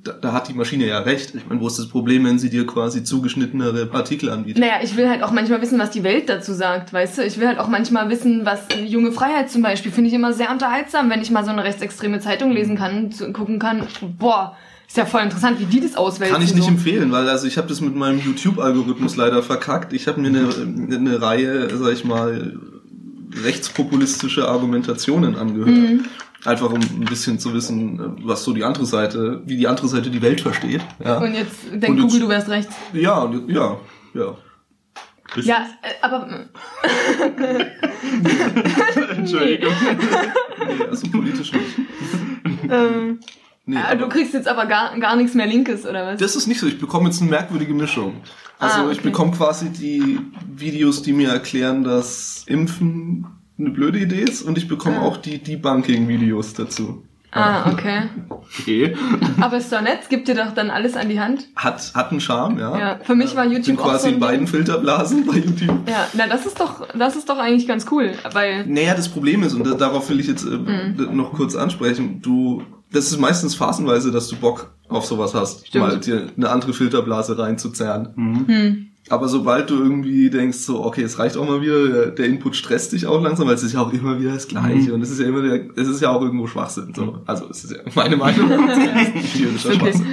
Da, 0.03 0.13
da 0.13 0.33
hat 0.33 0.49
die 0.49 0.55
Maschine 0.55 0.87
ja 0.87 1.01
recht. 1.01 1.35
Ich 1.35 1.47
meine, 1.49 1.61
wo 1.61 1.67
ist 1.67 1.79
das 1.79 1.89
Problem, 1.89 2.25
wenn 2.25 2.39
sie 2.39 2.51
dir 2.51 2.67
quasi 2.67 3.05
zugeschnittenere 3.05 3.91
Artikel 3.93 4.31
anbietet? 4.31 4.61
Naja, 4.61 4.81
ich 4.83 4.97
will 4.97 5.09
halt 5.09 5.23
auch 5.23 5.31
manchmal 5.31 5.61
wissen, 5.61 5.79
was 5.79 5.91
die 5.91 6.03
Welt 6.03 6.29
dazu 6.29 6.55
sagt, 6.55 6.93
weißt 6.93 7.19
du? 7.19 7.23
Ich 7.23 7.39
will 7.39 7.47
halt 7.47 7.59
auch 7.59 7.69
manchmal 7.69 8.09
wissen, 8.09 8.47
was 8.47 8.61
junge 8.87 9.13
Freiheit 9.13 9.51
zum 9.51 9.63
Beispiel, 9.63 9.93
finde 9.93 10.09
ich 10.09 10.15
immer 10.15 10.33
sehr 10.33 10.51
unterhaltsam, 10.51 11.11
wenn 11.11 11.21
ich 11.21 11.31
mal 11.31 11.45
so 11.45 11.51
eine 11.51 11.65
rechtsextreme 11.65 12.21
Zeitung 12.21 12.53
lesen 12.53 12.77
kann, 12.77 13.11
gucken 13.33 13.59
kann. 13.59 13.87
Boah, 14.19 14.57
ist 14.87 14.97
ja 14.97 15.05
voll 15.05 15.23
interessant, 15.23 15.59
wie 15.59 15.65
die 15.65 15.81
das 15.81 15.97
auswählen. 15.97 16.33
Kann 16.33 16.43
ich 16.43 16.55
nicht 16.55 16.65
so. 16.65 16.71
empfehlen, 16.71 17.11
weil 17.13 17.29
also 17.29 17.47
ich 17.47 17.59
habe 17.59 17.69
das 17.69 17.81
mit 17.81 17.95
meinem 17.95 18.21
YouTube-Algorithmus 18.21 19.17
leider 19.17 19.43
verkackt. 19.43 19.93
Ich 19.93 20.07
habe 20.07 20.21
mir 20.21 20.29
eine, 20.29 20.49
eine 20.95 21.21
Reihe, 21.21 21.77
sag 21.77 21.93
ich 21.93 22.05
mal, 22.05 22.59
rechtspopulistische 23.45 24.49
Argumentationen 24.49 25.37
angehört. 25.37 25.69
Mhm. 25.69 26.05
Einfach 26.45 26.71
um 26.71 26.81
ein 26.81 27.05
bisschen 27.09 27.39
zu 27.41 27.53
wissen, 27.55 28.19
was 28.25 28.45
so 28.45 28.53
die 28.53 28.63
andere 28.63 28.87
Seite, 28.87 29.43
wie 29.47 29.57
die 29.57 29.67
andere 29.67 29.89
Seite 29.89 30.11
die 30.11 30.23
Welt 30.23 30.41
versteht. 30.41 30.83
Ja, 31.05 31.19
Und 31.19 31.35
jetzt 31.35 31.57
denkt 31.73 31.89
Und 31.89 31.97
jetzt- 31.99 32.03
Google, 32.07 32.21
du 32.21 32.29
wärst 32.29 32.49
rechts. 32.49 32.75
ja, 32.93 33.33
ja, 33.49 33.77
ja. 34.15 34.35
Ja, 35.43 35.67
äh, 35.83 35.89
aber 36.03 36.29
Entschuldigung. 39.17 39.73
Nee, 40.59 40.85
also 40.89 41.09
politisch 41.11 41.53
nicht. 41.53 41.65
ähm, 42.71 43.21
Nee, 43.69 43.77
äh, 43.77 43.81
aber 43.81 43.97
du 43.97 44.09
kriegst 44.09 44.33
jetzt 44.33 44.47
aber 44.47 44.67
gar, 44.67 44.97
gar 45.01 45.17
nichts 45.17 45.35
mehr 45.35 45.47
Linkes, 45.49 45.85
oder 45.85 46.07
was? 46.07 46.21
das 46.21 46.37
ist 46.37 46.47
nicht 46.47 46.61
so. 46.61 46.69
Ich 46.69 46.79
bekomme 46.79 47.07
jetzt 47.09 47.21
eine 47.21 47.31
merkwürdige 47.31 47.75
Mischung. 47.75 48.21
Also 48.61 48.83
Ah, 48.83 48.91
ich 48.93 48.99
okay. 49.01 49.09
bekomme 49.09 49.33
quasi 49.33 49.71
die 49.71 50.21
Videos, 50.55 51.03
die 51.03 51.13
mir 51.13 51.31
erklären, 51.31 51.83
dass 51.83 52.45
Impfen 52.47 53.27
eine 53.59 53.71
blöde 53.71 53.99
Idee 53.99 54.23
ist 54.23 54.43
und 54.43 54.59
ich 54.59 54.69
bekomme 54.69 55.01
auch 55.03 55.17
die 55.17 55.39
Debunking-Videos 55.39 56.55
dazu. 56.55 57.03
Ah, 57.33 57.71
okay. 57.73 58.03
Okay. 58.61 58.95
Aber 59.41 59.57
ist 59.59 59.73
doch 59.73 59.81
nett, 59.83 60.09
gibt 60.09 60.29
dir 60.29 60.37
doch 60.37 60.55
dann 60.55 60.71
alles 60.71 60.97
an 60.97 61.09
die 61.09 61.19
Hand. 61.21 61.49
Hat, 61.57 61.93
hat 61.95 62.11
einen 62.13 62.21
Charme, 62.21 62.59
ja. 62.61 62.79
Ja, 62.79 63.01
für 63.03 63.17
mich 63.17 63.35
war 63.35 63.45
Ich 63.45 63.51
bin 63.51 63.59
YouTube 63.63 63.81
auch 63.81 63.91
quasi 63.91 64.03
so 64.05 64.09
in 64.09 64.15
ein 64.15 64.21
beiden 64.21 64.39
Ding. 64.41 64.47
Filterblasen 64.47 65.27
bei 65.27 65.35
YouTube. 65.39 65.89
Ja, 65.89 66.07
na, 66.15 66.27
das 66.29 66.47
ist 66.47 66.59
doch, 66.61 66.87
das 66.97 67.17
ist 67.17 67.29
doch 67.29 67.39
eigentlich 67.39 67.67
ganz 67.67 67.87
cool, 67.91 68.13
weil, 68.33 68.65
Naja, 68.67 68.95
das 68.95 69.09
Problem 69.09 69.43
ist, 69.43 69.53
und 69.55 69.67
da, 69.67 69.75
darauf 69.75 70.09
will 70.09 70.21
ich 70.21 70.29
jetzt 70.29 70.45
äh, 70.45 70.51
Mhm. 70.57 71.17
noch 71.17 71.33
kurz 71.33 71.57
ansprechen, 71.57 72.23
du, 72.23 72.63
das 72.93 73.07
ist 73.11 73.19
meistens 73.19 73.57
phasenweise, 73.57 74.13
dass 74.13 74.29
du 74.29 74.37
Bock 74.37 74.73
auf 74.89 75.05
sowas 75.05 75.35
hast, 75.35 75.67
Stimmt. 75.67 75.85
mal 75.87 75.99
dir 75.99 76.29
eine 76.37 76.49
andere 76.49 76.73
Filterblase 76.73 77.37
reinzuzerren. 77.37 78.11
Hm. 78.15 78.87
Aber 79.09 79.29
sobald 79.29 79.71
du 79.71 79.77
irgendwie 79.77 80.31
denkst, 80.31 80.59
so, 80.59 80.85
okay, 80.85 81.03
es 81.03 81.19
reicht 81.19 81.37
auch 81.37 81.47
mal 81.49 81.63
wieder, 81.63 81.87
der, 81.89 82.07
der 82.09 82.27
Input 82.27 82.57
stresst 82.57 82.93
dich 82.93 83.07
auch 83.07 83.23
langsam, 83.23 83.47
weil 83.47 83.55
es 83.55 83.63
ist 83.63 83.73
ja 83.73 83.81
auch 83.81 83.93
immer 83.93 84.19
wieder 84.19 84.33
das 84.35 84.49
Gleiche 84.49 84.93
und 84.95 85.01
es 85.03 85.11
ist 85.11 85.21
ja 85.21 85.27
immer 85.27 85.45
wieder, 85.45 85.61
es 85.77 85.87
ist 85.87 86.01
ja 86.01 86.11
auch 86.11 86.23
irgendwo 86.23 86.47
Schwachsinn. 86.49 86.93
So. 86.95 87.21
Also 87.25 87.49
es 87.51 87.65
ist 87.65 87.71
ja 87.73 87.79
meine 87.95 88.17
Meinung. 88.17 88.49
Tierischer. 89.33 89.73
Schwachsinn. 89.75 90.07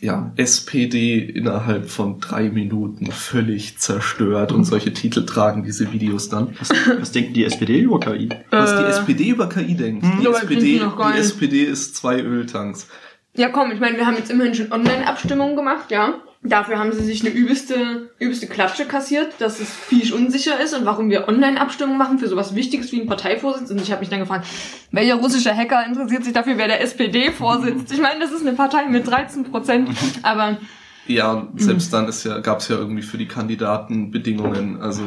Ja, 0.00 0.32
SPD 0.36 1.18
innerhalb 1.18 1.88
von 1.88 2.20
drei 2.20 2.50
Minuten 2.50 3.06
völlig 3.10 3.78
zerstört 3.78 4.52
und 4.52 4.64
solche 4.64 4.92
Titel 4.92 5.24
tragen 5.24 5.62
diese 5.64 5.92
Videos 5.92 6.28
dann. 6.28 6.54
Was, 6.58 6.70
was 7.00 7.12
denkt 7.12 7.34
die 7.36 7.44
SPD 7.44 7.78
über 7.80 8.00
KI? 8.00 8.28
Was 8.50 8.76
die 8.76 8.82
Äh. 8.82 8.88
SPD 8.88 9.28
über 9.30 9.48
KI 9.48 9.74
denkt. 9.74 10.04
Die, 10.20 10.26
SPD, 10.26 10.78
die 10.78 11.18
SPD 11.18 11.62
ist 11.62 11.96
zwei 11.96 12.20
Öltanks. 12.20 12.86
Ja, 13.34 13.48
komm, 13.48 13.70
ich 13.72 13.80
meine, 13.80 13.96
wir 13.96 14.06
haben 14.06 14.16
jetzt 14.16 14.30
immerhin 14.30 14.54
schon 14.54 14.70
Online-Abstimmungen 14.72 15.56
gemacht, 15.56 15.90
ja. 15.90 16.14
Dafür 16.46 16.78
haben 16.78 16.92
sie 16.92 17.02
sich 17.02 17.24
eine 17.24 17.34
übelste, 17.34 18.10
übelste 18.18 18.46
Klatsche 18.46 18.84
kassiert, 18.84 19.32
dass 19.38 19.60
es 19.60 19.70
viel 19.70 20.12
unsicher 20.12 20.60
ist 20.60 20.74
und 20.74 20.84
warum 20.84 21.08
wir 21.08 21.26
Online-Abstimmungen 21.26 21.96
machen 21.96 22.18
für 22.18 22.28
sowas 22.28 22.54
Wichtiges 22.54 22.92
wie 22.92 23.00
einen 23.00 23.08
Parteivorsitz. 23.08 23.70
Und 23.70 23.80
ich 23.80 23.90
habe 23.90 24.00
mich 24.00 24.10
dann 24.10 24.20
gefragt, 24.20 24.46
welcher 24.90 25.14
russische 25.14 25.56
Hacker 25.56 25.86
interessiert 25.86 26.22
sich 26.22 26.34
dafür, 26.34 26.58
wer 26.58 26.68
der 26.68 26.82
SPD 26.82 27.32
vorsitzt? 27.32 27.90
Ich 27.90 28.00
meine, 28.00 28.20
das 28.20 28.30
ist 28.30 28.46
eine 28.46 28.54
Partei 28.54 28.86
mit 28.88 29.06
13 29.06 29.44
Prozent, 29.44 29.88
aber 30.22 30.58
Ja, 31.06 31.48
selbst 31.56 31.92
dann 31.92 32.08
ist 32.08 32.24
ja, 32.24 32.38
gab's 32.38 32.68
ja 32.68 32.76
irgendwie 32.76 33.02
für 33.02 33.18
die 33.18 33.28
Kandidaten 33.28 34.10
Bedingungen. 34.10 34.80
Also 34.80 35.02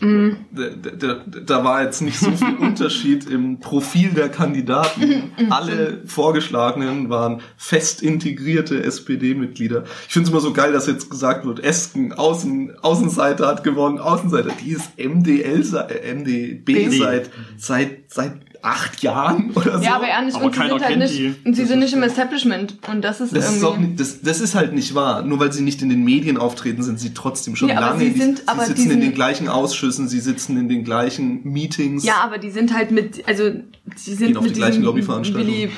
mh, 0.00 0.36
da, 0.50 0.90
da, 0.90 1.24
da 1.40 1.64
war 1.64 1.82
jetzt 1.82 2.00
nicht 2.02 2.18
so 2.18 2.30
viel 2.30 2.54
Unterschied 2.60 3.28
im 3.28 3.60
Profil 3.60 4.10
der 4.10 4.28
Kandidaten. 4.28 5.32
Alle 5.50 6.02
Vorgeschlagenen 6.06 7.08
waren 7.10 7.40
fest 7.56 8.02
integrierte 8.02 8.82
SPD-Mitglieder. 8.82 9.84
Ich 10.06 10.12
finde 10.12 10.26
es 10.26 10.30
immer 10.30 10.40
so 10.40 10.52
geil, 10.52 10.72
dass 10.72 10.86
jetzt 10.86 11.10
gesagt 11.10 11.46
wird, 11.46 11.62
Esken, 11.62 12.12
Außen, 12.12 12.78
Außenseiter 12.80 13.46
hat 13.46 13.64
gewonnen, 13.64 13.98
Außenseiter. 13.98 14.50
Die 14.64 14.70
ist 14.70 14.98
MDL, 14.98 15.62
äh, 15.88 16.14
MDB 16.14 16.88
seit, 16.90 17.30
seit, 17.56 18.12
seit 18.12 18.32
acht 18.66 19.02
Jahren 19.02 19.50
oder 19.54 19.78
so. 19.78 19.84
ja, 19.84 19.94
aber 19.96 20.06
ernst, 20.08 20.36
Aber 20.36 20.46
und 20.46 20.54
sie 20.54 20.60
sind 20.60 20.82
halt 20.84 20.98
nicht, 20.98 21.18
die. 21.18 21.34
und 21.44 21.54
sie 21.54 21.62
Das 21.62 21.68
sind 21.70 21.78
ist 21.82 21.84
nicht 21.84 21.94
im. 21.94 22.02
Establishment 22.02 22.78
und 22.90 23.02
das 23.02 23.20
ist 23.20 23.34
Das 23.34 23.54
ist, 23.54 23.62
auch 23.64 23.72
irgendwie. 23.74 23.88
nicht, 23.90 24.00
das, 24.00 24.20
das 24.22 24.40
ist 24.40 24.54
halt 24.54 24.72
nicht 24.74 24.94
wahr. 24.94 25.22
Nur 25.22 25.38
weil 25.40 25.52
sie 25.52 25.62
nicht 25.62 25.80
in 25.82 25.88
den 25.88 26.04
Medien 26.04 26.36
auftreten, 26.36 26.82
sind 26.82 26.98
sie 27.00 27.14
trotzdem 27.14 27.54
schon 27.56 27.68
Ja, 27.68 27.80
lange. 27.80 28.00
sie 28.00 28.06
in 28.08 28.14
die- 28.14 28.20
sind- 28.20 28.38
sie 28.38 28.48
aber 28.48 28.64
sitzen 28.64 28.90
in 28.90 29.00
den 29.00 29.14
gleichen 29.14 29.48
Ausschüssen, 29.48 30.08
sie 30.08 30.20
sitzen 30.20 30.56
in 30.56 30.68
den 30.68 30.84
gleichen 30.84 31.40
Meetings. 31.44 32.04
Ja, 32.04 32.16
aber 32.22 32.38
die 32.38 32.50
sind 32.50 32.74
halt 32.74 32.90
mit, 32.90 33.26
also 33.28 33.50
sie 33.94 34.14
sind 34.14 34.36
die 34.36 34.42
mit 34.42 34.54
gleichen 34.54 34.72
diesem 34.72 34.84
Lobbyveranstaltungen. 34.84 35.46
Willy 35.54 35.70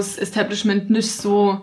Brandt-Haus-Establishment 0.00 0.90
nicht 0.90 1.10
so 1.10 1.60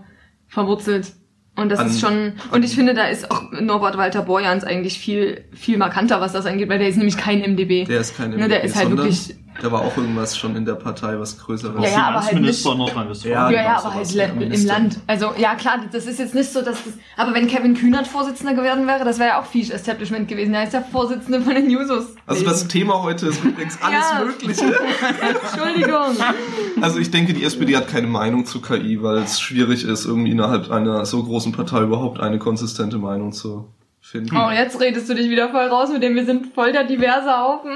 verwurzelt. 0.48 1.14
Und 1.56 1.70
das 1.70 1.80
An- 1.80 1.88
ist 1.88 2.00
schon, 2.00 2.34
und 2.52 2.64
ich 2.64 2.76
finde, 2.76 2.94
da 2.94 3.08
ist 3.08 3.32
auch 3.32 3.52
Norbert 3.52 3.98
Walter 3.98 4.22
Borjans 4.22 4.64
eigentlich 4.64 5.00
viel, 5.00 5.44
viel 5.54 5.78
markanter, 5.80 6.22
was 6.22 6.32
das 6.32 6.46
angeht, 6.46 6.70
weil 6.70 6.78
der 6.78 6.88
ist 6.88 6.98
nämlich 6.98 7.18
kein 7.18 7.40
MDB. 7.42 7.86
Der 7.86 8.00
ist 8.00 8.16
keine 8.16 8.38
Ne, 8.38 8.48
der 8.48 8.64
ist 8.64 8.76
halt 8.76 8.92
wirklich- 8.96 9.36
Der 9.62 9.72
war 9.72 9.82
auch 9.82 9.98
irgendwas 9.98 10.38
schon 10.38 10.56
in 10.56 10.66
der 10.66 10.76
Partei, 10.76 11.20
was 11.20 11.40
Größeres. 11.40 11.84
Ja, 11.84 11.90
ja, 11.90 12.08
aber 12.10 12.24
halt 12.24 12.40
nicht- 12.42 12.64
Nordrhein-Westfalen. 12.66 13.34
Ja, 13.34 13.50
ja, 13.50 13.56
ja, 13.62 13.68
genau, 13.76 13.86
aber 13.88 13.96
halt 13.96 14.16
im 14.16 14.38
Minister. 14.38 14.74
Land. 14.74 15.00
Also, 15.08 15.34
ja, 15.38 15.56
klar, 15.56 15.80
das 15.92 16.06
ist 16.06 16.20
jetzt 16.20 16.36
nicht 16.36 16.52
so, 16.52 16.62
dass 16.62 16.84
das, 16.84 16.94
aber 17.16 17.34
wenn 17.34 17.48
Kevin 17.48 17.74
Kühnert 17.74 18.08
Vorsitzender 18.08 18.54
geworden 18.54 18.86
wäre, 18.86 19.04
das 19.04 19.18
wäre 19.18 19.30
ja 19.30 19.42
auch 19.42 19.46
Fisch 19.46 19.70
Establishment 19.72 20.28
gewesen. 20.28 20.54
Der 20.54 20.64
ist 20.64 20.74
ja 20.74 20.82
Vorsitzende 20.82 21.42
von 21.42 21.56
den 21.56 21.70
Jusos. 21.70 22.06
Also 22.28 22.46
das 22.46 22.68
Thema 22.68 23.02
heute 23.02 23.28
ist 23.28 23.44
übrigens 23.44 23.78
alles 23.82 24.06
Ja. 24.12 24.24
Mögliche. 24.26 24.66
Entschuldigung. 25.52 26.16
Also 26.82 27.00
ich 27.00 27.10
denke, 27.12 27.34
die 27.34 27.44
SPD 27.44 27.76
hat 27.76 27.88
keine 27.88 28.08
Meinung 28.08 28.46
zu 28.46 28.62
KI, 28.62 29.02
weil 29.02 29.18
es 29.18 29.40
schwierig 29.42 29.84
ist, 29.84 30.06
irgendwie 30.06 30.32
innerhalb 30.32 30.70
einer 30.70 31.06
so 31.06 31.24
großen 31.24 31.52
Partei 31.52 31.82
überhaupt 31.82 32.20
eine 32.20 32.38
konsistente 32.38 32.98
Meinung 32.98 33.32
zu 33.32 33.68
finden. 34.02 34.38
Oh, 34.38 34.50
jetzt 34.52 34.80
redest 34.80 35.10
du 35.10 35.16
dich 35.16 35.30
wieder 35.30 35.50
voll 35.50 35.66
raus 35.66 35.90
mit 35.92 36.04
dem, 36.04 36.16
wir 36.16 36.26
sind 36.26 36.54
voll 36.54 36.72
der 36.72 36.84
diverse 36.86 37.30
Haufen. 37.36 37.72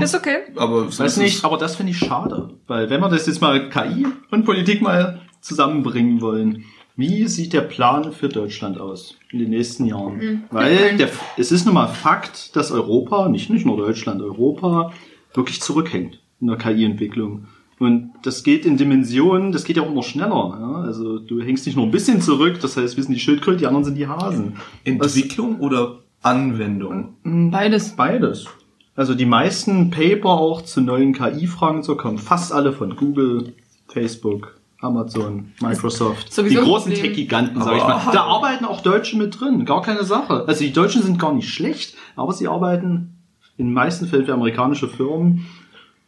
Ist 0.00 0.14
okay. 0.14 0.38
Aber 0.56 0.90
so 0.90 1.02
Weiß 1.04 1.16
nicht, 1.18 1.44
aber 1.44 1.56
das 1.56 1.76
finde 1.76 1.92
ich 1.92 1.98
schade. 1.98 2.50
Weil 2.66 2.90
wenn 2.90 3.00
wir 3.00 3.08
das 3.08 3.26
jetzt 3.26 3.40
mal 3.40 3.68
KI 3.68 4.06
und 4.30 4.44
Politik 4.44 4.82
mal 4.82 5.20
zusammenbringen 5.40 6.20
wollen, 6.20 6.64
wie 6.96 7.26
sieht 7.28 7.52
der 7.52 7.62
Plan 7.62 8.12
für 8.12 8.28
Deutschland 8.28 8.78
aus 8.78 9.16
in 9.32 9.38
den 9.38 9.50
nächsten 9.50 9.86
Jahren? 9.86 10.16
Mhm. 10.16 10.42
Weil 10.50 10.96
der, 10.96 11.08
es 11.36 11.50
ist 11.50 11.64
nun 11.64 11.74
mal 11.74 11.86
Fakt, 11.86 12.54
dass 12.56 12.70
Europa, 12.70 13.28
nicht, 13.28 13.48
nicht 13.48 13.64
nur 13.64 13.76
Deutschland, 13.76 14.20
Europa 14.20 14.92
wirklich 15.32 15.60
zurückhängt 15.62 16.20
in 16.40 16.48
der 16.48 16.56
KI-Entwicklung. 16.56 17.46
Und 17.78 18.12
das 18.22 18.42
geht 18.42 18.66
in 18.66 18.76
Dimensionen, 18.76 19.52
das 19.52 19.64
geht 19.64 19.78
ja 19.78 19.82
auch 19.82 19.94
noch 19.94 20.02
schneller. 20.02 20.58
Ja? 20.60 20.82
Also 20.82 21.18
du 21.18 21.40
hängst 21.40 21.64
nicht 21.64 21.76
nur 21.76 21.86
ein 21.86 21.90
bisschen 21.90 22.20
zurück, 22.20 22.58
das 22.60 22.76
heißt, 22.76 22.98
wir 22.98 23.04
sind 23.04 23.14
die 23.14 23.20
Schildkröte, 23.20 23.56
die 23.56 23.66
anderen 23.66 23.84
sind 23.84 23.94
die 23.94 24.06
Hasen. 24.06 24.56
Entwicklung 24.84 25.60
oder 25.60 26.00
Anwendung? 26.20 27.14
Beides. 27.24 27.96
Beides. 27.96 28.46
Also 28.96 29.14
die 29.14 29.26
meisten 29.26 29.90
Paper 29.90 30.30
auch 30.30 30.62
zu 30.62 30.80
neuen 30.80 31.12
KI-Fragen 31.12 31.82
so 31.82 31.96
kommen 31.96 32.18
fast 32.18 32.52
alle 32.52 32.72
von 32.72 32.96
Google, 32.96 33.54
Facebook, 33.88 34.60
Amazon, 34.80 35.52
Microsoft. 35.60 36.32
Sowieso 36.32 36.60
die 36.60 36.66
großen. 36.66 36.94
Tech-Giganten, 36.94 37.62
sag 37.62 37.76
ich 37.76 37.82
mal. 37.82 38.12
Da 38.12 38.24
arbeiten 38.24 38.64
auch 38.64 38.80
Deutsche 38.80 39.16
mit 39.16 39.38
drin, 39.40 39.64
gar 39.64 39.82
keine 39.82 40.04
Sache. 40.04 40.44
Also 40.46 40.64
die 40.64 40.72
Deutschen 40.72 41.02
sind 41.02 41.18
gar 41.18 41.32
nicht 41.32 41.48
schlecht, 41.48 41.96
aber 42.16 42.32
sie 42.32 42.48
arbeiten 42.48 43.16
in 43.56 43.66
den 43.66 43.74
meisten 43.74 44.06
Fällen 44.06 44.24
für 44.24 44.32
amerikanische 44.32 44.88
Firmen 44.88 45.46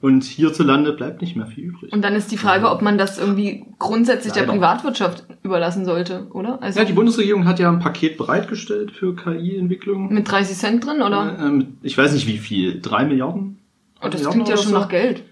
und 0.01 0.25
hierzulande 0.25 0.93
bleibt 0.93 1.21
nicht 1.21 1.37
mehr 1.37 1.47
viel 1.47 1.65
übrig. 1.65 1.93
Und 1.93 2.03
dann 2.03 2.15
ist 2.15 2.33
die 2.33 2.39
Frage, 2.39 2.71
ob 2.71 2.83
man 2.83 2.99
das 2.99 3.19
irgendwie 3.19 3.67
grundsätzlich 3.79 4.33
der 4.33 4.43
Leider. 4.47 4.55
Privatwirtschaft 4.55 5.25
überlassen 5.43 5.85
sollte, 5.85 6.27
oder? 6.33 6.63
Also 6.63 6.79
ja, 6.81 6.85
die 6.85 6.93
Bundesregierung 6.93 7.47
hat 7.47 7.59
ja 7.59 7.69
ein 7.71 7.81
Paket 7.81 8.17
bereitgestellt 8.17 8.93
für 8.93 9.15
KI-Entwicklung. 9.17 10.13
mit 10.13 10.31
30 10.31 10.57
Cent 10.57 10.87
drin, 10.87 11.03
oder? 11.03 11.37
Ähm, 11.41 11.79
ich 11.83 11.97
weiß 11.99 12.13
nicht 12.13 12.27
wie 12.27 12.39
viel, 12.39 12.81
drei 12.81 13.05
Milliarden? 13.05 13.59
Oh, 14.01 14.09
das 14.09 14.15
Milliarden 14.21 14.33
klingt 14.45 14.49
ja 14.49 14.57
schon 14.57 14.73
so? 14.73 14.79
nach 14.79 14.89
Geld. 14.89 15.25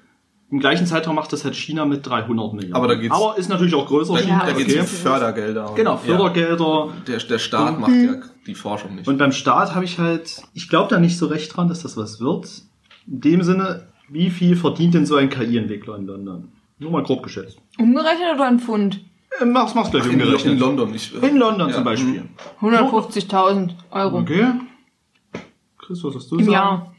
Im 0.50 0.58
gleichen 0.58 0.84
Zeitraum 0.84 1.14
macht 1.14 1.32
das 1.32 1.44
halt 1.44 1.54
China 1.54 1.84
mit 1.84 2.04
300 2.04 2.52
Milliarden. 2.54 2.74
Aber 2.74 2.88
da 2.88 2.94
geht's- 2.96 3.14
Aber 3.14 3.38
ist 3.38 3.48
natürlich 3.48 3.74
auch 3.76 3.86
größer. 3.86 4.14
Da, 4.14 4.20
Ja, 4.20 4.42
da 4.44 4.52
geht 4.52 4.66
es 4.68 4.76
um 4.80 4.84
Fördergelder. 4.86 5.70
und- 5.70 5.76
Genau, 5.76 5.92
Ja. 5.92 5.96
Fördergelder. 5.98 6.88
Der, 7.06 7.18
der 7.18 7.38
Staat 7.38 7.78
macht 7.78 7.92
ja 7.92 8.14
die 8.48 8.54
Forschung 8.56 8.96
nicht. 8.96 9.06
Und 9.06 9.16
beim 9.18 9.30
Staat 9.30 9.76
habe 9.76 9.84
ich 9.84 10.00
halt, 10.00 10.42
ich 10.52 10.68
glaube 10.68 10.88
da 10.90 10.98
nicht 10.98 11.16
so 11.18 11.26
recht 11.26 11.56
dran, 11.56 11.68
dass 11.68 11.82
das 11.84 11.96
was 11.96 12.20
wird. 12.20 12.48
In 13.06 13.20
dem 13.20 13.42
Sinne, 13.44 13.86
wie 14.08 14.28
viel 14.30 14.56
verdient 14.56 14.94
denn 14.94 15.06
so 15.06 15.14
ein 15.14 15.30
KI-Entwickler 15.30 15.96
in 15.96 16.06
London? 16.06 16.48
Nur 16.80 16.90
mal 16.90 17.04
grob 17.04 17.22
geschätzt. 17.22 17.58
Umgerechnet 17.78 18.34
oder 18.34 18.48
ein 18.48 18.58
Pfund? 18.58 19.04
Äh, 19.40 19.44
mach's, 19.44 19.74
mach's 19.74 19.90
gleich 19.90 20.04
in, 20.06 20.12
in 20.12 20.20
umgerechnet. 20.22 20.58
London 20.58 20.90
nicht. 20.90 21.12
In 21.14 21.36
London 21.36 21.68
Ja. 21.68 21.74
zum 21.74 21.84
Beispiel. 21.84 22.24
150.000 22.60 23.70
Euro 23.90 24.18
Okay. 24.18 24.46
Chris, 25.78 26.02
was 26.04 26.14
hast 26.14 26.30
du 26.30 26.36
im 26.36 26.44
sagen? 26.44 26.52
Jahr. 26.52 26.94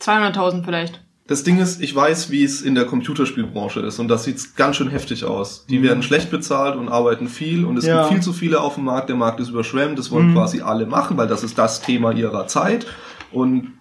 200.000 0.00 0.64
vielleicht. 0.64 1.00
Das 1.26 1.42
Ding 1.42 1.58
ist, 1.58 1.80
ich 1.80 1.94
weiß, 1.94 2.30
wie 2.30 2.44
es 2.44 2.60
in 2.60 2.74
der 2.74 2.84
Computerspielbranche 2.84 3.80
ist 3.80 3.98
und 3.98 4.08
das 4.08 4.24
sieht 4.24 4.56
ganz 4.56 4.76
schön 4.76 4.88
heftig 4.90 5.24
aus. 5.24 5.64
Die 5.66 5.82
werden 5.82 6.02
schlecht 6.02 6.30
bezahlt 6.30 6.76
und 6.76 6.90
arbeiten 6.90 7.28
viel 7.28 7.64
und 7.64 7.78
es 7.78 7.86
Ja. 7.86 8.00
gibt 8.02 8.12
viel 8.12 8.22
zu 8.22 8.32
viele 8.34 8.60
auf 8.60 8.74
dem 8.74 8.84
Markt. 8.84 9.08
Der 9.08 9.16
Markt 9.16 9.40
ist 9.40 9.48
überschwemmt, 9.48 9.98
das 9.98 10.10
wollen 10.10 10.34
quasi 10.34 10.60
alle 10.60 10.84
machen, 10.84 11.16
weil 11.16 11.26
das 11.26 11.42
ist 11.42 11.56
das 11.56 11.80
Thema 11.80 12.12
ihrer 12.12 12.46
Zeit 12.46 12.86
und 13.32 13.72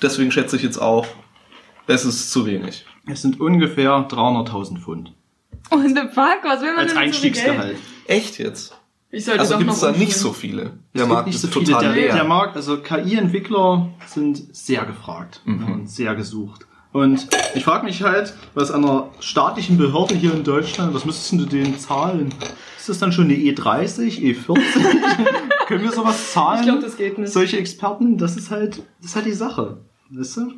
deswegen 0.00 0.30
schätze 0.32 0.56
ich 0.56 0.62
jetzt 0.62 0.78
auch, 0.78 1.06
es 1.86 2.06
ist 2.06 2.30
zu 2.32 2.46
wenig. 2.46 2.86
Es 3.06 3.20
sind 3.20 3.38
ungefähr 3.38 3.90
300.000 4.08 4.78
Pfund. 4.78 5.12
Und 5.72 5.88
the 5.96 6.02
fuck, 6.12 6.38
was 6.44 6.60
will 6.60 6.70
man 6.74 6.80
Als 6.84 6.92
denn 6.94 7.04
mit 7.04 7.14
so 7.14 7.20
viel 7.20 7.30
Geld? 7.30 7.48
Einstiegsgehalt. 7.48 7.76
Echt 8.06 8.38
jetzt? 8.38 8.76
Ich 9.10 9.24
sollte 9.26 9.40
Also 9.40 9.52
doch 9.52 9.58
gibt 9.58 9.68
noch 9.68 9.74
es 9.74 9.80
da 9.82 9.92
nicht 9.92 10.16
so 10.16 10.32
viele. 10.32 10.72
Der 10.94 11.06
Markt 11.06 11.26
nicht 11.26 11.36
ist 11.36 11.42
so 11.42 11.48
viele. 11.48 11.66
total 11.66 11.82
Der, 11.84 11.92
leer. 11.92 12.14
der 12.14 12.24
Markt, 12.24 12.56
also 12.56 12.78
KI-Entwickler 12.78 13.88
sind 14.06 14.54
sehr 14.56 14.84
gefragt 14.84 15.40
Mhm. 15.44 15.60
ja, 15.66 15.74
und 15.74 15.90
sehr 15.90 16.14
gesucht. 16.14 16.66
Und 16.92 17.26
ich 17.54 17.64
frage 17.64 17.84
mich 17.86 18.02
halt, 18.02 18.34
was 18.54 18.70
an 18.70 18.84
einer 18.84 19.08
staatlichen 19.20 19.78
Behörde 19.78 20.14
hier 20.14 20.34
in 20.34 20.44
Deutschland, 20.44 20.92
was 20.94 21.04
müsstest 21.06 21.32
du 21.32 21.46
denen 21.46 21.78
zahlen? 21.78 22.34
Ist 22.78 22.88
das 22.90 22.98
dann 22.98 23.12
schon 23.12 23.24
eine 23.24 23.34
E30, 23.34 24.18
E40? 24.20 24.58
Können 25.66 25.84
wir 25.84 25.92
sowas 25.92 26.32
zahlen? 26.32 26.60
Ich 26.60 26.66
glaube, 26.66 26.82
das 26.82 26.96
geht 26.98 27.16
nicht. 27.18 27.32
Solche 27.32 27.56
Experten, 27.58 28.18
das 28.18 28.36
ist 28.36 28.50
halt, 28.50 28.82
das 29.00 29.10
ist 29.10 29.16
halt 29.16 29.26
die 29.26 29.32
Sache. 29.32 29.78
Weißt 30.10 30.36
du? 30.38 30.52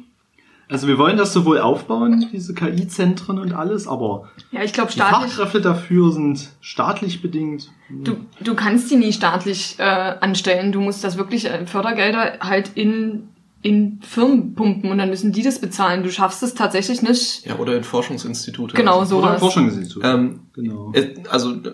Also 0.68 0.88
wir 0.88 0.96
wollen 0.98 1.16
das 1.16 1.32
sowohl 1.32 1.58
aufbauen, 1.58 2.26
diese 2.32 2.54
KI-Zentren 2.54 3.38
und 3.38 3.52
alles, 3.52 3.86
aber 3.86 4.28
Ja, 4.50 4.62
ich 4.62 4.72
glaube 4.72 4.90
die 4.90 4.98
staatlich. 4.98 5.32
Fachkräfte 5.32 5.60
dafür 5.60 6.10
sind 6.12 6.48
staatlich 6.60 7.20
bedingt. 7.22 7.70
Du, 7.90 8.16
du 8.40 8.54
kannst 8.54 8.90
die 8.90 8.96
nie 8.96 9.12
staatlich 9.12 9.76
äh, 9.78 9.82
anstellen. 9.82 10.72
Du 10.72 10.80
musst 10.80 11.04
das 11.04 11.18
wirklich 11.18 11.44
äh, 11.46 11.66
Fördergelder 11.66 12.38
halt 12.40 12.70
in 12.74 13.28
in 13.60 14.00
Firmen 14.02 14.54
pumpen 14.54 14.90
und 14.90 14.98
dann 14.98 15.08
müssen 15.08 15.32
die 15.32 15.42
das 15.42 15.58
bezahlen. 15.58 16.02
Du 16.02 16.10
schaffst 16.12 16.42
es 16.42 16.52
tatsächlich 16.52 17.00
nicht. 17.00 17.46
Ja, 17.46 17.56
oder 17.56 17.74
in 17.74 17.82
Forschungsinstitute. 17.82 18.76
Genau 18.76 19.00
Also, 19.00 19.16
Oder 19.16 19.28
sowas. 19.28 19.40
Forschungsinstitut. 19.40 20.04
Ähm, 20.04 20.40
genau. 20.52 20.92
äh, 20.92 21.14
also, 21.30 21.52
äh, 21.54 21.72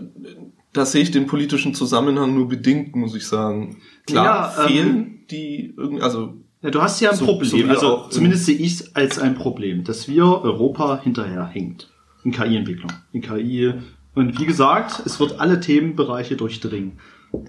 da 0.73 0.85
sehe 0.87 1.03
ich 1.03 1.11
den 1.11 1.27
politischen 1.27 1.75
Zusammenhang 1.75 2.33
nur 2.33 2.47
bedingt, 2.47 2.95
muss 2.95 3.17
ich 3.17 3.27
sagen. 3.27 3.79
Klar, 4.07 4.25
Ja, 4.57 4.63
ähm, 4.63 4.69
fehlen 4.69 5.21
die 5.33 5.75
irgendwie, 5.77 6.03
also 6.03 6.35
Ja, 6.63 6.71
du 6.71 6.83
hast 6.83 7.01
ja 7.01 7.11
ein 7.11 7.17
So- 7.17 7.25
Problem. 7.25 7.51
so 7.51 7.69
also 7.69 8.07
zumindest 8.11 8.45
sehe 8.47 8.57
ich 8.57 8.73
es 8.81 8.95
als 8.97 9.19
ein 9.19 9.35
Problem, 9.35 9.85
dass 9.85 10.09
wir 10.09 10.25
Europa 10.25 11.01
hinterherhängt 11.03 11.91
in 12.25 12.33
KI-Entwicklung, 12.33 12.93
in 13.13 13.23
KI 13.23 13.73
Und 14.15 14.41
wie 14.41 14.45
gesagt, 14.45 15.03
es 15.07 15.21
wird 15.21 15.39
alle 15.39 15.61
Themenbereiche 15.61 16.37
durchdringen. 16.37 16.99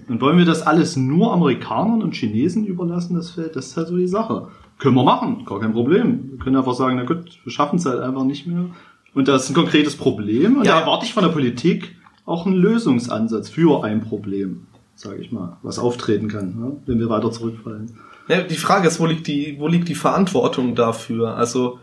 Und 0.08 0.20
wollen 0.20 0.38
wir 0.38 0.44
das 0.44 0.62
alles 0.62 0.96
nur 0.96 1.32
Amerikanern 1.32 2.02
und 2.02 2.14
Chinesen 2.14 2.64
überlassen, 2.66 3.16
das, 3.16 3.30
fällt- 3.32 3.56
das 3.56 3.66
ist 3.66 3.76
halt 3.76 3.88
so 3.88 3.96
die 3.96 4.06
Sache. 4.06 4.46
Können 4.78 4.94
wir 4.94 5.02
machen, 5.02 5.44
gar 5.44 5.58
kein 5.58 5.72
Problem. 5.72 6.30
Wir 6.30 6.38
können 6.38 6.54
einfach 6.56 6.74
sagen, 6.74 6.96
na 6.96 7.02
gut, 7.04 7.38
wir 7.42 7.52
schaffen 7.52 7.76
es 7.76 7.84
halt 7.84 8.00
einfach 8.00 8.22
nicht 8.24 8.46
mehr. 8.46 8.66
Und 9.12 9.26
das 9.26 9.42
ist 9.44 9.50
ein 9.50 9.54
konkretes 9.54 9.96
Problem. 9.96 10.58
Und 10.58 10.64
Ja. 10.66 10.74
da 10.74 10.80
erwarte 10.82 11.04
ich 11.04 11.12
von 11.12 11.24
der 11.24 11.30
Politik 11.30 11.96
auch 12.24 12.46
einen 12.46 12.54
Lösungsansatz 12.54 13.50
für 13.50 13.82
ein 13.82 14.00
Problem, 14.00 14.68
sage 14.94 15.20
ich 15.20 15.32
mal, 15.32 15.58
was 15.64 15.80
auftreten 15.80 16.28
kann, 16.28 16.56
ne, 16.58 16.76
wenn 16.86 17.00
wir 17.00 17.08
weiter 17.10 17.32
zurückfallen. 17.32 17.90
Ja, 18.28 18.40
die 18.42 18.56
Frage 18.56 18.88
ist, 18.88 19.00
wo 19.00 19.06
liegt 19.06 19.26
die, 19.26 19.56
wo 19.58 19.68
liegt 19.68 19.88
die 19.88 19.94
Verantwortung 19.94 20.74
dafür? 20.74 21.36
Also 21.36 21.78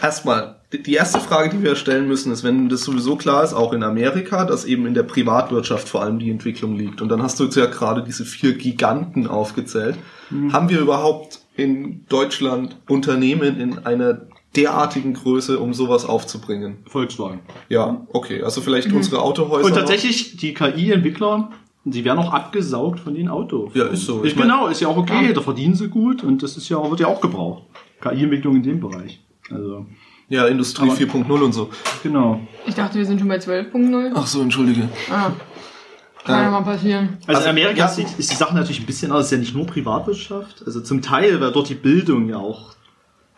erstmal, 0.00 0.56
die- 0.72 0.82
die 0.82 0.94
erste 0.94 1.18
Frage, 1.20 1.50
die 1.50 1.62
wir 1.62 1.74
stellen 1.76 2.06
müssen, 2.06 2.32
ist, 2.32 2.44
wenn 2.44 2.68
das 2.68 2.82
sowieso 2.82 3.16
klar 3.16 3.42
ist, 3.44 3.52
auch 3.52 3.72
in 3.72 3.82
Amerika, 3.82 4.44
dass 4.44 4.64
eben 4.64 4.86
in 4.86 4.94
der 4.94 5.02
Privatwirtschaft 5.02 5.88
vor 5.88 6.02
allem 6.02 6.18
die 6.18 6.30
Entwicklung 6.30 6.76
liegt. 6.76 7.02
Und 7.02 7.08
dann 7.08 7.22
hast 7.22 7.40
du 7.40 7.44
jetzt 7.44 7.56
ja 7.56 7.66
gerade 7.66 8.02
diese 8.02 8.24
vier 8.24 8.54
Giganten 8.56 9.26
aufgezählt. 9.26 9.96
Haben 10.52 10.68
wir 10.70 10.78
überhaupt 10.80 11.40
in 11.56 12.06
Deutschland 12.08 12.76
Unternehmen 12.88 13.60
in 13.60 13.78
einer 13.84 14.22
derartigen 14.56 15.14
Größe, 15.14 15.58
um 15.58 15.74
sowas 15.74 16.04
aufzubringen? 16.06 16.78
Volkswagen. 16.86 17.40
Ja, 17.68 18.06
okay. 18.12 18.42
Also 18.42 18.60
vielleicht 18.62 18.92
unsere 18.92 19.20
Autohäuser. 19.20 19.64
Und 19.66 19.70
noch? 19.72 19.78
tatsächlich, 19.78 20.36
die 20.38 20.54
KI-Entwickler, 20.54 21.50
die 21.84 22.04
werden 22.04 22.18
auch 22.18 22.32
abgesaugt 22.32 23.00
von 23.00 23.14
den 23.14 23.28
Autos. 23.28 23.72
Ja, 23.74 23.86
ist 23.86 24.06
so. 24.06 24.22
Ich 24.24 24.32
Ich 24.32 24.36
mein- 24.38 24.48
genau, 24.48 24.68
ist 24.68 24.80
ja 24.80 24.88
auch 24.88 24.96
okay, 24.96 25.32
da 25.32 25.40
verdienen 25.40 25.74
sie 25.74 25.88
gut 25.88 26.22
und 26.22 26.42
das 26.42 26.56
ist 26.56 26.68
ja, 26.68 26.78
wird 26.90 27.00
ja 27.00 27.06
auch 27.08 27.20
gebraucht. 27.20 27.64
KI-Entwicklung 28.00 28.56
in 28.56 28.62
dem 28.62 28.80
Bereich. 28.80 29.20
Also, 29.50 29.86
Ja, 30.28 30.46
Industrie 30.46 30.84
Aber- 30.88 30.94
4.0 30.96 31.42
und 31.42 31.52
so. 31.52 31.68
genau. 32.02 32.40
Ich 32.66 32.74
dachte, 32.74 32.96
wir 32.98 33.04
sind 33.04 33.18
schon 33.18 33.28
bei 33.28 33.36
12.0. 33.38 34.12
Ach 34.14 34.26
so, 34.26 34.40
entschuldige. 34.40 34.88
Ah. 35.10 35.30
Kann 36.24 36.44
ja 36.44 36.50
mal 36.50 36.62
passieren. 36.62 37.18
Also, 37.26 37.38
Also, 37.38 37.42
in 37.42 37.48
Amerika 37.50 37.78
ja. 37.80 37.88
sieht, 37.88 38.06
ist 38.16 38.30
die 38.30 38.36
Sache 38.36 38.54
natürlich 38.54 38.80
ein 38.80 38.86
bisschen 38.86 39.10
anders. 39.10 39.26
Es 39.26 39.32
ist 39.32 39.36
ja 39.36 39.40
nicht 39.40 39.54
nur 39.56 39.66
Privatwirtschaft. 39.66 40.62
Also 40.64 40.80
zum 40.80 41.02
Teil, 41.02 41.40
weil 41.40 41.50
dort 41.52 41.68
die 41.68 41.74
Bildung 41.74 42.28
ja 42.28 42.36
auch 42.38 42.74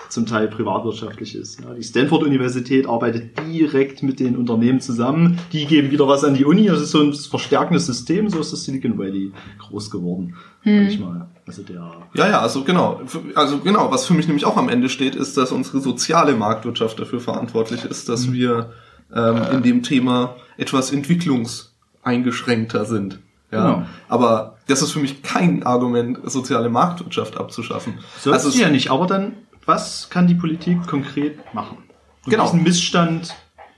zum 0.08 0.26
Teil 0.26 0.48
privatwirtschaftlich 0.48 1.34
ist. 1.34 1.60
Ja, 1.60 1.74
die 1.74 1.82
Stanford-Universität 1.82 2.86
arbeitet 2.86 3.38
direkt 3.38 4.02
mit 4.02 4.20
den 4.20 4.36
Unternehmen 4.36 4.80
zusammen. 4.80 5.38
Die 5.52 5.66
geben 5.66 5.90
wieder 5.90 6.06
was 6.08 6.24
an 6.24 6.34
die 6.34 6.44
Uni. 6.44 6.66
Das 6.66 6.80
ist 6.80 6.90
so 6.90 7.02
ein 7.02 7.12
verstärkendes 7.12 7.86
System. 7.86 8.28
So 8.28 8.40
ist 8.40 8.52
das 8.52 8.64
Silicon 8.64 8.98
Valley 8.98 9.32
groß 9.58 9.90
geworden. 9.90 10.34
Ich 10.62 10.98
mal. 10.98 11.28
Also 11.46 11.62
der 11.62 11.92
Ja, 12.14 12.28
ja, 12.28 12.40
also 12.40 12.64
genau. 12.64 13.02
Also 13.34 13.58
genau, 13.58 13.90
was 13.90 14.06
für 14.06 14.14
mich 14.14 14.26
nämlich 14.26 14.46
auch 14.46 14.56
am 14.56 14.68
Ende 14.70 14.88
steht, 14.88 15.14
ist, 15.14 15.36
dass 15.36 15.52
unsere 15.52 15.80
soziale 15.80 16.34
Marktwirtschaft 16.34 16.98
dafür 16.98 17.20
verantwortlich 17.20 17.84
ist, 17.84 18.08
dass 18.08 18.32
wir 18.32 18.72
ähm, 19.14 19.42
in 19.52 19.62
dem 19.62 19.82
Thema 19.82 20.36
etwas 20.56 20.90
entwicklungseingeschränkter 20.90 22.86
sind. 22.86 23.18
Ja. 23.50 23.74
Genau. 23.74 23.86
Aber 24.08 24.56
das 24.66 24.82
ist 24.82 24.92
für 24.92 25.00
mich 25.00 25.22
kein 25.22 25.62
Argument, 25.64 26.18
soziale 26.24 26.70
Marktwirtschaft 26.70 27.36
abzuschaffen. 27.36 27.98
Sollst 28.18 28.46
also 28.46 28.56
du 28.56 28.62
ja 28.62 28.70
nicht, 28.70 28.90
aber 28.90 29.06
dann, 29.06 29.34
was 29.66 30.08
kann 30.10 30.26
die 30.26 30.34
Politik 30.34 30.86
konkret 30.86 31.38
machen? 31.54 31.78
Um 32.24 32.30
Genau. 32.30 32.44
diesen 32.44 32.62
Missstand 32.62 33.34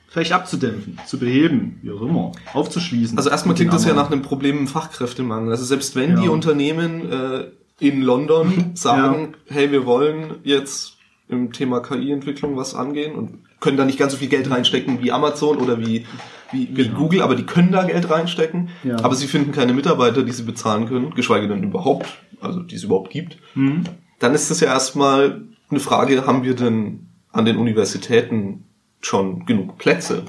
vielleicht 0.09 0.33
abzudämpfen, 0.33 0.99
zu 1.07 1.19
beheben, 1.19 1.79
wie 1.83 1.91
auch 1.91 2.01
immer, 2.01 2.33
aufzuschließen. 2.55 3.19
Also 3.19 3.29
erstmal 3.31 3.55
klingt 3.55 3.73
das 3.73 3.85
ja 3.85 3.93
nach 3.93 4.11
einem 4.11 4.23
Problem 4.23 4.59
im 4.59 4.69
Fachkräftemangel. 4.69 5.51
Also 5.51 5.65
selbst 5.65 5.95
wenn 5.97 6.11
Ja. 6.17 6.23
die 6.23 6.29
Unternehmen 6.29 7.11
äh, 7.13 7.45
in 7.81 8.01
London 8.03 8.71
sagen, 8.75 9.35
hey, 9.47 9.71
wir 9.73 9.85
wollen 9.85 10.37
jetzt 10.45 10.97
im 11.29 11.53
Thema 11.53 11.81
KI-Entwicklung 11.81 12.57
was 12.57 12.75
angehen 12.75 13.15
und 13.17 13.41
können 13.61 13.77
da 13.77 13.85
nicht 13.85 13.99
ganz 13.99 14.13
so 14.13 14.19
viel 14.19 14.29
Geld 14.29 14.49
reinstecken 14.51 15.03
wie 15.03 15.11
Amazon 15.13 15.59
oder 15.59 15.81
wie, 15.81 16.07
wie, 16.53 16.69
wie 16.71 16.85
Genau. 16.85 16.99
Google, 16.99 17.21
aber 17.23 17.35
die 17.35 17.43
können 17.45 17.73
da 17.73 17.83
Geld 17.83 18.09
reinstecken, 18.09 18.69
Ja. 18.85 18.97
aber 19.03 19.17
sie 19.17 19.27
finden 19.27 19.51
keine 19.53 19.73
Mitarbeiter, 19.75 20.23
die 20.23 20.33
sie 20.33 20.45
bezahlen 20.45 20.87
können, 20.89 21.11
geschweige 21.15 21.49
denn 21.49 21.65
überhaupt, 21.65 22.07
also 22.41 22.61
die 22.61 22.77
es 22.77 22.85
überhaupt 22.85 23.11
gibt. 23.11 23.39
Mhm. 23.55 23.83
Dann 24.21 24.35
ist 24.35 24.51
das 24.51 24.61
ja 24.61 24.69
erstmal 24.69 25.43
eine 25.71 25.81
Frage, 25.81 26.27
haben 26.27 26.43
wir 26.45 26.55
denn 26.55 27.09
an 27.33 27.45
den 27.45 27.57
Universitäten 27.57 28.65
schon 29.01 29.47
genug 29.47 29.79
Plätze? 29.79 30.25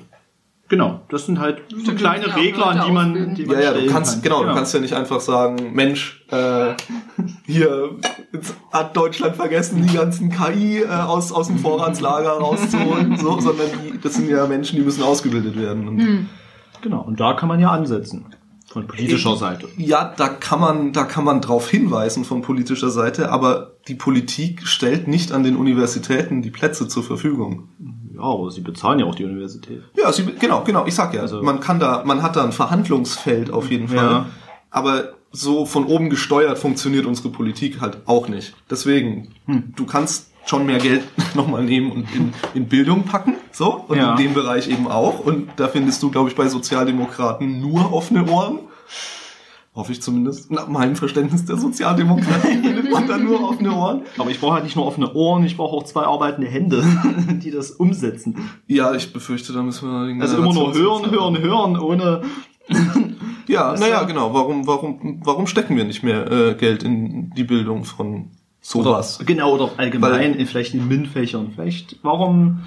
Genau, 0.69 0.99
das 1.09 1.25
sind 1.25 1.39
halt 1.39 1.61
so 1.69 1.93
kleine 1.93 2.27
ja, 2.27 2.35
Regler, 2.35 2.67
an 2.67 2.85
die 2.85 2.91
man, 2.91 3.35
die 3.35 3.45
man 3.45 3.55
Ja, 3.55 3.71
ja, 3.71 3.73
du 3.73 3.87
kannst, 3.87 4.15
kann. 4.15 4.21
genau, 4.21 4.43
du 4.43 4.53
kannst 4.53 4.73
ja 4.73 4.81
nicht 4.81 4.93
einfach 4.93 5.21
sagen, 5.21 5.71
Mensch, 5.73 6.25
äh, 6.29 6.73
hier 7.45 7.91
jetzt 8.33 8.53
hat 8.73 8.97
Deutschland 8.97 9.37
vergessen, 9.37 9.87
die 9.87 9.95
ganzen 9.95 10.29
KI 10.29 10.81
äh, 10.81 10.87
aus, 10.87 11.31
aus 11.31 11.47
dem 11.47 11.57
Vorratslager 11.57 12.31
rauszuholen, 12.31 13.17
so, 13.17 13.39
sondern 13.39 13.67
die, 13.81 13.97
das 13.97 14.15
sind 14.15 14.29
ja 14.29 14.45
Menschen, 14.45 14.75
die 14.75 14.81
müssen 14.81 15.03
ausgebildet 15.03 15.57
werden. 15.57 15.87
Und 15.87 16.27
Genau, 16.81 17.01
und 17.01 17.19
da 17.19 17.33
kann 17.33 17.49
man 17.49 17.59
ja 17.59 17.71
ansetzen. 17.71 18.25
Von 18.69 18.85
politischer 18.85 19.37
Seite. 19.37 19.67
Ja, 19.77 20.13
da 20.17 20.27
kann 20.27 20.59
man, 20.59 20.91
da 20.93 21.03
kann 21.05 21.23
man 21.23 21.39
drauf 21.41 21.69
hinweisen 21.69 22.25
von 22.25 22.41
politischer 22.41 22.89
Seite, 22.89 23.31
aber 23.31 23.75
die 23.87 23.95
Politik 23.95 24.67
stellt 24.67 25.07
nicht 25.07 25.31
an 25.31 25.43
den 25.43 25.55
Universitäten 25.55 26.41
die 26.41 26.51
Plätze 26.51 26.87
zur 26.87 27.03
Verfügung. 27.03 27.69
Ja, 28.13 28.23
aber 28.23 28.51
sie 28.51 28.61
bezahlen 28.61 28.99
ja 28.99 29.05
auch 29.05 29.15
die 29.15 29.23
Universität. 29.25 29.83
Ja, 29.95 30.11
sie, 30.11 30.25
genau, 30.25 30.63
genau, 30.65 30.85
ich 30.85 30.95
sag 30.95 31.13
ja, 31.13 31.21
Also- 31.21 31.41
man 31.41 31.59
kann 31.61 31.79
da, 31.79 32.03
man 32.05 32.21
hat 32.21 32.35
da 32.35 32.43
ein 32.43 32.51
Verhandlungsfeld 32.51 33.51
auf 33.51 33.71
jeden 33.71 33.87
Fall. 33.87 33.97
Ja. 33.97 34.25
Aber 34.69 35.13
so 35.31 35.65
von 35.65 35.85
oben 35.85 36.09
gesteuert 36.09 36.57
funktioniert 36.57 37.05
unsere 37.05 37.29
Politik 37.29 37.79
halt 37.79 37.99
auch 38.05 38.27
nicht. 38.27 38.53
Deswegen, 38.69 39.29
Hm. 39.45 39.73
du 39.75 39.85
kannst 39.85 40.31
schon 40.47 40.65
mehr 40.65 40.79
Geld 40.79 41.03
nochmal 41.35 41.63
nehmen 41.63 41.91
und 41.91 42.07
in, 42.15 42.33
in 42.53 42.67
Bildung 42.67 43.03
packen, 43.03 43.35
so, 43.51 43.85
und 43.87 43.97
Ja. 43.97 44.11
in 44.11 44.17
dem 44.23 44.33
Bereich 44.33 44.67
eben 44.69 44.87
auch. 44.87 45.19
Und 45.19 45.49
da 45.57 45.67
findest 45.67 46.01
du, 46.01 46.09
glaube 46.09 46.29
ich, 46.29 46.35
bei 46.35 46.47
Sozialdemokraten 46.47 47.59
nur 47.61 47.93
offene 47.93 48.25
Ohren. 48.29 48.59
Hoffe 49.75 49.91
ich 49.91 50.01
zumindest. 50.01 50.49
Nach 50.49 50.67
meinem 50.67 50.95
Verständnis 50.95 51.45
der 51.45 51.57
Sozialdemokratie 51.57 52.57
findet 52.63 52.91
man 52.91 53.07
da 53.07 53.15
nur 53.17 53.47
offene 53.47 53.75
Ohren. 53.75 54.01
Aber 54.17 54.31
ich 54.31 54.39
brauche 54.39 54.53
halt 54.55 54.63
nicht 54.63 54.75
nur 54.75 54.87
offene 54.87 55.13
Ohren, 55.13 55.43
ich 55.45 55.55
brauche 55.55 55.75
auch 55.75 55.83
zwei 55.83 56.01
arbeitende 56.03 56.49
Hände, 56.49 56.83
die 57.43 57.51
das 57.51 57.69
umsetzen. 57.71 58.49
Ja, 58.65 58.95
ich 58.95 59.13
befürchte, 59.13 59.53
da 59.53 59.61
müssen 59.61 59.87
wir 59.87 60.23
Also 60.23 60.37
immer 60.37 60.51
nur 60.53 60.73
hören, 60.73 61.11
hören, 61.11 61.37
hören, 61.37 61.77
ohne. 61.79 62.21
Ja, 63.47 63.73
naja, 63.73 63.87
ja- 63.87 64.03
genau. 64.03 64.33
Warum, 64.33 64.65
warum, 64.65 65.21
warum 65.23 65.45
stecken 65.47 65.77
wir 65.77 65.85
nicht 65.85 66.01
mehr 66.03 66.29
äh, 66.31 66.55
Geld 66.55 66.81
in 66.83 67.29
die 67.37 67.43
Bildung 67.43 67.83
von 67.85 68.31
sowas? 68.67 69.19
Genau, 69.25 69.53
oder 69.55 69.71
allgemein, 69.77 70.33
in, 70.33 70.45
vielleicht 70.45 70.73
in 70.73 70.87
MINT-Fächern. 70.87 71.51
Vielleicht, 71.55 71.97
warum. 72.03 72.63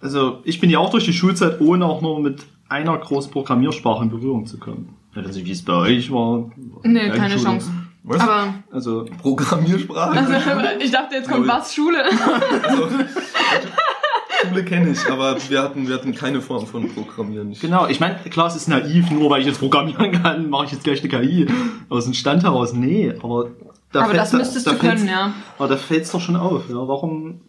Also, 0.00 0.38
ich 0.44 0.60
bin 0.60 0.70
ja 0.70 0.78
auch 0.78 0.90
durch 0.90 1.04
die 1.04 1.12
Schulzeit, 1.12 1.60
ohne 1.60 1.86
auch 1.86 2.00
nur 2.00 2.20
mit 2.20 2.42
einer 2.68 2.96
großen 2.96 3.30
Programmiersprache 3.30 4.04
in 4.04 4.10
Berührung 4.10 4.46
zu 4.46 4.58
kommen. 4.58 4.96
Also, 5.14 5.44
wie 5.44 5.50
es 5.50 5.64
bei 5.64 5.74
euch 5.74 6.10
war. 6.10 6.50
Nee, 6.84 7.10
keine 7.10 7.30
Schule. 7.30 7.44
Chance. 7.44 7.70
Was? 8.04 8.20
Aber 8.20 8.54
Also, 8.70 9.04
Programmiersprache? 9.20 10.18
also, 10.18 10.32
ich 10.80 10.90
dachte, 10.90 11.16
jetzt 11.16 11.30
kommt 11.30 11.46
was 11.48 11.74
Schule. 11.74 11.98
Also, 12.62 12.88
Schule 14.48 14.64
kenne 14.64 14.90
ich, 14.90 14.98
aber 15.08 15.36
wir 15.48 15.62
hatten, 15.62 15.86
wir 15.86 15.94
hatten 15.94 16.14
keine 16.14 16.40
Form 16.40 16.66
von 16.66 16.88
Programmieren. 16.88 17.52
Ich, 17.52 17.60
genau, 17.60 17.86
ich 17.86 18.00
meine, 18.00 18.16
klar, 18.30 18.48
es 18.48 18.56
ist 18.56 18.68
naiv, 18.68 19.10
nur 19.10 19.30
weil 19.30 19.40
ich 19.40 19.46
jetzt 19.46 19.60
programmieren 19.60 20.10
kann, 20.20 20.50
mache 20.50 20.66
ich 20.66 20.72
jetzt 20.72 20.82
gleich 20.84 21.00
eine 21.00 21.08
KI 21.08 21.46
aus 21.88 22.04
dem 22.04 22.14
Stand 22.14 22.42
heraus. 22.42 22.72
Nee, 22.72 23.14
aber 23.22 23.50
da 23.92 24.04
Aber 24.04 24.14
das 24.14 24.32
müsstest 24.32 24.66
da 24.66 24.72
du 24.72 24.78
fällt's- 24.78 24.96
können, 25.02 25.08
ja. 25.08 25.32
Aber 25.58 25.68
da 25.68 25.76
fällt 25.76 26.02
es 26.04 26.10
doch 26.12 26.20
schon 26.20 26.36
auf, 26.36 26.68
ja. 26.68 26.76
Warum? 26.76 27.40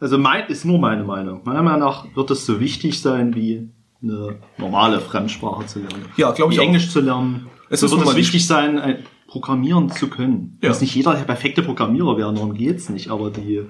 Also 0.00 0.16
mein 0.18 0.46
ist 0.48 0.64
nur 0.64 0.78
meine 0.78 1.02
Meinung. 1.04 1.40
Meiner 1.44 1.62
Meinung 1.62 1.80
nach 1.80 2.04
wird 2.14 2.30
es 2.30 2.46
so 2.46 2.60
wichtig 2.60 3.00
sein, 3.00 3.34
wie 3.34 3.68
eine 4.02 4.36
normale 4.58 5.00
Fremdsprache 5.00 5.66
zu 5.66 5.80
lernen. 5.80 6.04
Ja, 6.16 6.30
glaub 6.30 6.50
ich 6.50 6.56
Wie 6.56 6.60
auch. 6.60 6.64
Englisch 6.64 6.90
zu 6.90 7.00
lernen. 7.00 7.48
Es 7.68 7.80
so 7.80 7.90
wird 7.90 8.06
es 8.08 8.14
wichtig 8.16 8.46
sein, 8.46 8.78
ein 8.78 9.04
Programmieren 9.26 9.90
zu 9.90 10.08
können. 10.08 10.56
Ja. 10.62 10.68
Dass 10.68 10.80
nicht 10.80 10.94
jeder 10.94 11.14
der 11.14 11.24
perfekte 11.24 11.62
Programmierer 11.62 12.16
werden, 12.16 12.36
darum 12.36 12.54
geht's 12.54 12.88
nicht, 12.88 13.10
aber 13.10 13.30
die 13.30 13.62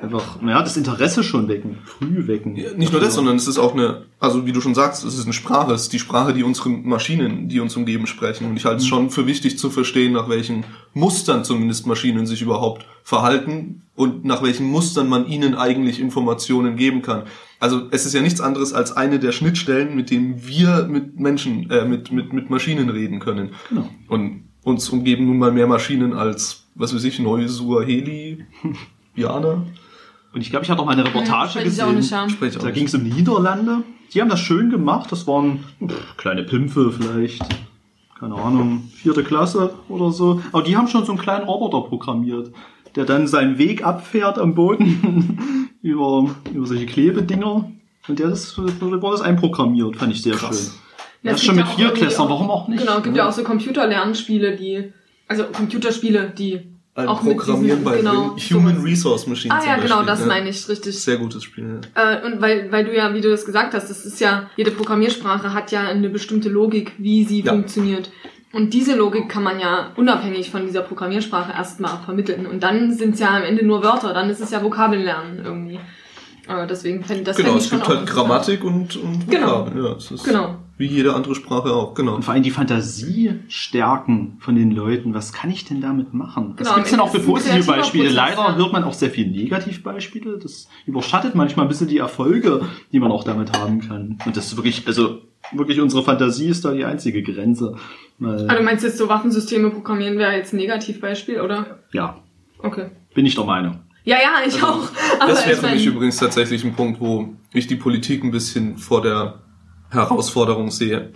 einfach, 0.00 0.40
naja, 0.40 0.62
das 0.62 0.76
Interesse 0.76 1.22
schon 1.22 1.48
wecken, 1.48 1.78
früh 1.84 2.26
wecken. 2.26 2.56
Ja, 2.56 2.72
nicht 2.74 2.92
nur 2.92 3.00
das, 3.00 3.14
sondern 3.14 3.36
es 3.36 3.46
ist 3.46 3.58
auch 3.58 3.74
eine, 3.74 4.06
also 4.18 4.46
wie 4.46 4.52
du 4.52 4.60
schon 4.60 4.74
sagst, 4.74 5.04
es 5.04 5.18
ist 5.18 5.24
eine 5.24 5.32
Sprache, 5.32 5.72
es 5.72 5.82
ist 5.82 5.92
die 5.92 5.98
Sprache, 5.98 6.32
die 6.32 6.42
unsere 6.42 6.70
Maschinen, 6.70 7.48
die 7.48 7.60
uns 7.60 7.76
umgeben, 7.76 8.06
sprechen. 8.06 8.48
Und 8.48 8.56
ich 8.56 8.64
halte 8.64 8.78
es 8.78 8.86
schon 8.86 9.10
für 9.10 9.26
wichtig 9.26 9.58
zu 9.58 9.70
verstehen, 9.70 10.12
nach 10.12 10.28
welchen 10.28 10.64
Mustern 10.94 11.44
zumindest 11.44 11.86
Maschinen 11.86 12.26
sich 12.26 12.42
überhaupt 12.42 12.86
verhalten 13.02 13.82
und 13.94 14.24
nach 14.24 14.42
welchen 14.42 14.66
Mustern 14.66 15.08
man 15.08 15.26
ihnen 15.26 15.54
eigentlich 15.54 16.00
Informationen 16.00 16.76
geben 16.76 17.02
kann. 17.02 17.24
Also 17.58 17.82
es 17.90 18.06
ist 18.06 18.14
ja 18.14 18.22
nichts 18.22 18.40
anderes 18.40 18.72
als 18.72 18.96
eine 18.96 19.18
der 19.18 19.32
Schnittstellen, 19.32 19.94
mit 19.94 20.10
denen 20.10 20.46
wir 20.46 20.86
mit 20.88 21.20
Menschen, 21.20 21.70
äh, 21.70 21.84
mit, 21.84 22.10
mit, 22.10 22.32
mit 22.32 22.48
Maschinen 22.48 22.88
reden 22.88 23.20
können. 23.20 23.50
Genau. 23.68 23.88
Und 24.08 24.44
uns 24.62 24.88
umgeben 24.88 25.26
nun 25.26 25.38
mal 25.38 25.52
mehr 25.52 25.66
Maschinen 25.66 26.14
als, 26.14 26.66
was 26.74 26.94
weiß 26.94 27.04
ich, 27.04 27.18
Neusuaheli, 27.18 28.46
Jana. 29.14 29.66
Und 30.32 30.40
ich 30.42 30.50
glaube, 30.50 30.64
ich 30.64 30.70
habe 30.70 30.80
auch 30.80 30.86
mal 30.86 30.92
eine 30.92 31.04
Reportage 31.04 31.62
gesehen. 31.64 32.00
ja. 32.08 32.24
Auch 32.26 32.62
Da 32.62 32.70
ging 32.70 32.86
es 32.86 32.94
um 32.94 33.02
Niederlande. 33.02 33.82
Die 34.14 34.20
haben 34.20 34.28
das 34.28 34.40
schön 34.40 34.70
gemacht. 34.70 35.10
Das 35.12 35.26
waren 35.26 35.64
pff, 35.86 36.16
kleine 36.16 36.42
Pimpfe 36.44 36.92
vielleicht. 36.92 37.42
Keine 38.18 38.34
Ahnung, 38.34 38.90
vierte 38.94 39.24
Klasse 39.24 39.72
oder 39.88 40.10
so. 40.12 40.42
Aber 40.52 40.62
die 40.62 40.76
haben 40.76 40.88
schon 40.88 41.04
so 41.06 41.12
einen 41.12 41.20
kleinen 41.20 41.44
Roboter 41.46 41.88
programmiert, 41.88 42.52
der 42.94 43.06
dann 43.06 43.26
seinen 43.26 43.56
Weg 43.56 43.82
abfährt 43.84 44.38
am 44.38 44.54
Boden 44.54 45.70
über, 45.82 46.28
über 46.52 46.66
solche 46.66 46.84
Klebedinger. 46.86 47.70
Und 48.08 48.18
der 48.18 48.28
ist, 48.28 48.58
wurde 48.58 49.00
das 49.00 49.20
einprogrammiert. 49.22 49.96
Fand 49.96 50.12
ich 50.12 50.22
sehr 50.22 50.34
Krass. 50.34 50.64
schön. 50.72 50.80
Ja, 51.22 51.32
Das 51.32 51.42
schon 51.42 51.56
mit 51.56 51.66
ja 51.78 51.86
irgendwie 51.88 52.06
warum 52.16 52.50
auch 52.50 52.68
nicht? 52.68 52.80
Genau, 52.80 52.98
es 52.98 53.02
gibt 53.02 53.16
Ja. 53.16 53.24
ja 53.24 53.28
auch 53.28 53.32
so 53.32 53.42
Computerlernspiele, 53.42 54.56
die, 54.56 54.92
also 55.28 55.44
Computerspiele, 55.44 56.30
die 56.36 56.60
Ein 57.02 57.08
auch 57.08 57.22
Programmieren 57.22 57.78
diesen, 57.78 57.84
bei 57.84 57.96
genau, 57.98 58.36
Human 58.50 58.74
sowas. 58.76 58.84
Resource 58.84 59.26
Machine. 59.26 59.54
Ah 59.54 59.64
ja, 59.64 59.76
genau, 59.76 59.96
Beispiel, 59.96 60.06
das 60.06 60.20
ja. 60.20 60.26
meine 60.26 60.48
ich, 60.50 60.68
richtig. 60.68 61.00
Sehr 61.00 61.16
gutes 61.16 61.42
Spiel. 61.44 61.80
Ja. 61.96 62.12
Äh, 62.12 62.26
und 62.26 62.40
weil, 62.40 62.70
weil 62.72 62.84
du 62.84 62.94
ja, 62.94 63.14
wie 63.14 63.20
du 63.20 63.30
das 63.30 63.44
gesagt 63.44 63.74
hast, 63.74 63.88
das 63.90 64.04
ist 64.04 64.20
ja, 64.20 64.50
jede 64.56 64.70
Programmiersprache 64.70 65.52
hat 65.54 65.70
ja 65.72 65.82
eine 65.82 66.08
bestimmte 66.08 66.48
Logik, 66.48 66.92
wie 66.98 67.24
sie 67.24 67.42
Ja. 67.42 67.52
funktioniert. 67.52 68.10
Und 68.52 68.74
diese 68.74 68.96
Logik 68.96 69.28
kann 69.28 69.44
man 69.44 69.60
ja 69.60 69.92
unabhängig 69.96 70.50
von 70.50 70.66
dieser 70.66 70.80
Programmiersprache 70.82 71.52
erstmal 71.52 71.98
vermitteln. 72.04 72.46
Und 72.46 72.62
dann 72.64 72.92
sind 72.92 73.14
es 73.14 73.20
ja 73.20 73.36
am 73.36 73.44
Ende 73.44 73.64
nur 73.64 73.82
Wörter, 73.84 74.12
dann 74.12 74.28
ist 74.28 74.40
es 74.40 74.50
ja 74.50 74.60
Vokabellernen 74.62 75.40
irgendwie. 75.44 75.78
Äh, 76.48 76.66
deswegen 76.68 77.04
fände 77.04 77.22
das 77.24 77.36
Genau, 77.36 77.50
fänd 77.50 77.60
ich 77.60 77.64
es 77.66 77.70
gibt 77.70 77.88
halt. 77.88 78.06
Grammatik 78.08 78.64
und, 78.64 78.96
und 78.96 79.28
Genau. 79.30 79.60
Vokabeln. 79.66 79.84
Ja, 79.84 79.92
es 79.92 80.10
ist 80.10 80.24
Genau. 80.24 80.56
Wie 80.80 80.86
jede 80.86 81.14
andere 81.14 81.34
Sprache 81.34 81.74
auch, 81.74 81.92
genau. 81.92 82.14
Und 82.14 82.24
vor 82.24 82.32
allem 82.32 82.42
die 82.42 82.50
Fantasie 82.50 83.34
stärken 83.48 84.38
von 84.40 84.54
den 84.54 84.70
Leuten. 84.70 85.12
Was 85.12 85.34
kann 85.34 85.50
ich 85.50 85.66
denn 85.66 85.82
damit 85.82 86.14
machen? 86.14 86.54
Was 86.56 86.66
Genau, 86.66 86.74
gibt's 86.76 86.90
denn 86.90 87.00
am 87.00 87.06
auch 87.06 87.10
für 87.12 87.18
es 87.18 87.26
positive 87.26 87.64
Beispiele? 87.66 88.04
Prozess, 88.04 88.16
Leider 88.16 88.36
ja. 88.40 88.56
hört 88.56 88.72
man 88.72 88.84
auch 88.84 88.94
sehr 88.94 89.10
viel 89.10 89.30
Negativbeispiele. 89.30 90.38
Das 90.38 90.68
überschattet 90.86 91.34
manchmal 91.34 91.66
ein 91.66 91.68
bisschen 91.68 91.88
die 91.88 91.98
Erfolge, 91.98 92.62
die 92.92 92.98
man 92.98 93.12
auch 93.12 93.24
damit 93.24 93.52
haben 93.58 93.80
kann. 93.82 94.18
Und 94.24 94.36
das 94.38 94.46
ist 94.46 94.56
wirklich, 94.56 94.86
also 94.86 95.18
wirklich 95.52 95.80
unsere 95.82 96.02
Fantasie 96.02 96.48
ist 96.48 96.64
da 96.64 96.72
die 96.72 96.86
einzige 96.86 97.22
Grenze. 97.22 97.76
Weil, 98.18 98.46
du 98.48 98.62
meinst 98.62 98.82
jetzt 98.82 98.96
so 98.96 99.06
Waffensysteme 99.08 99.68
programmieren 99.70 100.16
wäre 100.16 100.32
jetzt 100.32 100.54
ein 100.54 100.56
Negativbeispiel, 100.56 101.42
oder? 101.42 101.80
ja, 101.92 102.18
Okay. 102.62 102.86
bin 103.14 103.26
ich 103.26 103.34
der 103.34 103.44
Meinung. 103.44 103.80
Ja, 104.04 104.16
ja, 104.16 104.46
ich 104.46 104.54
Also, 104.54 104.66
auch. 104.66 104.88
Aber 105.20 105.30
Das 105.32 105.46
wäre 105.46 105.56
für 105.58 105.68
mich 105.68 105.84
übrigens 105.84 106.16
tatsächlich 106.16 106.64
ein 106.64 106.72
Punkt, 106.74 107.00
wo 107.02 107.34
ich 107.52 107.66
die 107.66 107.76
Politik 107.76 108.24
ein 108.24 108.30
bisschen 108.30 108.78
vor 108.78 109.02
der 109.02 109.40
Herausforderung 109.90 110.70
sehe, 110.70 111.12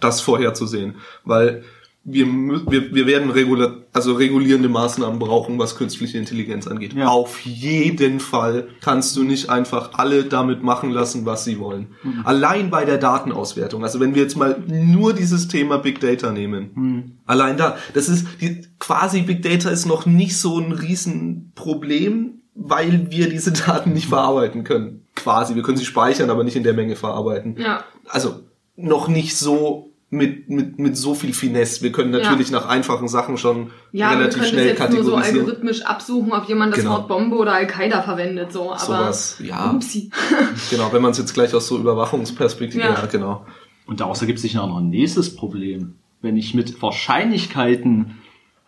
das 0.00 0.20
vorherzusehen. 0.20 0.96
Weil 1.24 1.64
wir, 2.08 2.26
wir, 2.26 2.94
wir 2.94 3.06
werden 3.06 3.30
regula 3.30 3.78
also 3.92 4.12
regulierende 4.12 4.68
Maßnahmen 4.68 5.18
brauchen, 5.18 5.58
was 5.58 5.76
künstliche 5.76 6.18
Intelligenz 6.18 6.68
angeht. 6.68 6.92
Ja. 6.92 7.08
Auf 7.08 7.40
jeden 7.40 8.20
Fall 8.20 8.68
kannst 8.80 9.16
du 9.16 9.24
nicht 9.24 9.50
einfach 9.50 9.94
alle 9.94 10.24
damit 10.24 10.62
machen 10.62 10.90
lassen, 10.90 11.26
was 11.26 11.44
sie 11.44 11.58
wollen. 11.58 11.88
Mhm. 12.04 12.22
Allein 12.24 12.70
bei 12.70 12.84
der 12.84 12.98
Datenauswertung. 12.98 13.82
Also 13.82 13.98
wenn 13.98 14.14
wir 14.14 14.22
jetzt 14.22 14.36
mal 14.36 14.62
nur 14.68 15.14
dieses 15.14 15.48
Thema 15.48 15.78
Big 15.78 15.98
Data 15.98 16.30
nehmen. 16.30 16.70
Mhm. 16.74 17.12
Allein 17.26 17.56
da, 17.56 17.76
das 17.92 18.08
ist 18.08 18.26
die, 18.40 18.62
quasi 18.78 19.22
Big 19.22 19.42
Data 19.42 19.70
ist 19.70 19.86
noch 19.86 20.06
nicht 20.06 20.36
so 20.36 20.58
ein 20.60 20.70
Riesenproblem, 20.70 22.42
weil 22.54 23.10
wir 23.10 23.28
diese 23.28 23.50
Daten 23.52 23.92
nicht 23.92 24.08
verarbeiten 24.08 24.62
können. 24.62 25.06
Quasi, 25.16 25.56
wir 25.56 25.62
können 25.62 25.78
sie 25.78 25.84
speichern, 25.84 26.30
aber 26.30 26.44
nicht 26.44 26.56
in 26.56 26.62
der 26.62 26.74
Menge 26.74 26.94
verarbeiten. 26.94 27.56
Ja. 27.58 27.84
Also 28.08 28.40
noch 28.76 29.08
nicht 29.08 29.36
so 29.36 29.90
mit, 30.08 30.48
mit, 30.48 30.78
mit 30.78 30.96
so 30.96 31.14
viel 31.14 31.32
Finesse. 31.32 31.82
Wir 31.82 31.90
können 31.90 32.10
natürlich 32.12 32.50
nach 32.52 32.66
einfachen 32.66 33.08
Sachen 33.08 33.38
schon 33.38 33.70
Ja, 33.90 34.10
wir 34.10 34.18
relativ 34.18 34.38
können 34.38 34.48
schnell 34.50 34.66
jetzt 34.68 34.78
nur 34.78 34.88
so 34.88 34.94
kategorisieren. 34.94 35.38
algorithmisch 35.40 35.82
absuchen, 35.82 36.32
ob 36.32 36.48
jemand 36.48 36.72
das 36.74 36.80
Genau. 36.80 36.92
Wort 36.92 37.08
Bombe 37.08 37.36
oder 37.36 37.54
Al-Qaida 37.54 38.02
verwendet, 38.02 38.52
so, 38.52 38.70
aber. 38.72 38.78
Sowas, 38.78 39.38
ja. 39.42 39.70
Upsi. 39.72 40.10
Genau, 40.70 40.92
wenn 40.92 41.02
man 41.02 41.10
es 41.10 41.18
jetzt 41.18 41.34
gleich 41.34 41.52
aus 41.54 41.66
so 41.66 41.76
Überwachungsperspektive, 41.78 42.82
Ja. 42.84 42.94
ja, 42.94 43.06
genau. 43.06 43.44
Und 43.86 44.00
daraus 44.00 44.20
ergibt 44.20 44.38
sich 44.38 44.54
noch 44.54 44.76
ein 44.78 44.88
nächstes 44.90 45.34
Problem. 45.34 45.94
Wenn 46.22 46.36
ich 46.36 46.54
mit 46.54 46.80
Wahrscheinlichkeiten 46.82 48.18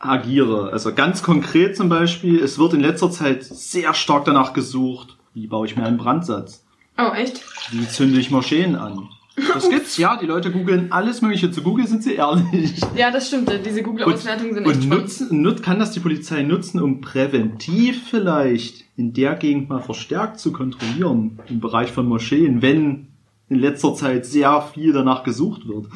agiere, 0.01 0.71
also 0.73 0.93
ganz 0.95 1.23
konkret 1.23 1.77
zum 1.77 1.89
Beispiel, 1.89 2.41
es 2.43 2.59
wird 2.59 2.75
in 2.75 2.81
letzter 2.81 3.11
Zeit 3.11 3.45
sehr 3.45 3.95
stark 3.95 4.25
danach 4.25 4.53
gesucht, 4.53 5.17
wie 5.35 5.47
baue 5.47 5.67
ich 5.67 5.77
mir 5.77 5.85
einen 5.85 5.99
Brandsatz? 5.99 6.65
Oh, 6.97 7.13
echt? 7.15 7.43
Wie 7.71 7.87
zünde 7.89 8.19
ich 8.21 8.31
Moscheen 8.31 8.75
an? 8.77 9.09
Das 9.55 9.69
gibt's, 9.69 9.97
ja, 9.97 10.17
die 10.17 10.27
Leute 10.27 10.51
googeln 10.51 10.91
alles 10.93 11.23
mögliche. 11.23 11.51
Zu 11.51 11.63
Google 11.63 11.87
sind 11.87 12.03
sie 12.03 12.15
ehrlich. 12.15 12.75
Ja, 12.97 13.11
das 13.11 13.29
stimmt. 13.29 13.51
Diese 13.65 13.83
Google-Auswertungen 13.83 14.55
sind 14.55 14.65
echt 14.67 14.77
und 14.77 14.83
spannend. 14.85 15.03
nutzen, 15.05 15.43
nut, 15.43 15.63
kann 15.63 15.79
das 15.79 15.93
die 15.93 16.01
Polizei 16.01 16.43
nutzen, 16.43 16.81
um 16.81 17.01
präventiv 17.01 18.03
vielleicht 18.11 18.85
in 18.97 19.13
der 19.13 19.35
Gegend 19.37 19.69
mal 19.69 19.81
verstärkt 19.81 20.41
zu 20.41 20.53
kontrollieren, 20.53 21.39
im 21.49 21.61
Bereich 21.61 21.93
von 21.93 22.07
Moscheen, 22.07 22.63
wenn 22.63 23.09
in 23.49 23.59
letzter 23.61 23.95
Zeit 23.95 24.27
sehr 24.27 24.61
viel 24.75 24.93
danach 24.93 25.23
gesucht 25.25 25.67
wird. 25.69 25.87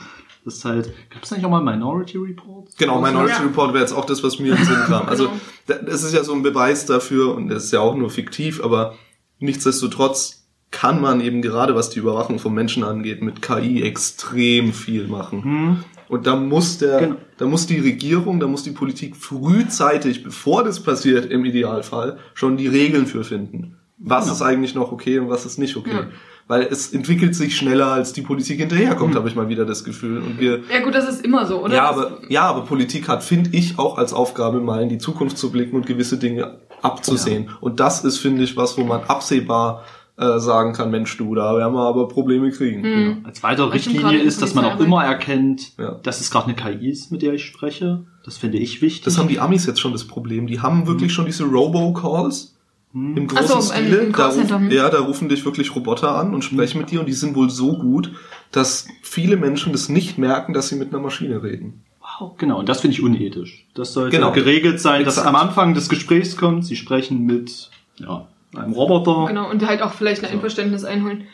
Das 0.45 0.55
ist 0.57 0.65
halt, 0.65 0.93
gibt 1.11 1.25
es 1.25 1.31
nicht 1.31 1.45
auch 1.45 1.51
mal 1.51 1.63
Minority 1.63 2.19
Reports? 2.19 2.77
Genau, 2.77 3.01
Minority 3.01 3.33
Ja. 3.33 3.43
Report 3.43 3.73
wäre 3.75 3.83
jetzt 3.85 3.93
auch 3.93 4.07
das, 4.07 4.25
was 4.25 4.39
mir 4.41 4.53
in 4.53 4.57
den 4.57 4.65
Sinn 4.65 4.77
kam. 4.87 5.09
Also 5.09 5.25
Genau. 5.27 5.37
da- 5.69 5.75
das 5.79 6.03
ist 6.03 6.15
ja 6.15 6.25
so 6.25 6.33
ein 6.33 6.43
Beweis 6.43 6.85
dafür, 6.87 7.35
und 7.37 7.49
das 7.49 7.65
ist 7.67 7.73
ja 7.73 7.81
auch 7.81 7.95
nur 7.95 8.11
fiktiv, 8.11 8.61
aber 8.65 8.95
nichtsdestotrotz 9.39 10.42
kann 10.73 11.01
man 11.01 11.21
eben 11.21 11.41
gerade, 11.43 11.75
was 11.77 11.91
die 11.91 12.01
Überwachung 12.01 12.39
von 12.41 12.53
Menschen 12.53 12.83
angeht, 12.83 13.23
mit 13.23 13.41
KI 13.43 13.83
extrem 13.83 14.73
viel 14.73 15.07
machen. 15.07 15.45
Hm. 15.45 15.77
Und 16.09 16.27
da 16.27 16.35
muss 16.37 16.79
der, 16.79 16.99
Genau. 16.99 17.17
da 17.39 17.47
muss 17.47 17.67
die 17.67 17.79
Regierung, 17.79 18.41
da 18.41 18.47
muss 18.49 18.65
die 18.65 18.71
Politik 18.73 19.15
frühzeitig, 19.17 20.25
bevor 20.25 20.65
das 20.65 20.81
passiert, 20.81 21.31
im 21.31 21.45
Idealfall, 21.45 22.19
schon 22.35 22.57
die 22.57 22.67
Regeln 22.67 23.07
für 23.07 23.23
finden. 23.25 23.77
Was 23.99 24.25
Genau. 24.25 24.35
ist 24.35 24.43
eigentlich 24.43 24.75
noch 24.75 24.91
okay 24.93 25.19
und 25.21 25.31
was 25.31 25.47
ist 25.47 25.59
nicht 25.59 25.77
okay? 25.77 25.91
Ja. 25.93 26.07
Weil 26.49 26.63
es 26.71 26.93
entwickelt 26.93 27.37
sich 27.37 27.57
schneller, 27.57 27.87
als 27.93 28.13
die 28.13 28.21
Politik 28.23 28.59
hinterherkommt, 28.59 29.13
Mhm. 29.15 29.17
habe 29.19 29.29
ich 29.29 29.37
mal 29.37 29.49
wieder 29.49 29.65
das 29.65 29.85
Gefühl. 29.85 30.19
Und 30.19 30.41
wir, 30.41 30.61
Ja, 30.73 30.81
gut, 30.83 30.95
das 30.95 31.09
ist 31.09 31.25
immer 31.25 31.47
so, 31.47 31.63
oder? 31.65 31.75
ja, 31.75 31.85
aber, 31.89 32.19
ja, 32.29 32.43
aber 32.43 32.63
Politik 32.63 33.09
hat, 33.09 33.23
finde 33.23 33.51
ich, 33.57 33.79
auch 33.79 33.97
als 33.99 34.13
Aufgabe, 34.13 34.61
mal 34.61 34.83
in 34.83 34.89
die 34.89 34.99
Zukunft 34.99 35.39
zu 35.39 35.51
blicken 35.53 35.77
und 35.77 35.87
gewisse 35.87 36.19
Dinge 36.19 36.59
abzusehen. 36.83 37.49
Und 37.61 37.79
das 37.79 38.05
ist, 38.05 38.19
finde 38.19 38.43
ich, 38.43 38.57
was, 38.57 38.77
wo 38.77 38.83
man 38.85 39.03
absehbar 39.05 39.85
äh, 40.19 40.39
sagen 40.39 40.73
kann, 40.75 40.91
Mensch, 40.91 41.17
du, 41.17 41.35
da 41.35 41.57
werden 41.57 41.73
wir 41.75 41.81
aber 41.87 42.07
Probleme 42.09 42.51
kriegen. 42.51 42.83
Hm. 42.83 43.17
Als 43.25 43.43
weitere 43.43 43.69
Richtlinie 43.73 44.19
ist, 44.19 44.43
dass 44.43 44.55
man 44.55 44.65
auch 44.67 44.79
immer 44.81 45.05
erkennt, 45.05 45.73
Ja. 45.79 45.93
dass 46.03 46.21
es 46.21 46.31
gerade 46.31 46.47
eine 46.47 46.55
KI 46.55 46.91
ist, 46.91 47.11
mit 47.11 47.23
der 47.23 47.33
ich 47.35 47.45
spreche. 47.45 48.05
Das 48.25 48.37
finde 48.37 48.59
ich 48.59 48.83
wichtig. 48.83 49.05
Das 49.05 49.19
haben 49.19 49.29
die 49.29 49.41
Amis 49.41 49.67
jetzt 49.67 49.81
schon 49.81 49.93
das 49.93 50.05
Problem. 50.07 50.47
Die 50.47 50.61
haben 50.61 50.87
wirklich 50.87 51.13
schon 51.13 51.25
diese 51.27 51.45
Robocalls 51.45 52.55
im 52.95 53.27
Ach 53.31 53.35
großen 53.37 53.63
so, 53.63 53.73
im- 53.73 53.85
Stile. 53.87 53.97
im 54.03 54.13
da, 54.13 54.27
rufen, 54.29 54.49
hm. 54.51 54.71
ja, 54.71 54.91
da 54.91 55.01
rufen 55.01 55.29
dich 55.31 55.45
wirklich 55.47 55.75
Roboter 55.75 56.15
an 56.15 56.35
und 56.35 56.43
sprechen 56.45 56.79
mit 56.79 56.91
dir 56.91 57.01
und 57.01 57.07
die 57.07 57.15
sind 57.15 57.35
wohl 57.35 57.49
so 57.49 57.79
gut, 57.79 58.13
dass 58.51 58.87
viele 59.03 59.39
Menschen 59.39 59.73
das 59.73 59.89
nicht 59.89 60.19
merken, 60.19 60.53
dass 60.53 60.69
sie 60.69 60.77
mit 60.77 60.91
einer 60.93 61.03
Maschine 61.03 61.43
reden. 61.43 61.83
Wow, 62.21 62.37
genau, 62.37 62.59
und 62.59 62.69
das 62.69 62.83
finde 62.83 62.95
ich 62.95 63.03
unethisch. 63.03 63.67
Das 63.75 63.95
sollte 63.95 64.15
Genau. 64.15 64.33
geregelt 64.33 64.79
sein, 64.79 65.05
dass 65.07 65.17
Exakt. 65.17 65.29
am 65.35 65.37
Anfang 65.37 65.73
des 65.73 65.89
Gesprächs 65.89 66.37
kommt, 66.37 66.67
Sie 66.67 66.77
sprechen 66.77 67.25
mit 67.25 67.71
ja, 67.97 68.27
einem 68.55 68.73
Roboter. 68.73 69.27
Genau, 69.29 69.51
und 69.51 69.67
halt 69.67 69.83
auch 69.83 69.93
vielleicht 69.93 70.25
ein 70.25 70.31
Einverständnis 70.31 70.85
einholen. 70.85 71.25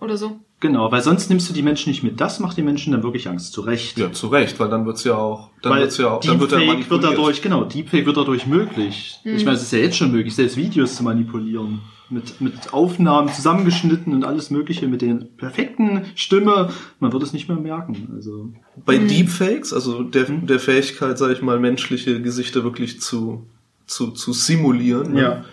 Oder 0.00 0.16
so. 0.16 0.40
Genau, 0.60 0.90
weil 0.90 1.02
sonst 1.02 1.28
nimmst 1.28 1.48
du 1.48 1.54
die 1.54 1.62
Menschen 1.62 1.90
nicht 1.90 2.02
mit. 2.02 2.20
Das 2.20 2.40
macht 2.40 2.56
die 2.56 2.62
Menschen 2.62 2.92
dann 2.92 3.02
wirklich 3.02 3.28
Angst, 3.28 3.52
zu 3.52 3.60
Recht. 3.60 3.98
Ja, 3.98 4.12
zu 4.12 4.28
Recht, 4.28 4.58
weil 4.58 4.68
dann 4.68 4.86
wird's 4.86 5.04
ja 5.04 5.14
auch, 5.14 5.50
dann 5.62 5.72
weil 5.72 5.82
wird's 5.82 5.98
ja 5.98 6.10
auch, 6.10 6.20
dann 6.20 6.40
wird 6.40 6.52
er 6.52 6.58
Deepfake 6.58 6.90
wird 6.90 7.04
dadurch, 7.04 7.42
genau, 7.42 7.64
Deepfake 7.64 8.06
wird 8.06 8.16
dadurch 8.16 8.46
möglich. 8.46 9.20
Mhm. 9.24 9.36
Ich 9.36 9.44
meine, 9.44 9.56
es 9.56 9.62
ist 9.62 9.72
ja 9.72 9.78
jetzt 9.78 9.96
schon 9.96 10.10
möglich, 10.10 10.34
selbst 10.34 10.56
Videos 10.56 10.96
zu 10.96 11.04
manipulieren. 11.04 11.80
Mit, 12.10 12.40
mit 12.40 12.72
Aufnahmen 12.74 13.30
zusammengeschnitten 13.30 14.12
und 14.12 14.24
alles 14.24 14.50
Mögliche, 14.50 14.86
mit 14.86 15.00
der 15.00 15.14
perfekten 15.36 16.02
Stimme. 16.14 16.70
Man 17.00 17.12
wird 17.12 17.22
es 17.22 17.32
nicht 17.32 17.48
mehr 17.48 17.56
merken. 17.56 18.12
Also, 18.14 18.52
Bei 18.84 18.98
Deepfakes, 18.98 19.72
also 19.72 20.02
der, 20.02 20.24
der 20.24 20.60
Fähigkeit, 20.60 21.16
sage 21.16 21.32
ich 21.32 21.42
mal, 21.42 21.58
menschliche 21.58 22.20
Gesichter 22.20 22.62
wirklich 22.62 23.00
zu, 23.00 23.46
zu, 23.86 24.10
zu 24.10 24.32
simulieren, 24.34 25.14
ne, 25.14 25.44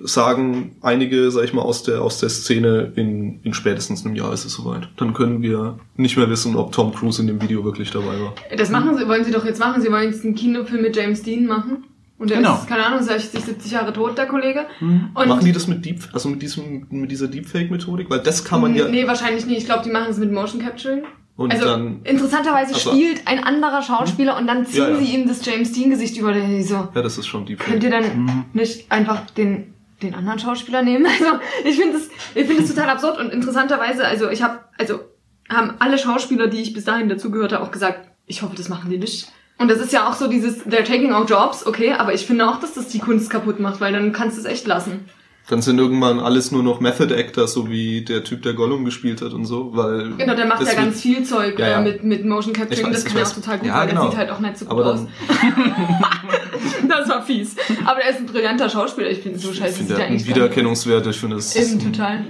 sagen 0.00 0.76
einige, 0.82 1.30
sag 1.30 1.44
ich 1.44 1.52
mal, 1.52 1.62
aus 1.62 1.82
der, 1.82 2.02
aus 2.02 2.18
der 2.18 2.28
Szene, 2.28 2.92
in, 2.96 3.40
in 3.42 3.54
spätestens 3.54 4.04
einem 4.04 4.14
Jahr 4.16 4.32
ist 4.32 4.44
es 4.44 4.52
soweit. 4.54 4.88
Dann 4.96 5.14
können 5.14 5.42
wir 5.42 5.78
nicht 5.96 6.16
mehr 6.16 6.28
wissen, 6.30 6.56
ob 6.56 6.72
Tom 6.72 6.94
Cruise 6.94 7.20
in 7.20 7.26
dem 7.28 7.40
Video 7.42 7.64
wirklich 7.64 7.90
dabei 7.90 8.18
war. 8.20 8.34
Das 8.56 8.70
machen 8.70 8.96
sie, 8.96 9.06
wollen 9.08 9.24
sie 9.24 9.32
doch 9.32 9.44
jetzt 9.44 9.60
machen. 9.60 9.82
Sie 9.82 9.90
wollen 9.90 10.10
jetzt 10.10 10.24
einen 10.24 10.34
Kinofilm 10.34 10.82
mit 10.82 10.96
James 10.96 11.22
Dean 11.22 11.46
machen. 11.46 11.84
Und 12.18 12.30
der 12.30 12.36
Genau. 12.38 12.54
ist, 12.54 12.68
keine 12.68 12.86
Ahnung, 12.86 13.02
60, 13.02 13.40
70 13.44 13.72
Jahre 13.72 13.92
tot, 13.92 14.16
der 14.16 14.26
Kollege. 14.26 14.66
Und 14.80 15.12
machen 15.14 15.44
die 15.44 15.50
das 15.50 15.66
mit 15.66 15.84
Deep, 15.84 16.02
also 16.12 16.28
mit 16.28 16.40
diesem, 16.40 16.86
mit 16.90 17.10
dieser 17.10 17.26
Deepfake-Methodik? 17.26 18.08
Weil 18.10 18.20
das 18.20 18.44
kann 18.44 18.60
man 18.60 18.76
ja, 18.76 18.86
Nee, 18.86 19.08
wahrscheinlich 19.08 19.44
nicht. 19.44 19.58
Ich 19.58 19.64
glaube, 19.64 19.82
die 19.84 19.90
machen 19.90 20.06
es 20.10 20.18
mit 20.18 20.30
Motion 20.30 20.62
Capturing. 20.62 21.02
Und 21.42 21.52
also 21.52 21.64
dann, 21.66 22.00
interessanterweise 22.04 22.74
Also- 22.74 22.90
spielt 22.92 23.26
ein 23.26 23.42
anderer 23.44 23.82
Schauspieler 23.82 24.36
und 24.36 24.46
dann 24.46 24.66
ziehen 24.66 24.82
Ja, 24.82 24.88
ja. 24.90 24.96
sie 24.96 25.04
ihm 25.14 25.28
das 25.28 25.44
James 25.44 25.72
Dean 25.72 25.90
Gesicht 25.90 26.16
über 26.16 26.32
den 26.32 26.62
so. 26.64 26.88
ja, 26.94 27.02
das 27.02 27.18
ist 27.18 27.26
schon 27.26 27.44
Könnt 27.46 27.60
Deepfake. 27.60 27.82
ihr 27.82 27.90
dann 27.90 28.44
nicht 28.52 28.90
einfach 28.90 29.28
den 29.30 29.68
den 30.02 30.14
anderen 30.16 30.38
Schauspieler 30.40 30.82
nehmen? 30.82 31.06
Also 31.20 31.38
ich 31.64 31.76
finde 31.76 31.92
das 31.98 32.08
ich 32.34 32.46
finde 32.46 32.62
das 32.62 32.74
total 32.74 32.90
absurd 32.90 33.20
und 33.20 33.32
interessanterweise 33.32 34.04
also 34.04 34.30
ich 34.30 34.42
habe 34.42 34.58
also 34.78 35.00
haben 35.48 35.74
alle 35.80 35.98
Schauspieler, 35.98 36.46
die 36.48 36.60
ich 36.62 36.72
bis 36.72 36.84
dahin 36.84 37.08
dazugehört 37.08 37.52
habe, 37.52 37.62
auch 37.64 37.70
gesagt, 37.70 38.08
ich 38.26 38.42
hoffe, 38.42 38.54
das 38.56 38.68
machen 38.68 38.90
die 38.90 38.96
nicht. 38.98 39.28
Und 39.58 39.70
das 39.70 39.78
ist 39.80 39.92
ja 39.92 40.08
auch 40.08 40.14
so 40.14 40.26
dieses, 40.28 40.64
they're 40.66 40.82
taking 40.84 41.12
our 41.12 41.24
jobs, 41.26 41.66
okay, 41.66 41.92
aber 41.92 42.14
ich 42.14 42.26
finde 42.26 42.48
auch, 42.48 42.58
dass 42.58 42.72
das 42.74 42.88
die 42.88 42.98
Kunst 43.00 43.28
kaputt 43.30 43.60
macht, 43.60 43.80
weil 43.80 43.92
dann 43.92 44.12
kannst 44.12 44.36
du 44.36 44.40
es 44.40 44.46
echt 44.46 44.66
lassen. 44.66 45.04
Dann 45.48 45.60
sind 45.60 45.78
irgendwann 45.78 46.20
alles 46.20 46.52
nur 46.52 46.62
noch 46.62 46.78
Method 46.80 47.12
Actor, 47.14 47.48
so 47.48 47.68
wie 47.68 48.02
der 48.04 48.22
Typ, 48.22 48.42
der 48.42 48.54
Gollum 48.54 48.84
gespielt 48.84 49.20
hat 49.22 49.32
und 49.32 49.44
so, 49.44 49.74
weil. 49.76 50.12
Genau, 50.16 50.34
der 50.36 50.46
macht 50.46 50.64
ja 50.64 50.72
ganz 50.74 51.00
viel 51.00 51.24
Zeug 51.24 51.58
Ja, 51.58 51.68
ja. 51.68 51.80
äh, 51.80 51.84
mit, 51.84 52.04
mit 52.04 52.24
Motion 52.24 52.52
Capturing, 52.54 52.86
Ich 52.86 52.86
weiß, 52.86 52.92
das 52.94 53.04
ich 53.04 53.08
kann 53.12 53.22
ja 53.22 53.28
auch 53.28 53.34
total 53.34 53.58
gut 53.58 53.66
Ja, 53.66 53.78
sein, 53.80 53.88
genau. 53.88 54.00
der 54.02 54.10
sieht 54.10 54.18
halt 54.20 54.30
auch 54.30 54.38
nicht 54.40 54.58
so 54.58 54.64
gut 54.66 54.82
aus. 54.84 55.00
das 56.88 57.08
war 57.08 57.22
fies. 57.22 57.56
Aber 57.84 58.00
er 58.00 58.10
ist 58.10 58.20
ein 58.20 58.26
brillanter 58.26 58.68
Schauspieler. 58.68 59.10
Ich 59.10 59.18
finde 59.20 59.38
so 59.38 59.50
Ich 59.50 59.58
scheiße. 59.58 59.78
finde, 59.78 59.94
er 59.94 60.00
hat 60.00 60.06
einen. 60.10 60.26
Wiedererkennungswert. 60.26 61.06
Ich 61.06 61.18
finde, 61.18 61.36
das 61.36 61.56
Eben, 61.56 61.64
ist, 61.66 61.72
ein- 61.86 61.92
total. 61.92 62.16
äh, 62.18 62.22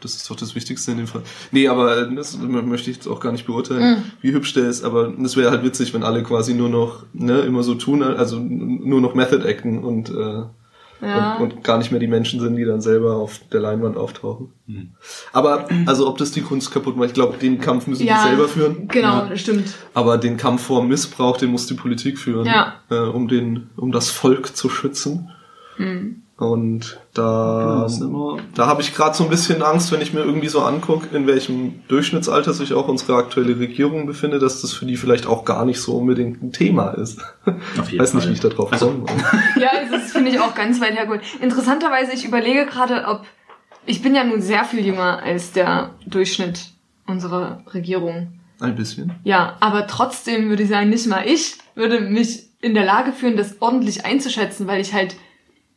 das 0.00 0.14
ist 0.14 0.30
doch 0.30 0.36
das 0.36 0.54
Wichtigste 0.54 0.92
in 0.92 0.98
dem 0.98 1.06
Fall. 1.06 1.22
Nee, 1.50 1.68
aber 1.68 2.06
das 2.06 2.38
möchte 2.38 2.90
ich 2.90 2.96
jetzt 2.98 3.08
auch 3.08 3.20
gar 3.20 3.32
nicht 3.32 3.46
beurteilen, 3.46 3.98
Mhm. 3.98 4.02
wie 4.20 4.32
hübsch 4.32 4.52
der 4.54 4.68
ist. 4.68 4.84
Aber 4.84 5.12
es 5.22 5.36
wäre 5.36 5.50
halt 5.50 5.64
witzig, 5.64 5.92
wenn 5.94 6.02
alle 6.02 6.22
quasi 6.22 6.54
nur 6.54 6.68
noch 6.68 7.04
ne, 7.12 7.40
immer 7.40 7.62
so 7.62 7.74
tun, 7.74 8.02
also 8.02 8.38
nur 8.38 9.00
noch 9.00 9.14
Method 9.14 9.44
acten 9.48 9.78
und, 9.78 10.10
äh, 10.10 10.42
Ja. 11.02 11.34
und, 11.38 11.54
und 11.54 11.64
gar 11.64 11.78
nicht 11.78 11.90
mehr 11.90 11.98
die 11.98 12.06
Menschen 12.06 12.38
sind, 12.38 12.54
die 12.54 12.64
dann 12.64 12.80
selber 12.80 13.16
auf 13.16 13.40
der 13.52 13.60
Leinwand 13.60 13.96
auftauchen. 13.96 14.52
Aber 15.32 15.66
also 15.86 16.06
ob 16.08 16.16
das 16.18 16.30
die 16.30 16.42
Kunst 16.42 16.70
kaputt 16.70 16.96
macht, 16.96 17.08
ich 17.08 17.14
glaube, 17.14 17.36
den 17.38 17.58
Kampf 17.60 17.88
müssen 17.88 18.06
Ja, 18.06 18.22
die 18.22 18.28
selber 18.28 18.48
führen. 18.48 18.86
Genau, 18.88 19.08
Ja. 19.22 19.26
das 19.28 19.40
stimmt. 19.40 19.74
Aber 19.94 20.16
den 20.16 20.36
Kampf 20.36 20.62
vor 20.62 20.84
Missbrauch, 20.84 21.36
den 21.38 21.50
muss 21.50 21.66
die 21.66 21.74
Politik 21.74 22.18
führen, 22.18 22.46
Ja. 22.46 22.74
äh, 22.88 22.94
um 23.00 23.26
den, 23.26 23.70
um 23.76 23.90
das 23.90 24.10
Volk 24.10 24.56
zu 24.56 24.68
schützen. 24.68 25.30
Hm. 25.76 26.21
Und 26.42 26.98
da, 27.14 27.82
das 27.84 27.94
ist 27.94 28.00
immer- 28.02 28.36
da 28.56 28.66
habe 28.66 28.82
ich 28.82 28.94
gerade 28.94 29.16
so 29.16 29.22
ein 29.24 29.30
bisschen 29.30 29.62
Angst, 29.62 29.92
wenn 29.92 30.00
ich 30.00 30.12
mir 30.12 30.20
irgendwie 30.20 30.48
so 30.48 30.60
angucke, 30.62 31.14
in 31.16 31.26
welchem 31.28 31.82
Durchschnittsalter 31.86 32.52
sich 32.52 32.74
auch 32.74 32.88
unsere 32.88 33.14
aktuelle 33.16 33.58
Regierung 33.58 34.06
befindet, 34.06 34.42
dass 34.42 34.60
das 34.60 34.72
für 34.72 34.84
die 34.84 34.96
vielleicht 34.96 35.26
auch 35.26 35.44
gar 35.44 35.64
nicht 35.64 35.80
so 35.80 35.96
unbedingt 35.96 36.42
ein 36.42 36.50
Thema 36.52 36.90
ist. 36.90 37.20
Auf 37.78 37.90
jeden 37.90 38.02
Weiß 38.02 38.14
nicht, 38.14 38.24
Fall. 38.24 38.30
wie 38.30 38.34
ich 38.34 38.40
da 38.40 38.48
drauf 38.48 38.72
Also- 38.72 38.86
komme. 38.88 39.04
Ja, 39.60 39.70
das 39.90 40.10
finde 40.10 40.30
ich 40.32 40.40
auch 40.40 40.54
ganz 40.54 40.80
weit 40.80 40.94
hergeholt. 40.96 41.22
Interessanterweise, 41.40 42.12
ich 42.12 42.24
überlege 42.24 42.66
gerade, 42.66 43.04
ob 43.06 43.22
ich 43.86 44.02
bin 44.02 44.14
ja 44.14 44.24
nun 44.24 44.40
sehr 44.42 44.64
viel 44.64 44.84
jünger 44.84 45.22
als 45.22 45.52
der 45.52 45.90
Durchschnitt 46.06 46.70
unserer 47.06 47.62
Regierung. 47.72 48.32
Ein 48.60 48.74
bisschen. 48.76 49.12
Ja, 49.24 49.56
aber 49.60 49.86
trotzdem 49.86 50.48
würde 50.48 50.62
ich 50.64 50.68
sagen, 50.68 50.90
nicht 50.90 51.06
mal 51.06 51.24
ich 51.26 51.56
würde 51.74 52.00
mich 52.00 52.48
in 52.60 52.74
der 52.74 52.84
Lage 52.84 53.12
fühlen, 53.12 53.36
das 53.36 53.60
ordentlich 53.60 54.04
einzuschätzen, 54.04 54.66
weil 54.68 54.80
ich 54.80 54.92
halt, 54.94 55.16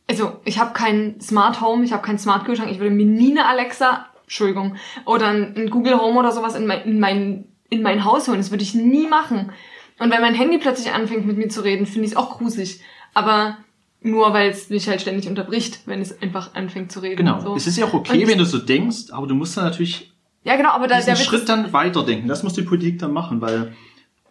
also 0.08 0.40
ich 0.44 0.58
habe 0.58 0.72
kein 0.72 1.20
Smart 1.20 1.60
Home, 1.60 1.84
ich 1.84 1.92
habe 1.92 2.02
keinen 2.02 2.18
Smart 2.18 2.44
Kühlschrank, 2.44 2.70
ich 2.70 2.78
würde 2.78 2.94
mir 2.94 3.06
nie 3.06 3.32
eine 3.32 3.46
Alexa, 3.46 4.06
Entschuldigung, 4.22 4.76
oder 5.04 5.28
ein 5.28 5.70
Google 5.70 5.98
Home 6.00 6.18
oder 6.18 6.32
sowas 6.32 6.54
in 6.54 6.66
mein, 6.66 6.82
in 6.82 7.00
mein, 7.00 7.44
in 7.70 7.82
mein 7.82 8.04
Haus 8.04 8.28
holen. 8.28 8.38
Das 8.38 8.50
würde 8.50 8.62
ich 8.62 8.74
nie 8.74 9.06
machen. 9.06 9.52
Und 9.98 10.10
wenn 10.10 10.20
mein 10.20 10.34
Handy 10.34 10.58
plötzlich 10.58 10.92
anfängt 10.92 11.26
mit 11.26 11.38
mir 11.38 11.48
zu 11.48 11.62
reden, 11.62 11.86
finde 11.86 12.06
ich 12.06 12.12
es 12.12 12.16
auch 12.16 12.38
gruselig. 12.38 12.80
Aber 13.14 13.56
nur 14.02 14.32
weil 14.32 14.50
es 14.50 14.68
mich 14.70 14.88
halt 14.88 15.00
ständig 15.00 15.28
unterbricht, 15.28 15.80
wenn 15.86 16.00
es 16.00 16.20
einfach 16.22 16.54
anfängt 16.54 16.92
zu 16.92 17.00
reden. 17.00 17.16
Genau. 17.16 17.40
So. 17.40 17.56
Es 17.56 17.66
ist 17.66 17.76
ja 17.76 17.86
auch 17.86 17.94
okay, 17.94 18.22
Und- 18.22 18.28
wenn 18.28 18.38
du 18.38 18.44
so 18.44 18.58
denkst, 18.58 19.10
aber 19.10 19.26
du 19.26 19.34
musst 19.34 19.56
dann 19.56 19.64
natürlich 19.64 20.12
Ja, 20.44 20.56
genau, 20.56 20.70
aber 20.70 20.86
da, 20.86 20.96
diesen 20.96 21.16
Schritt 21.16 21.48
dann 21.48 21.72
weiterdenken. 21.72 22.28
Das 22.28 22.42
muss 22.42 22.52
die 22.52 22.62
Politik 22.62 22.98
dann 22.98 23.12
machen, 23.12 23.40
weil 23.40 23.74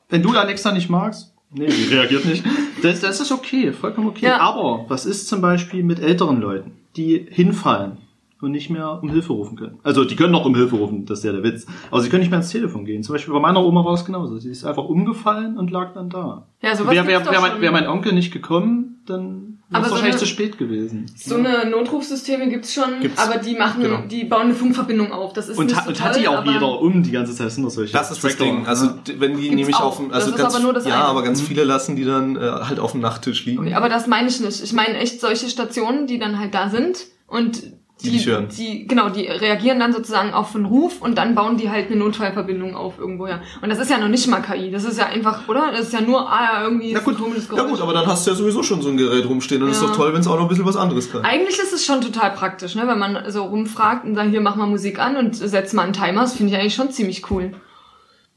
wenn 0.10 0.22
du 0.22 0.30
Alexa 0.38 0.72
nicht 0.72 0.90
magst, 0.90 1.35
nee, 1.56 1.68
die 1.68 1.94
reagiert 1.94 2.26
nicht, 2.26 2.44
das, 2.82 3.02
das 3.02 3.20
ist 3.20 3.32
okay, 3.32 3.72
vollkommen 3.72 4.10
okay. 4.10 4.26
Ja. 4.26 4.40
Aber 4.40 4.86
was 4.88 5.06
ist 5.06 5.28
zum 5.28 5.42
Beispiel 5.42 5.84
mit 5.84 6.00
älteren 6.00 6.40
Leuten, 6.40 6.72
die 6.96 7.26
hinfallen 7.30 7.98
und 8.42 8.52
nicht 8.52 8.70
mehr 8.70 9.00
um 9.02 9.10
Hilfe 9.10 9.34
rufen 9.34 9.58
können? 9.58 9.80
Also 9.84 10.04
die 10.06 10.16
können 10.16 10.32
noch 10.32 10.46
um 10.46 10.56
Hilfe 10.56 10.76
rufen, 10.76 11.06
das 11.06 11.20
ist 11.20 11.26
ja 11.26 11.32
der 11.32 11.44
Witz. 11.44 11.66
Aber 11.92 12.02
sie 12.02 12.10
können 12.10 12.22
nicht 12.22 12.30
mehr 12.30 12.40
ans 12.40 12.52
Telefon 12.52 12.86
gehen. 12.86 13.04
Zum 13.04 13.14
Beispiel 13.14 13.34
bei 13.34 13.40
meiner 13.40 13.64
Oma 13.64 13.86
war 13.86 13.94
es 13.94 14.06
genauso. 14.06 14.38
Sie 14.38 14.50
ist 14.50 14.66
einfach 14.66 14.86
umgefallen 14.86 15.58
und 15.58 15.72
lag 15.72 15.94
dann 15.94 16.10
da. 16.10 16.48
Ja, 16.62 16.76
sowas 16.76 16.94
Wäre 16.94 17.08
wär, 17.08 17.20
doch 17.22 17.32
wär, 17.32 17.42
mein, 17.42 17.62
wär 17.62 17.72
mein 17.72 17.88
Onkel 17.88 18.14
nicht 18.14 18.32
gekommen, 18.32 19.02
dann 19.06 19.45
Aber 19.72 19.82
es 19.82 19.88
so 19.88 19.92
wahrscheinlich 19.96 20.14
eine- 20.16 20.20
zu 20.20 20.26
spät 20.28 20.58
gewesen. 20.60 21.08
So 21.18 21.36
eine 21.36 21.66
Notrufsysteme 21.70 22.48
gibt's 22.50 22.74
schon, 22.74 23.00
Gibt's. 23.02 23.20
aber 23.20 23.38
die 23.40 23.56
machen, 23.56 23.82
Genau. 23.82 24.02
die 24.10 24.24
bauen 24.24 24.44
eine 24.44 24.54
Funkverbindung 24.54 25.12
auf. 25.12 25.34
Das 25.34 25.50
ist 25.50 25.58
Und, 25.58 25.66
nicht 25.68 25.76
ha 25.76 25.82
so 25.84 25.90
und 25.90 25.98
toll, 25.98 26.06
hat 26.08 26.16
die 26.18 26.28
auch 26.28 26.46
jeder 26.46 26.80
um 26.82 27.02
die 27.02 27.12
ganze 27.12 27.34
Zeit 27.34 27.52
sind 27.52 27.64
das 27.64 27.74
solche 27.74 27.92
Das 27.92 28.12
ist 28.12 28.24
das. 28.24 28.38
Ding. 28.38 28.68
Also 28.68 28.88
d- 28.88 29.16
wenn 29.20 29.36
die 29.38 29.44
Gibt's 29.44 29.56
nämlich 29.56 29.76
auch. 29.76 29.82
auf 29.86 29.98
dem, 29.98 30.12
also 30.12 30.28
Das 30.32 30.36
ist 30.36 30.42
ganz, 30.44 30.54
aber 30.56 30.64
nur 30.64 30.74
das 30.74 30.86
ja, 30.86 30.94
eine. 30.96 31.04
aber 31.06 31.24
ganz 31.24 31.42
viele 31.42 31.64
lassen 31.64 31.96
die 31.96 32.06
dann 32.06 32.36
äh, 32.36 32.40
halt 32.42 32.80
auf 32.80 32.92
dem 32.92 33.02
Nachttisch 33.02 33.46
liegen. 33.46 33.60
Okay, 33.60 33.74
aber 33.74 33.90
das 33.90 34.06
meine 34.08 34.28
ich 34.28 34.40
nicht. 34.40 34.62
Ich 34.64 34.74
meine 34.74 34.98
echt 35.00 35.20
solche 35.20 35.50
Stationen, 35.50 36.06
die 36.06 36.20
dann 36.20 36.38
halt 36.40 36.54
da 36.54 36.70
sind 36.70 37.00
und 37.28 37.64
Die 38.04 38.12
dich 38.12 38.26
hören. 38.28 38.50
die 38.50 38.86
genau, 38.88 39.08
die 39.10 39.22
reagieren 39.26 39.80
dann 39.80 39.94
sozusagen 39.94 40.34
auf 40.34 40.54
einen 40.54 40.66
Ruf 40.66 41.02
und 41.02 41.18
dann 41.18 41.34
bauen 41.34 41.56
die 41.58 41.70
halt 41.70 41.88
eine 41.88 41.96
Notfallverbindung 41.96 42.76
auf 42.76 43.00
irgendwoher. 43.00 43.42
Und 43.62 43.70
das 43.70 43.80
ist 43.80 43.90
ja 43.90 43.98
noch 43.98 44.10
nicht 44.10 44.28
mal 44.28 44.42
KI. 44.42 44.70
Das 44.70 44.84
ist 44.84 45.00
ja 45.00 45.06
einfach, 45.06 45.48
oder? 45.48 45.72
Das 45.72 45.82
ist 45.82 45.94
ja 45.94 46.02
nur 46.02 46.30
ah, 46.30 46.44
ja, 46.56 46.64
irgendwie 46.64 46.92
Ja 46.92 47.00
ist 47.00 47.08
ein 47.08 47.14
gut, 47.14 47.24
komisches 47.24 47.48
ja 47.48 47.56
Geräusch. 47.56 47.72
gut, 47.72 47.82
aber 47.82 47.94
dann 47.94 48.06
hast 48.06 48.28
du 48.28 48.32
ja 48.32 48.36
sowieso 48.36 48.64
schon 48.64 48.82
so 48.82 48.90
ein 48.90 48.98
Gerät 48.98 49.26
rumstehen 49.26 49.64
und 49.64 49.70
es 49.70 49.78
ist 49.78 49.82
Ja. 49.84 49.88
doch 49.90 49.96
toll, 49.96 50.14
wenn 50.14 50.20
es 50.20 50.28
auch 50.28 50.36
noch 50.36 50.42
ein 50.44 50.48
bisschen 50.50 50.66
was 50.66 50.76
anderes 50.76 51.10
kann. 51.10 51.24
Eigentlich 51.24 51.58
ist 51.58 51.72
es 51.72 51.86
schon 51.86 52.02
total 52.02 52.32
praktisch, 52.32 52.76
ne? 52.76 52.86
wenn 52.86 53.00
man 53.00 53.32
so 53.32 53.44
rumfragt 53.44 54.04
und 54.06 54.16
sagt, 54.16 54.30
hier 54.30 54.42
mach 54.42 54.58
mal 54.58 54.68
Musik 54.68 55.00
an 55.00 55.16
und 55.16 55.34
setz 55.36 55.72
mal 55.72 55.84
einen 55.84 55.94
Timer. 55.94 56.22
Das 56.22 56.34
finde 56.34 56.52
ich 56.54 56.60
eigentlich 56.60 56.76
schon 56.76 56.92
ziemlich 56.92 57.32
cool. 57.32 57.52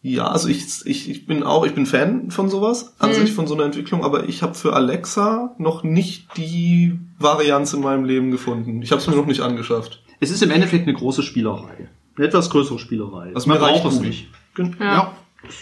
Ja, 0.01 0.29
also 0.29 0.49
ich, 0.49 0.65
ich, 0.87 1.11
ich 1.11 1.27
bin 1.27 1.43
auch, 1.43 1.67
ich 1.67 1.75
bin 1.75 1.85
Fan 1.85 2.31
von 2.31 2.49
sowas, 2.49 2.95
an 3.01 3.11
Mhm. 3.11 3.15
sich 3.15 3.33
von 3.33 3.47
so 3.49 3.55
einer 3.55 3.65
Entwicklung, 3.65 4.05
aber 4.05 4.29
ich 4.29 4.43
habe 4.43 4.55
für 4.55 4.73
Alexa 4.75 5.55
noch 5.59 5.83
nicht 5.83 6.29
die 6.37 6.99
Varianz 7.19 7.73
in 7.73 7.81
meinem 7.81 8.05
Leben 8.05 8.31
gefunden. 8.31 8.81
Ich 8.83 8.93
habe 8.93 9.01
es 9.01 9.09
mir 9.09 9.17
noch 9.17 9.27
nicht 9.27 9.41
angeschafft. 9.41 10.03
Es 10.21 10.31
ist 10.31 10.43
im 10.43 10.51
Endeffekt 10.53 10.87
eine 10.87 10.97
große 10.97 11.23
Spielerei. 11.23 11.89
Eine 12.17 12.27
etwas 12.27 12.49
größere 12.51 12.79
Spielerei. 12.79 13.33
Also 13.35 13.49
mir 13.51 13.61
reicht 13.61 13.83
braucht 13.83 13.95
es 13.95 14.01
nicht. 14.01 14.29
Gen- 14.55 14.77
Ja. 14.79 14.85
Ja. 14.95 15.13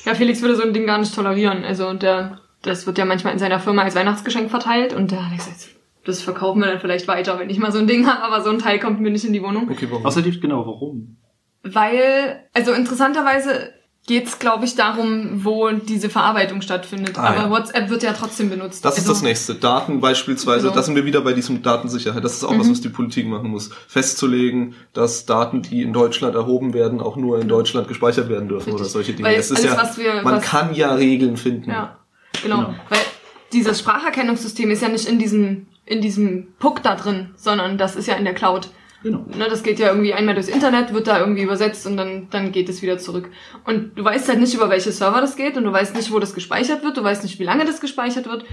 Ja, 0.05 0.15
Felix 0.15 0.41
würde 0.43 0.57
so 0.57 0.63
ein 0.63 0.73
Ding 0.73 0.87
gar 0.87 0.99
nicht 0.99 1.15
tolerieren. 1.15 1.65
Also 1.65 1.93
der, 1.95 2.41
das 2.63 2.87
wird 2.87 2.97
ja 2.99 3.05
manchmal 3.05 3.33
in 3.35 3.39
seiner 3.39 3.61
Firma 3.61 3.83
als 3.83 3.95
Weihnachtsgeschenk 3.95 4.51
verteilt 4.51 4.95
und 4.95 5.11
der 5.11 5.21
Alex 5.21 5.45
sagt, 5.47 5.69
das 6.05 6.23
verkaufen 6.23 6.61
wir 6.61 6.67
dann 6.69 6.81
vielleicht 6.81 7.09
weiter, 7.09 7.39
wenn 7.39 7.51
ich 7.51 7.59
mal 7.59 7.73
so 7.73 7.79
ein 7.79 7.87
Ding 7.87 8.07
habe, 8.07 8.23
aber 8.23 8.43
so 8.43 8.51
ein 8.51 8.59
Teil 8.59 8.79
kommt 8.79 9.01
mir 9.01 9.11
nicht 9.11 9.25
in 9.25 9.33
die 9.35 9.43
Wohnung. 9.43 9.69
Okay, 9.71 9.87
warum? 9.91 10.07
Außerdem, 10.07 10.41
genau, 10.41 10.67
warum? 10.67 11.17
Weil, 11.63 12.45
also 12.55 12.73
interessanterweise 12.73 13.73
geht's, 14.07 14.39
glaube 14.39 14.65
ich, 14.65 14.77
darum, 14.77 15.45
wo 15.45 15.71
diese 15.71 16.09
Verarbeitung 16.11 16.61
stattfindet. 16.63 17.19
Ah, 17.19 17.25
aber 17.25 17.37
ja. 17.43 17.51
WhatsApp 17.51 17.91
wird 17.91 18.03
ja 18.05 18.13
trotzdem 18.13 18.49
benutzt. 18.51 18.85
Das 18.85 18.95
ist 18.95 19.01
also, 19.01 19.13
das 19.15 19.23
nächste. 19.23 19.55
Daten 19.57 20.01
beispielsweise, 20.01 20.61
Genau. 20.63 20.73
Mhm. 20.73 20.77
da 20.77 20.83
sind 20.83 20.95
wir 20.95 21.05
wieder 21.05 21.21
bei 21.23 21.33
diesem 21.33 21.63
Datensicherheit. 21.63 22.23
Das 22.25 22.35
ist 22.35 22.45
auch 22.45 22.57
was, 22.59 22.71
was 22.71 22.81
die 22.81 22.89
Politik 22.89 23.27
machen 23.27 23.51
muss. 23.51 23.71
Festzulegen, 23.89 24.75
dass 24.93 25.27
Daten, 25.27 25.63
die 25.63 25.83
in 25.83 25.93
Deutschland 25.93 26.35
erhoben 26.37 26.73
werden, 26.73 27.01
auch 27.01 27.17
nur 27.17 27.41
in 27.41 27.49
Deutschland 27.49 27.89
gespeichert 27.89 28.29
werden 28.29 28.49
dürfen 28.49 28.67
Richtig. 28.71 28.81
oder 28.81 28.85
solche 28.89 29.13
Dinge. 29.13 29.29
Weil 29.29 29.37
Es 29.37 29.51
ist 29.51 29.59
alles, 29.61 29.73
ja, 29.77 29.83
was 29.83 29.99
wir- 29.99 30.23
man 30.23 30.37
was- 30.37 30.45
kann 30.45 30.75
ja 30.75 30.95
Regeln 30.95 31.37
finden. 31.37 31.71
Ja, 31.71 31.99
genau. 32.43 32.59
Genau. 32.59 32.75
Weil 32.89 32.99
dieses 33.53 33.81
Spracherkennungssystem 33.81 34.71
ist 34.71 34.83
ja 34.83 34.89
nicht 34.89 35.09
in 35.09 35.19
diesem, 35.19 35.67
in 35.85 36.01
diesem 36.01 36.49
Puck 36.59 36.83
da 36.83 36.95
drin, 36.95 37.31
sondern 37.37 37.77
das 37.79 37.97
ist 37.97 38.07
ja 38.07 38.15
in 38.15 38.25
der 38.25 38.35
Cloud. 38.35 38.69
Genau. 39.03 39.25
Ne, 39.37 39.47
das 39.49 39.63
geht 39.63 39.79
ja 39.79 39.89
irgendwie 39.89 40.15
einmal 40.15 40.35
durchs 40.35 40.49
Internet, 40.49 40.93
wird 40.93 41.07
da 41.07 41.21
irgendwie 41.21 41.43
übersetzt 41.43 41.87
und 41.87 41.97
dann, 41.97 42.29
dann 42.31 42.53
geht 42.53 42.69
es 42.69 42.83
wieder 42.83 42.99
zurück. 42.99 43.31
Und 43.65 43.97
du 43.97 44.05
weißt 44.05 44.29
halt 44.29 44.41
nicht, 44.41 44.55
über 44.55 44.71
welche 44.71 44.91
Server 44.91 45.21
das 45.21 45.37
geht 45.37 45.57
und 45.57 45.65
du 45.65 45.73
weißt 45.73 45.95
nicht, 45.95 46.13
wo 46.13 46.19
das 46.19 46.35
gespeichert 46.35 46.83
wird, 46.83 46.97
du 46.97 47.05
weißt 47.05 47.23
nicht, 47.23 47.39
wie 47.39 47.45
lange 47.45 47.65
das 47.65 47.81
gespeichert 47.81 48.29
wird. 48.29 48.45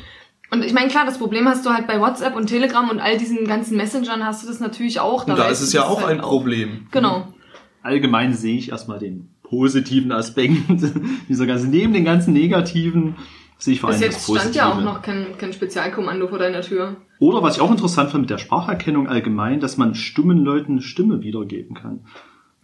Und 0.52 0.64
ich 0.64 0.74
meine, 0.74 0.90
klar, 0.90 1.06
das 1.06 1.18
Problem 1.18 1.48
hast 1.48 1.66
du 1.66 1.72
halt 1.72 1.88
bei 1.88 2.00
WhatsApp 2.00 2.36
und 2.36 2.48
Telegram 2.48 2.88
und 2.90 3.00
all 3.00 3.18
diesen 3.18 3.48
ganzen 3.48 3.76
Messengern 3.76 4.24
hast 4.24 4.44
du 4.44 4.48
das 4.48 4.60
natürlich 4.60 5.00
auch. 5.00 5.26
Und 5.26 5.38
da 5.38 5.48
ist 5.48 5.62
es 5.62 5.74
ja 5.74 5.86
auch 5.86 6.02
halt 6.02 6.20
ein 6.20 6.22
Problem. 6.22 6.88
Genau. 6.92 7.34
Allgemein 7.82 8.34
sehe 8.34 8.58
ich 8.58 8.70
erstmal 8.70 9.00
den 9.00 9.30
positiven 9.42 10.12
Aspekt 10.12 10.54
dieser 11.30 11.48
ganzen, 11.48 11.72
neben 11.72 11.94
den 11.94 12.06
ganzen 12.06 12.34
negativen, 12.34 13.16
sehe 13.64 13.74
ich 13.76 13.82
vor 13.82 13.90
Bis 13.90 13.98
allem 14.02 14.12
jetzt 14.12 14.30
das 14.30 14.40
stand 14.42 14.56
ja 14.56 14.72
auch 14.72 14.82
noch 14.82 15.02
kein, 15.02 15.38
kein 15.38 15.54
Spezialkommando 15.54 16.28
vor 16.28 16.38
deiner 16.40 16.62
Tür. 16.62 16.98
Oder 17.20 17.42
was 17.42 17.56
ich 17.56 17.62
auch 17.62 17.72
interessant 17.72 18.10
fand 18.12 18.24
mit 18.24 18.30
der 18.30 18.38
Spracherkennung 18.38 19.08
allgemein, 19.08 19.60
dass 19.60 19.78
man 19.78 19.96
stummen 19.96 20.44
Leuten 20.44 20.74
eine 20.74 20.82
Stimme 20.82 21.22
wiedergeben 21.22 21.76
kann. 21.76 22.02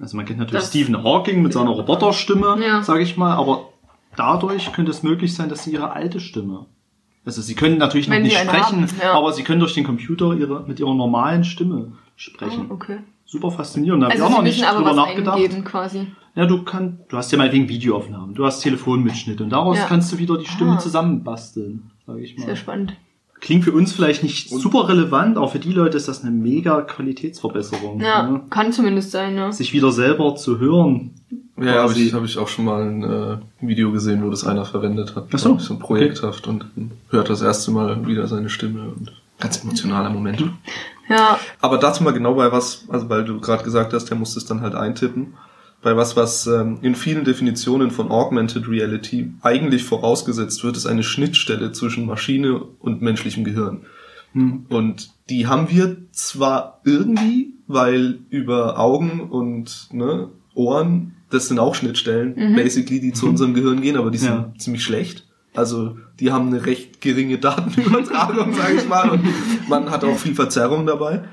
Also 0.01 0.17
man 0.17 0.25
kennt 0.25 0.39
natürlich 0.39 0.61
Das- 0.63 0.69
Stephen 0.69 1.01
Hawking 1.03 1.41
mit 1.41 1.53
seiner 1.53 1.71
Roboterstimme, 1.71 2.57
Ja. 2.61 2.83
sage 2.83 3.03
ich 3.03 3.17
mal, 3.17 3.35
aber 3.35 3.69
dadurch 4.15 4.71
könnte 4.73 4.91
es 4.91 5.03
möglich 5.03 5.33
sein, 5.33 5.49
dass 5.49 5.63
sie 5.63 5.71
ihre 5.71 5.91
alte 5.93 6.19
Stimme. 6.19 6.65
Also 7.25 7.41
sie 7.41 7.53
können 7.55 7.77
natürlich 7.77 8.07
noch 8.07 8.15
Wenn 8.15 8.23
nicht 8.23 8.37
sprechen, 8.37 8.81
haben, 8.87 8.87
ja. 9.01 9.13
aber 9.13 9.33
sie 9.33 9.43
können 9.43 9.59
durch 9.59 9.73
den 9.73 9.83
Computer 9.83 10.33
ihre, 10.33 10.63
mit 10.67 10.79
ihrer 10.79 10.93
normalen 10.93 11.43
Stimme 11.43 11.93
sprechen. 12.15 12.67
Oh, 12.69 12.73
okay. 12.73 12.99
Super 13.31 13.51
faszinierend. 13.51 14.01
Da 14.01 14.07
habe 14.07 14.13
Also 14.15 14.25
ich 14.25 14.31
auch 14.31 14.37
noch 14.37 14.43
nicht 14.43 14.61
drüber 14.61 14.93
nachgedacht. 14.93 15.65
quasi. 15.65 16.07
Ja, 16.35 16.45
du 16.47 16.63
kannst, 16.63 16.97
du 17.09 17.17
hast 17.17 17.31
ja 17.31 17.37
mal 17.37 17.51
wegen 17.51 17.69
Videoaufnahmen, 17.69 18.33
du 18.33 18.45
hast 18.45 18.61
Telefonmitschnitte 18.61 19.43
und 19.43 19.49
daraus 19.51 19.77
Ja. 19.77 19.85
kannst 19.85 20.11
du 20.11 20.17
wieder 20.17 20.37
die 20.37 20.47
Stimme 20.47 20.73
Ah. 20.73 20.79
zusammenbasteln, 20.79 21.91
sage 22.07 22.21
ich 22.21 22.37
mal. 22.37 22.45
Sehr 22.45 22.55
spannend. 22.55 22.95
Klingt 23.39 23.63
für 23.63 23.71
uns 23.71 23.93
vielleicht 23.93 24.23
nicht 24.23 24.49
super 24.49 24.89
relevant, 24.89 25.37
aber 25.37 25.47
für 25.47 25.59
die 25.59 25.71
Leute 25.71 25.95
ist 25.97 26.07
das 26.07 26.23
eine 26.23 26.31
mega 26.31 26.81
Qualitätsverbesserung. 26.81 28.01
Ja, 28.01 28.23
Ne? 28.29 28.41
kann 28.49 28.71
zumindest 28.73 29.11
sein, 29.11 29.35
ja. 29.37 29.51
Sich 29.51 29.73
wieder 29.73 29.91
selber 29.91 30.35
zu 30.35 30.59
hören. 30.59 31.11
Ja, 31.61 31.83
habe 31.83 31.93
ich, 31.93 32.13
hab 32.13 32.23
ich 32.23 32.37
auch 32.37 32.47
schon 32.47 32.65
mal 32.65 32.81
ein 32.83 33.03
äh, 33.03 33.37
Video 33.61 33.91
gesehen, 33.91 34.23
wo 34.25 34.29
das 34.29 34.45
einer 34.45 34.65
verwendet 34.65 35.15
hat. 35.15 35.27
Ach 35.33 35.39
so, 35.39 35.57
So 35.59 35.77
projekthaft 35.77 36.47
und 36.47 36.65
hört 37.09 37.29
das 37.29 37.41
erste 37.41 37.71
Mal 37.71 38.05
wieder 38.07 38.27
seine 38.27 38.49
Stimme 38.49 38.89
und 38.89 39.11
ganz 39.39 39.61
emotionaler 39.63 40.09
Moment. 40.09 40.43
Ja, 41.09 41.39
Aber 41.59 41.77
dazu 41.77 42.03
mal 42.03 42.13
genau 42.13 42.35
bei 42.35 42.51
was, 42.51 42.85
also 42.89 43.09
weil 43.09 43.25
du 43.25 43.39
gerade 43.41 43.63
gesagt 43.63 43.93
hast, 43.93 44.05
der 44.05 44.17
muss 44.17 44.37
es 44.37 44.45
dann 44.45 44.61
halt 44.61 44.75
eintippen, 44.75 45.33
bei 45.81 45.95
was, 45.95 46.15
was 46.15 46.45
ähm, 46.45 46.79
in 46.81 46.93
vielen 46.93 47.23
Definitionen 47.23 47.89
von 47.91 48.11
Augmented 48.11 48.67
Reality 48.67 49.31
eigentlich 49.41 49.83
vorausgesetzt 49.85 50.63
wird, 50.63 50.75
ist 50.77 50.85
eine 50.85 51.03
Schnittstelle 51.03 51.71
zwischen 51.71 52.05
Maschine 52.05 52.61
und 52.79 53.01
menschlichem 53.01 53.43
Gehirn. 53.43 53.85
Und 54.69 55.09
die 55.29 55.47
haben 55.47 55.69
wir 55.71 55.97
zwar 56.11 56.81
irgendwie, 56.83 57.53
weil 57.65 58.19
über 58.29 58.77
Augen 58.77 59.21
und 59.21 59.87
ne, 59.91 60.29
Ohren, 60.53 61.15
das 61.31 61.47
sind 61.47 61.57
auch 61.57 61.73
Schnittstellen, 61.73 62.35
basically, 62.55 62.99
die 62.99 63.11
zu 63.13 63.25
unserem 63.27 63.53
Gehirn 63.55 63.81
gehen, 63.81 63.97
aber 63.97 64.11
die 64.11 64.19
sind 64.19 64.29
Ja. 64.29 64.53
ziemlich 64.59 64.83
schlecht. 64.83 65.25
Also 65.55 65.97
die 66.19 66.31
haben 66.31 66.47
eine 66.47 66.65
recht 66.65 67.01
geringe 67.01 67.37
Datenübertragung, 67.37 68.53
sage 68.61 68.75
ich 68.77 68.87
mal, 68.87 69.09
und 69.09 69.23
man 69.69 69.89
hat 69.89 70.03
auch 70.03 70.17
viel 70.17 70.35
Verzerrung 70.35 70.85
dabei. 70.85 71.23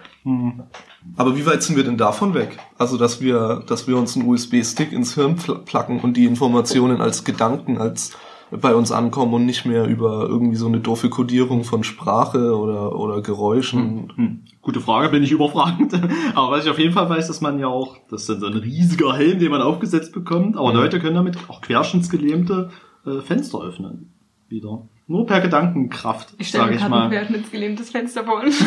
Aber 1.16 1.36
wie 1.36 1.46
weit 1.46 1.62
sind 1.62 1.76
wir 1.76 1.84
denn 1.84 1.96
davon 1.96 2.34
weg? 2.34 2.58
Also, 2.78 2.96
dass 2.96 3.20
wir, 3.20 3.62
dass 3.66 3.86
wir 3.86 3.96
uns 3.96 4.16
einen 4.16 4.26
USB-Stick 4.28 4.90
ins 4.92 5.14
Hirn 5.14 5.36
pl- 5.36 5.58
placken 5.64 6.00
und 6.00 6.16
die 6.16 6.24
Informationen 6.24 7.00
als 7.00 7.22
Gedanken, 7.24 7.78
als 7.78 8.12
bei 8.50 8.74
uns 8.74 8.90
ankommen 8.92 9.34
und 9.34 9.44
nicht 9.46 9.66
mehr 9.66 9.86
über 9.86 10.26
irgendwie 10.28 10.56
so 10.56 10.66
eine 10.66 10.78
doofe 10.80 11.10
Kodierung 11.10 11.64
von 11.64 11.82
Sprache 11.84 12.56
oder, 12.56 12.96
oder 12.96 13.20
Geräuschen. 13.20 14.12
Hm. 14.16 14.40
Gute 14.62 14.80
Frage, 14.80 15.08
bin 15.10 15.22
ich 15.22 15.30
überfragend. 15.32 15.94
Aber 16.34 16.52
was 16.52 16.64
ich 16.64 16.70
auf 16.70 16.78
jeden 16.78 16.92
Fall 16.92 17.08
weiß, 17.08 17.26
dass 17.28 17.40
man 17.40 17.58
ja 17.58 17.66
auch, 17.68 17.96
das 18.08 18.28
ist 18.28 18.40
so 18.40 18.46
ein 18.46 18.54
riesiger 18.54 19.14
Helm, 19.16 19.38
den 19.40 19.50
man 19.50 19.62
aufgesetzt 19.62 20.12
bekommt. 20.12 20.56
Aber 20.56 20.70
Mhm. 20.72 20.76
Leute 20.76 21.00
können 21.00 21.16
damit 21.16 21.36
auch 21.48 21.60
querschnittsgelähmte 21.60 22.70
äh, 23.06 23.20
Fenster 23.20 23.62
öffnen. 23.62 24.12
Wieder. 24.48 24.86
Nur 25.08 25.26
per 25.26 25.40
Gedankenkraft, 25.40 26.34
Ich 26.38 26.48
stelle 26.48 26.64
sage 26.64 26.70
mir 26.72 26.76
ich 26.76 26.82
gerade 26.82 26.94
ein 26.94 27.00
mal. 27.00 27.08
querschnittsgelähmtes 27.10 27.90
Fenster 27.90 28.24
vor 28.24 28.42
uns. 28.42 28.62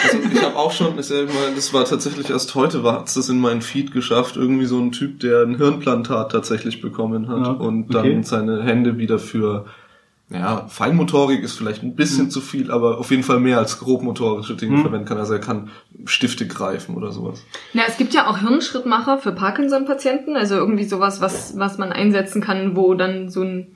Also 0.00 0.18
ich 0.32 0.42
habe 0.42 0.56
auch 0.56 0.70
schon, 0.72 0.98
ich 0.98 1.10
mal, 1.10 1.54
das 1.54 1.74
war 1.74 1.84
tatsächlich 1.84 2.30
erst 2.30 2.54
heute, 2.54 2.84
war 2.84 3.00
hat's 3.00 3.14
das 3.14 3.28
in 3.28 3.40
meinen 3.40 3.60
Feed 3.62 3.92
geschafft, 3.92 4.36
irgendwie 4.36 4.66
so 4.66 4.78
ein 4.78 4.92
Typ, 4.92 5.20
der 5.20 5.42
ein 5.42 5.56
Hirnplantat 5.56 6.30
tatsächlich 6.32 6.80
bekommen 6.80 7.28
hat 7.28 7.46
Ja, 7.46 7.50
und 7.52 7.92
dann 7.92 8.06
okay. 8.06 8.22
seine 8.22 8.62
Hände 8.62 8.98
wieder 8.98 9.18
für, 9.18 9.66
ja, 10.30 10.66
Feinmotorik 10.68 11.42
ist 11.42 11.56
vielleicht 11.56 11.82
ein 11.82 11.96
bisschen 11.96 12.30
zu 12.30 12.40
viel, 12.40 12.70
aber 12.70 12.98
auf 12.98 13.10
jeden 13.10 13.22
Fall 13.22 13.40
mehr 13.40 13.58
als 13.58 13.78
grobmotorische 13.78 14.56
Dinge 14.56 14.76
Hm. 14.76 14.82
verwenden 14.82 15.06
kann. 15.06 15.18
Also 15.18 15.32
er 15.34 15.40
kann 15.40 15.70
Stifte 16.04 16.46
greifen 16.46 16.94
oder 16.96 17.12
sowas. 17.12 17.44
Na, 17.72 17.82
es 17.88 17.96
gibt 17.96 18.12
ja 18.12 18.26
auch 18.28 18.38
Hirnschrittmacher 18.38 19.18
für 19.18 19.32
Parkinson-Patienten, 19.32 20.36
also 20.36 20.54
irgendwie 20.56 20.84
sowas, 20.84 21.20
was, 21.20 21.58
was 21.58 21.78
man 21.78 21.92
einsetzen 21.92 22.42
kann, 22.42 22.76
wo 22.76 22.94
dann 22.94 23.30
so 23.30 23.42
ein, 23.42 23.68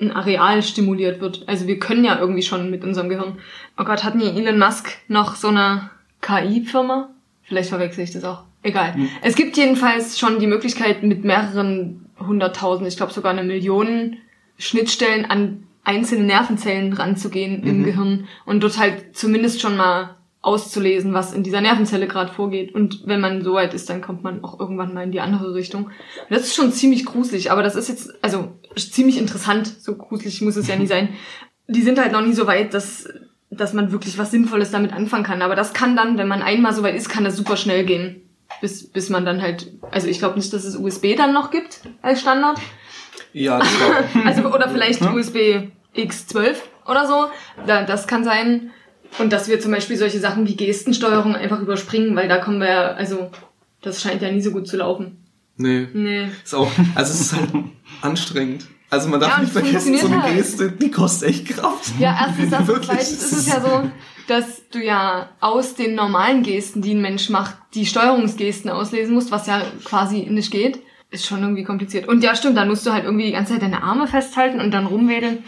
ein 0.00 0.10
Areal 0.10 0.62
stimuliert 0.62 1.20
wird. 1.20 1.44
Also 1.46 1.66
wir 1.68 1.78
können 1.78 2.04
ja 2.04 2.18
irgendwie 2.18 2.42
schon 2.42 2.70
mit 2.70 2.82
unserem 2.84 3.08
Gehirn. 3.08 3.38
Oh 3.78 3.84
Gott, 3.84 4.02
hat 4.02 4.14
nie 4.16 4.28
Elon 4.30 4.58
Musk 4.58 4.88
noch 5.08 5.36
so 5.36 5.48
eine 5.48 5.90
KI-Firma? 6.22 7.10
Vielleicht 7.44 7.68
verwechsel 7.70 8.04
ich 8.04 8.10
das 8.12 8.24
auch. 8.24 8.44
Egal. 8.62 8.94
Es 9.22 9.36
gibt 9.36 9.56
jedenfalls 9.56 10.18
schon 10.18 10.38
die 10.38 10.46
Möglichkeit, 10.46 11.02
mit 11.02 11.24
mehreren 11.24 12.06
hunderttausend, 12.18 12.86
ich 12.88 12.96
glaube 12.96 13.12
sogar 13.12 13.32
eine 13.32 13.42
Million 13.42 14.16
Schnittstellen 14.58 15.24
an 15.24 15.64
einzelne 15.84 16.24
Nervenzellen 16.24 16.92
ranzugehen 16.92 17.62
im 17.62 17.84
Gehirn 17.84 18.28
und 18.44 18.62
dort 18.62 18.78
halt 18.78 19.16
zumindest 19.16 19.60
schon 19.60 19.76
mal 19.76 20.16
auszulesen, 20.42 21.12
was 21.12 21.34
in 21.34 21.42
dieser 21.42 21.60
Nervenzelle 21.60 22.06
gerade 22.06 22.32
vorgeht. 22.32 22.74
Und 22.74 23.06
wenn 23.06 23.20
man 23.20 23.42
so 23.42 23.54
weit 23.54 23.74
ist, 23.74 23.90
dann 23.90 24.00
kommt 24.00 24.22
man 24.22 24.42
auch 24.42 24.58
irgendwann 24.58 24.94
mal 24.94 25.04
in 25.04 25.12
die 25.12 25.20
andere 25.20 25.54
Richtung. 25.54 25.84
Und 25.86 25.92
das 26.30 26.42
ist 26.42 26.54
schon 26.54 26.72
ziemlich 26.72 27.04
gruselig, 27.04 27.50
aber 27.50 27.62
das 27.62 27.76
ist 27.76 27.88
jetzt, 27.88 28.12
also 28.24 28.48
ziemlich 28.76 29.18
interessant. 29.18 29.66
So 29.66 29.96
gruselig 29.96 30.40
muss 30.40 30.56
es 30.56 30.68
ja 30.68 30.76
nie 30.76 30.86
sein. 30.86 31.10
Die 31.66 31.82
sind 31.82 31.98
halt 31.98 32.12
noch 32.12 32.24
nie 32.24 32.32
so 32.32 32.46
weit, 32.46 32.72
dass, 32.72 33.08
dass 33.50 33.74
man 33.74 33.92
wirklich 33.92 34.16
was 34.16 34.30
Sinnvolles 34.30 34.70
damit 34.70 34.92
anfangen 34.92 35.24
kann. 35.24 35.42
Aber 35.42 35.56
das 35.56 35.74
kann 35.74 35.94
dann, 35.94 36.16
wenn 36.16 36.28
man 36.28 36.42
einmal 36.42 36.74
so 36.74 36.82
weit 36.82 36.96
ist, 36.96 37.10
kann 37.10 37.24
das 37.24 37.36
super 37.36 37.56
schnell 37.56 37.84
gehen. 37.84 38.22
Bis, 38.60 38.88
bis 38.88 39.10
man 39.10 39.24
dann 39.24 39.42
halt, 39.42 39.72
also 39.92 40.08
ich 40.08 40.18
glaube 40.18 40.36
nicht, 40.36 40.52
dass 40.52 40.64
es 40.64 40.74
USB 40.74 41.16
dann 41.16 41.32
noch 41.32 41.50
gibt 41.50 41.82
als 42.02 42.20
Standard. 42.20 42.58
Ja, 43.32 43.58
das 43.58 43.68
war, 44.14 44.26
Also, 44.26 44.42
oder 44.54 44.68
vielleicht 44.68 45.02
USB 45.02 45.68
X12 45.96 46.56
oder 46.86 47.06
so. 47.06 47.26
Da, 47.66 47.84
das 47.84 48.06
kann 48.06 48.24
sein. 48.24 48.70
Und 49.18 49.32
dass 49.32 49.48
wir 49.48 49.58
zum 49.60 49.72
Beispiel 49.72 49.96
solche 49.96 50.20
Sachen 50.20 50.46
wie 50.46 50.56
Gestensteuerung 50.56 51.34
einfach 51.34 51.60
überspringen, 51.60 52.14
weil 52.14 52.28
da 52.28 52.38
kommen 52.38 52.60
wir 52.60 52.68
ja, 52.68 52.82
also, 52.92 53.30
das 53.82 54.00
scheint 54.02 54.22
ja 54.22 54.30
nie 54.30 54.40
so 54.40 54.52
gut 54.52 54.68
zu 54.68 54.76
laufen. 54.76 55.24
nee. 55.56 55.88
Nee. 55.92 56.28
Ist 56.44 56.54
auch, 56.54 56.70
also 56.94 57.12
es 57.12 57.20
ist 57.20 57.32
halt 57.36 57.50
anstrengend. 58.02 58.66
Also 58.88 59.08
man 59.08 59.20
darf 59.20 59.36
Ja, 59.36 59.40
nicht 59.40 59.52
vergessen, 59.52 59.96
so 59.96 60.06
eine 60.08 60.22
halt. 60.22 60.34
Geste, 60.36 60.72
die 60.72 60.90
kostet 60.90 61.28
echt 61.28 61.48
Kraft. 61.48 61.92
Ja, 62.00 62.26
erstens 62.26 62.50
das 62.58 62.66
Wirklich, 62.66 62.86
zweitens 62.88 63.22
ist 63.22 63.32
es 63.32 63.46
ja 63.46 63.60
so, 63.60 63.90
dass 64.26 64.68
du 64.70 64.84
ja 64.84 65.28
aus 65.40 65.74
den 65.74 65.94
normalen 65.94 66.42
Gesten, 66.42 66.82
die 66.82 66.94
ein 66.94 67.00
Mensch 67.00 67.30
macht, 67.30 67.56
die 67.74 67.86
Steuerungsgesten 67.86 68.68
auslesen 68.70 69.14
musst, 69.14 69.30
was 69.30 69.46
ja 69.46 69.62
quasi 69.84 70.26
nicht 70.28 70.50
geht. 70.50 70.80
Ist 71.10 71.26
schon 71.26 71.40
irgendwie 71.40 71.64
kompliziert. 71.64 72.06
Und 72.08 72.22
ja, 72.22 72.36
stimmt, 72.36 72.56
dann 72.56 72.68
musst 72.68 72.86
du 72.86 72.92
halt 72.92 73.04
irgendwie 73.04 73.26
die 73.26 73.32
ganze 73.32 73.52
Zeit 73.54 73.62
deine 73.62 73.82
Arme 73.82 74.06
festhalten 74.06 74.60
und 74.60 74.70
dann 74.70 74.86
rumwedeln. 74.86 75.44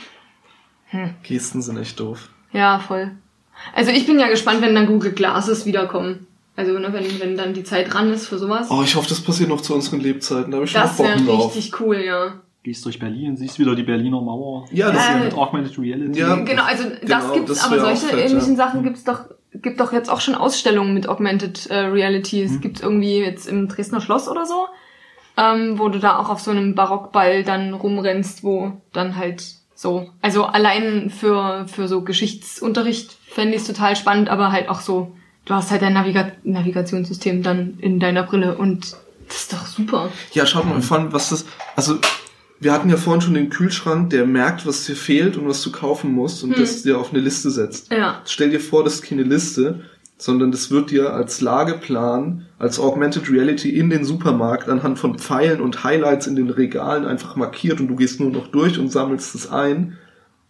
Gesten 1.22 1.62
sind 1.62 1.78
echt 1.78 1.98
doof. 2.00 2.28
Ja, 2.52 2.78
voll. 2.78 3.12
Also 3.74 3.90
ich 3.92 4.06
bin 4.06 4.18
ja 4.18 4.28
gespannt, 4.28 4.60
wenn 4.60 4.74
dann 4.74 4.86
Google 4.86 5.12
Glasses 5.12 5.64
wiederkommen. 5.66 6.26
Also 6.56 6.78
ne, 6.78 6.92
wenn, 6.92 7.20
wenn 7.20 7.36
dann 7.36 7.54
die 7.54 7.64
Zeit 7.64 7.92
dran 7.92 8.12
ist 8.12 8.26
für 8.26 8.38
sowas. 8.38 8.68
Oh, 8.70 8.82
ich 8.82 8.94
hoffe, 8.94 9.08
das 9.08 9.20
passiert 9.20 9.48
noch 9.48 9.62
zu 9.62 9.74
unseren 9.74 10.00
Lebzeiten. 10.00 10.50
Da 10.50 10.56
habe 10.56 10.66
ich 10.66 10.70
schon 10.72 10.82
das 10.82 10.96
Bock 10.96 11.06
wäre 11.06 11.22
drauf. 11.22 11.56
richtig 11.56 11.80
cool, 11.80 11.96
ja. 11.96 12.34
Gehst 12.62 12.84
durch 12.84 12.98
Berlin, 12.98 13.36
siehst 13.36 13.58
wieder 13.58 13.74
die 13.74 13.82
Berliner 13.82 14.20
Mauer. 14.20 14.66
Ja, 14.70 14.92
das 14.92 15.08
Ja, 15.08 15.16
Mit 15.16 15.34
Augmented 15.34 15.78
Reality. 15.78 16.20
Ja. 16.20 16.36
Genau, 16.36 16.62
also 16.62 16.84
das 16.90 17.00
Genau, 17.00 17.34
gibt's, 17.34 17.48
das 17.54 17.64
aber 17.64 17.80
solche 17.80 18.06
fett, 18.06 18.30
ähnlichen 18.30 18.50
ja. 18.52 18.56
Sachen 18.56 18.82
gibt's 18.82 19.02
doch, 19.04 19.24
gibt 19.54 19.80
doch 19.80 19.92
jetzt 19.92 20.10
auch 20.10 20.20
schon 20.20 20.34
Ausstellungen 20.34 20.92
mit 20.92 21.08
Augmented 21.08 21.66
äh, 21.70 21.78
Reality. 21.78 22.42
Es 22.42 22.60
gibt 22.60 22.80
irgendwie 22.82 23.18
jetzt 23.18 23.48
im 23.48 23.66
Dresdner 23.68 24.00
Schloss 24.00 24.28
oder 24.28 24.44
so, 24.44 24.66
ähm, 25.37 25.78
wo 25.78 25.89
du 25.89 25.99
da 25.99 26.18
auch 26.18 26.28
auf 26.28 26.41
so 26.41 26.51
einem 26.51 26.74
Barockball 26.74 27.45
dann 27.45 27.74
rumrennst, 27.74 28.45
wo 28.45 28.80
dann 28.93 29.16
halt 29.16 29.43
so, 29.74 30.11
also 30.20 30.45
allein 30.45 31.11
für, 31.11 31.66
für 31.66 31.89
so 31.89 32.03
Geschichtsunterricht 32.03 33.16
fände 33.28 33.57
ich 33.57 33.64
total 33.64 33.97
spannend, 33.97 34.28
aber 34.28 34.53
halt 34.53 34.68
auch 34.68 34.80
so, 34.80 35.16
du 35.45 35.55
hast 35.55 35.70
halt 35.70 35.83
dein 35.83 35.95
Naviga 35.95 36.33
Navigationssystem 36.45 37.43
dann 37.43 37.78
in 37.80 37.99
deiner 37.99 38.22
Brille 38.22 38.57
und 38.57 38.97
das 39.26 39.43
ist 39.43 39.53
doch 39.53 39.66
super. 39.66 40.11
Ja, 40.33 40.47
schaut 40.47 40.66
mal, 40.66 40.80
vor 40.83 40.99
allem, 40.99 41.12
was 41.12 41.30
das, 41.30 41.47
also, 41.74 41.99
wir 42.61 42.72
hatten 42.72 42.91
ja 42.91 42.97
vorhin 42.97 43.22
schon 43.22 43.35
den 43.35 43.51
Kühlschrank, 43.51 44.11
der 44.11 44.24
merkt, 44.24 44.66
was 44.66 44.85
dir 44.85 44.95
fehlt 44.95 45.37
und 45.37 45.49
was 45.49 45.62
du 45.62 45.72
kaufen 45.72 46.12
musst 46.12 46.45
und 46.45 46.57
das 46.57 46.83
dir 46.83 46.99
auf 46.99 47.12
eine 47.12 47.20
Liste 47.20 47.51
setzt. 47.51 47.91
Ja. 47.91 48.22
Stell 48.24 48.51
dir 48.51 48.61
vor, 48.61 48.85
das 48.85 48.97
ist 48.97 49.03
keine 49.03 49.24
Liste, 49.24 49.80
sondern 50.23 50.53
das 50.53 50.70
wird 50.70 50.93
dir 50.93 51.12
als 51.12 51.41
Lageplan, 51.41 52.47
als 52.57 52.79
Augmented 52.79 53.29
Reality 53.29 53.70
in 53.70 53.91
den 53.91 54.05
Supermarkt 54.05 54.68
anhand 54.68 55.01
von 55.01 55.18
Pfeilen 55.18 55.61
und 55.61 55.83
Highlights 55.83 56.29
in 56.29 56.37
den 56.37 56.49
Regalen 56.49 57.05
einfach 57.07 57.35
markiert 57.35 57.81
und 57.81 57.89
du 57.89 57.97
gehst 57.97 58.20
nur 58.20 58.31
noch 58.31 58.47
durch 58.47 58.79
und 58.79 58.89
sammelst 58.89 59.35
es 59.35 59.51
ein. 59.51 59.99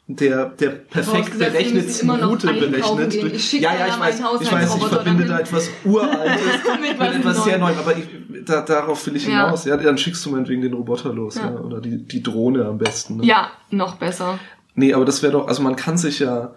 Der, 0.08 0.46
der 0.46 0.68
perfekt 0.70 1.06
Vorausgesetzt, 1.06 1.40
wir 1.40 1.50
berechnet 1.52 1.84
müssen 1.86 2.04
immer 2.04 2.18
noch 2.18 2.30
Route 2.32 2.46
berechnet. 2.48 3.10
gehen. 3.12 3.30
Ich 3.34 3.52
ja, 3.52 3.72
ja, 3.72 3.78
ja 3.78 3.86
ich 3.86 4.00
weiß, 4.00 4.20
ich 4.42 4.52
weiß, 4.52 4.76
ich 4.76 4.84
verbinde 4.84 5.24
da 5.24 5.38
etwas 5.38 5.70
Uraltes 5.84 6.42
Mit 6.78 6.90
mit 6.90 6.98
was 7.00 7.16
etwas 7.16 7.44
sehr 7.44 7.58
Neuem. 7.58 7.78
Aber 7.78 7.96
ich, 7.96 8.04
da, 8.44 8.60
darauf 8.60 9.06
will 9.06 9.16
ich 9.16 9.26
Ja. 9.26 9.44
hinaus. 9.44 9.64
Ja, 9.64 9.78
dann 9.78 9.96
schickst 9.96 10.26
du 10.26 10.30
meinetwegen 10.32 10.60
den 10.60 10.74
Roboter 10.74 11.14
los, 11.14 11.36
ja. 11.36 11.50
Ja. 11.50 11.60
oder 11.60 11.80
die, 11.80 11.96
die 12.06 12.22
Drohne 12.22 12.66
am 12.66 12.76
besten. 12.76 13.18
Ne? 13.18 13.24
Ja, 13.24 13.52
noch 13.70 13.96
besser. 13.96 14.38
Nee, 14.74 14.92
aber 14.92 15.06
das 15.06 15.22
wäre 15.22 15.32
doch, 15.32 15.48
also 15.48 15.62
man 15.62 15.76
kann 15.76 15.96
sich 15.96 16.18
ja, 16.18 16.52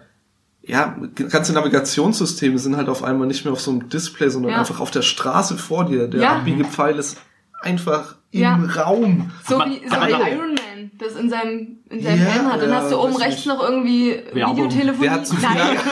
ja, 0.66 0.96
ganze 1.30 1.52
Navigationssysteme 1.52 2.58
sind 2.58 2.76
halt 2.76 2.88
auf 2.88 3.02
einmal 3.04 3.26
nicht 3.28 3.44
mehr 3.44 3.52
auf 3.52 3.60
so 3.60 3.70
einem 3.70 3.88
Display, 3.88 4.28
sondern 4.28 4.52
Ja. 4.52 4.58
einfach 4.58 4.80
auf 4.80 4.90
der 4.90 5.02
Straße 5.02 5.56
vor 5.58 5.84
dir. 5.86 6.08
Der 6.08 6.20
Ja. 6.20 6.32
Abbiegepfeil 6.36 6.98
ist 6.98 7.18
einfach 7.62 8.16
Ja. 8.32 8.54
im 8.56 8.64
Raum. 8.64 9.30
So 9.48 9.56
Aber- 9.60 9.66
wie, 9.70 9.80
so 9.88 9.94
wie 9.96 10.10
Iron 10.32 10.54
Man, 10.54 10.90
das 10.98 11.14
in 11.14 11.30
seinem, 11.30 11.78
in 11.88 12.02
seinem 12.02 12.18
Ja, 12.18 12.24
Helm 12.24 12.52
hat. 12.52 12.60
Dann 12.62 12.70
ja, 12.70 12.76
hast 12.82 12.90
du 12.92 12.98
oben 12.98 13.16
rechts 13.16 13.36
nicht. 13.36 13.46
noch 13.46 13.62
irgendwie. 13.62 14.22
Videotelefonie. 14.32 14.96
Wer 15.00 15.10
hat 15.12 15.26
zu 15.26 15.36
viel? 15.36 15.48
Nein, 15.48 15.78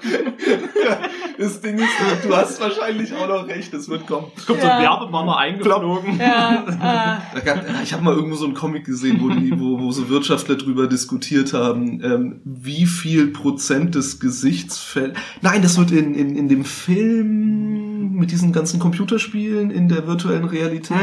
Das 1.40 1.60
Ding 1.62 1.78
ist, 1.78 1.88
du 2.22 2.36
hast 2.36 2.60
wahrscheinlich 2.60 3.14
auch 3.14 3.26
noch 3.26 3.46
recht, 3.48 3.72
es 3.72 3.88
wird 3.88 4.06
kommen. 4.06 4.26
Es 4.36 4.44
kommt 4.46 4.60
so 4.60 4.66
ein 4.68 4.82
Werbebanner 4.82 5.38
eingeflogen. 5.38 6.18
ja, 6.20 7.22
gab- 7.44 7.64
Ich 7.82 7.92
habe 7.94 8.04
mal 8.04 8.14
irgendwo 8.14 8.36
so 8.36 8.44
einen 8.44 8.52
Comic 8.54 8.84
gesehen, 8.84 9.18
wo, 9.22 9.30
die, 9.30 9.58
wo, 9.58 9.80
wo 9.80 9.90
so 9.90 10.10
Wirtschaftler 10.10 10.56
drüber 10.56 10.86
diskutiert 10.86 11.54
haben, 11.54 12.04
ähm, 12.04 12.40
wie 12.44 12.84
viel 12.84 13.28
Prozent 13.28 13.94
des 13.94 14.20
Gesichtsfeld. 14.20 15.16
Nein, 15.40 15.62
das 15.62 15.78
wird 15.78 15.92
in, 15.92 16.14
in, 16.14 16.36
in 16.36 16.48
dem 16.50 16.64
Film 16.66 17.79
mit 18.20 18.30
diesen 18.30 18.52
ganzen 18.52 18.78
Computerspielen 18.78 19.70
in 19.70 19.88
der 19.88 20.06
virtuellen 20.06 20.44
Realität. 20.44 20.96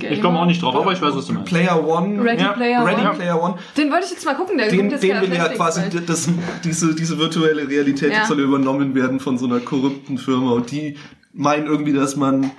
Äh, 0.00 0.14
Ich 0.14 0.22
komme 0.22 0.38
auch 0.38 0.46
nicht 0.46 0.62
drauf, 0.62 0.74
aber 0.74 0.92
ich 0.92 1.02
weiß, 1.02 1.14
was 1.14 1.26
du 1.26 1.34
meinst. 1.34 1.48
Player 1.48 1.86
One. 1.86 2.22
Ready 2.24 2.42
Ja. 2.42 2.52
Player 2.52 2.86
Ready 2.86 3.02
One. 3.02 3.14
Player 3.14 3.42
One. 3.42 3.54
Den 3.76 3.90
wollte 3.90 4.06
ich 4.06 4.12
jetzt 4.12 4.24
mal 4.24 4.34
gucken, 4.34 4.56
der 4.56 4.68
Den, 4.68 4.88
kommt 4.88 5.02
den 5.02 5.10
ja 5.10 5.20
will 5.20 5.34
ja 5.34 5.48
quasi 5.48 5.82
das, 6.06 6.28
diese, 6.64 6.94
diese 6.94 7.18
virtuelle 7.18 7.68
Realität 7.68 8.12
Ja. 8.12 8.24
soll 8.26 8.40
übernommen 8.40 8.94
werden 8.94 9.20
von 9.20 9.36
so 9.36 9.46
einer 9.46 9.60
korrupten 9.60 10.16
Firma 10.16 10.52
und 10.52 10.70
die 10.70 10.96
meinen 11.34 11.66
irgendwie, 11.66 11.92
dass 11.92 12.16
man 12.16 12.50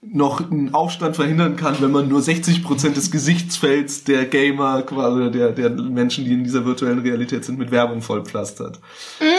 noch 0.00 0.48
einen 0.48 0.72
Aufstand 0.74 1.16
verhindern 1.16 1.56
kann, 1.56 1.74
wenn 1.80 1.90
man 1.90 2.06
nur 2.08 2.20
60% 2.20 2.94
des 2.94 3.10
Gesichtsfelds 3.10 4.04
der 4.04 4.26
Gamer, 4.26 4.82
quasi 4.82 5.28
der, 5.32 5.50
der 5.50 5.70
Menschen, 5.70 6.24
die 6.24 6.34
in 6.34 6.44
dieser 6.44 6.64
virtuellen 6.64 7.00
Realität 7.00 7.44
sind, 7.44 7.58
mit 7.58 7.72
Werbung 7.72 8.00
vollpflastert. 8.00 8.78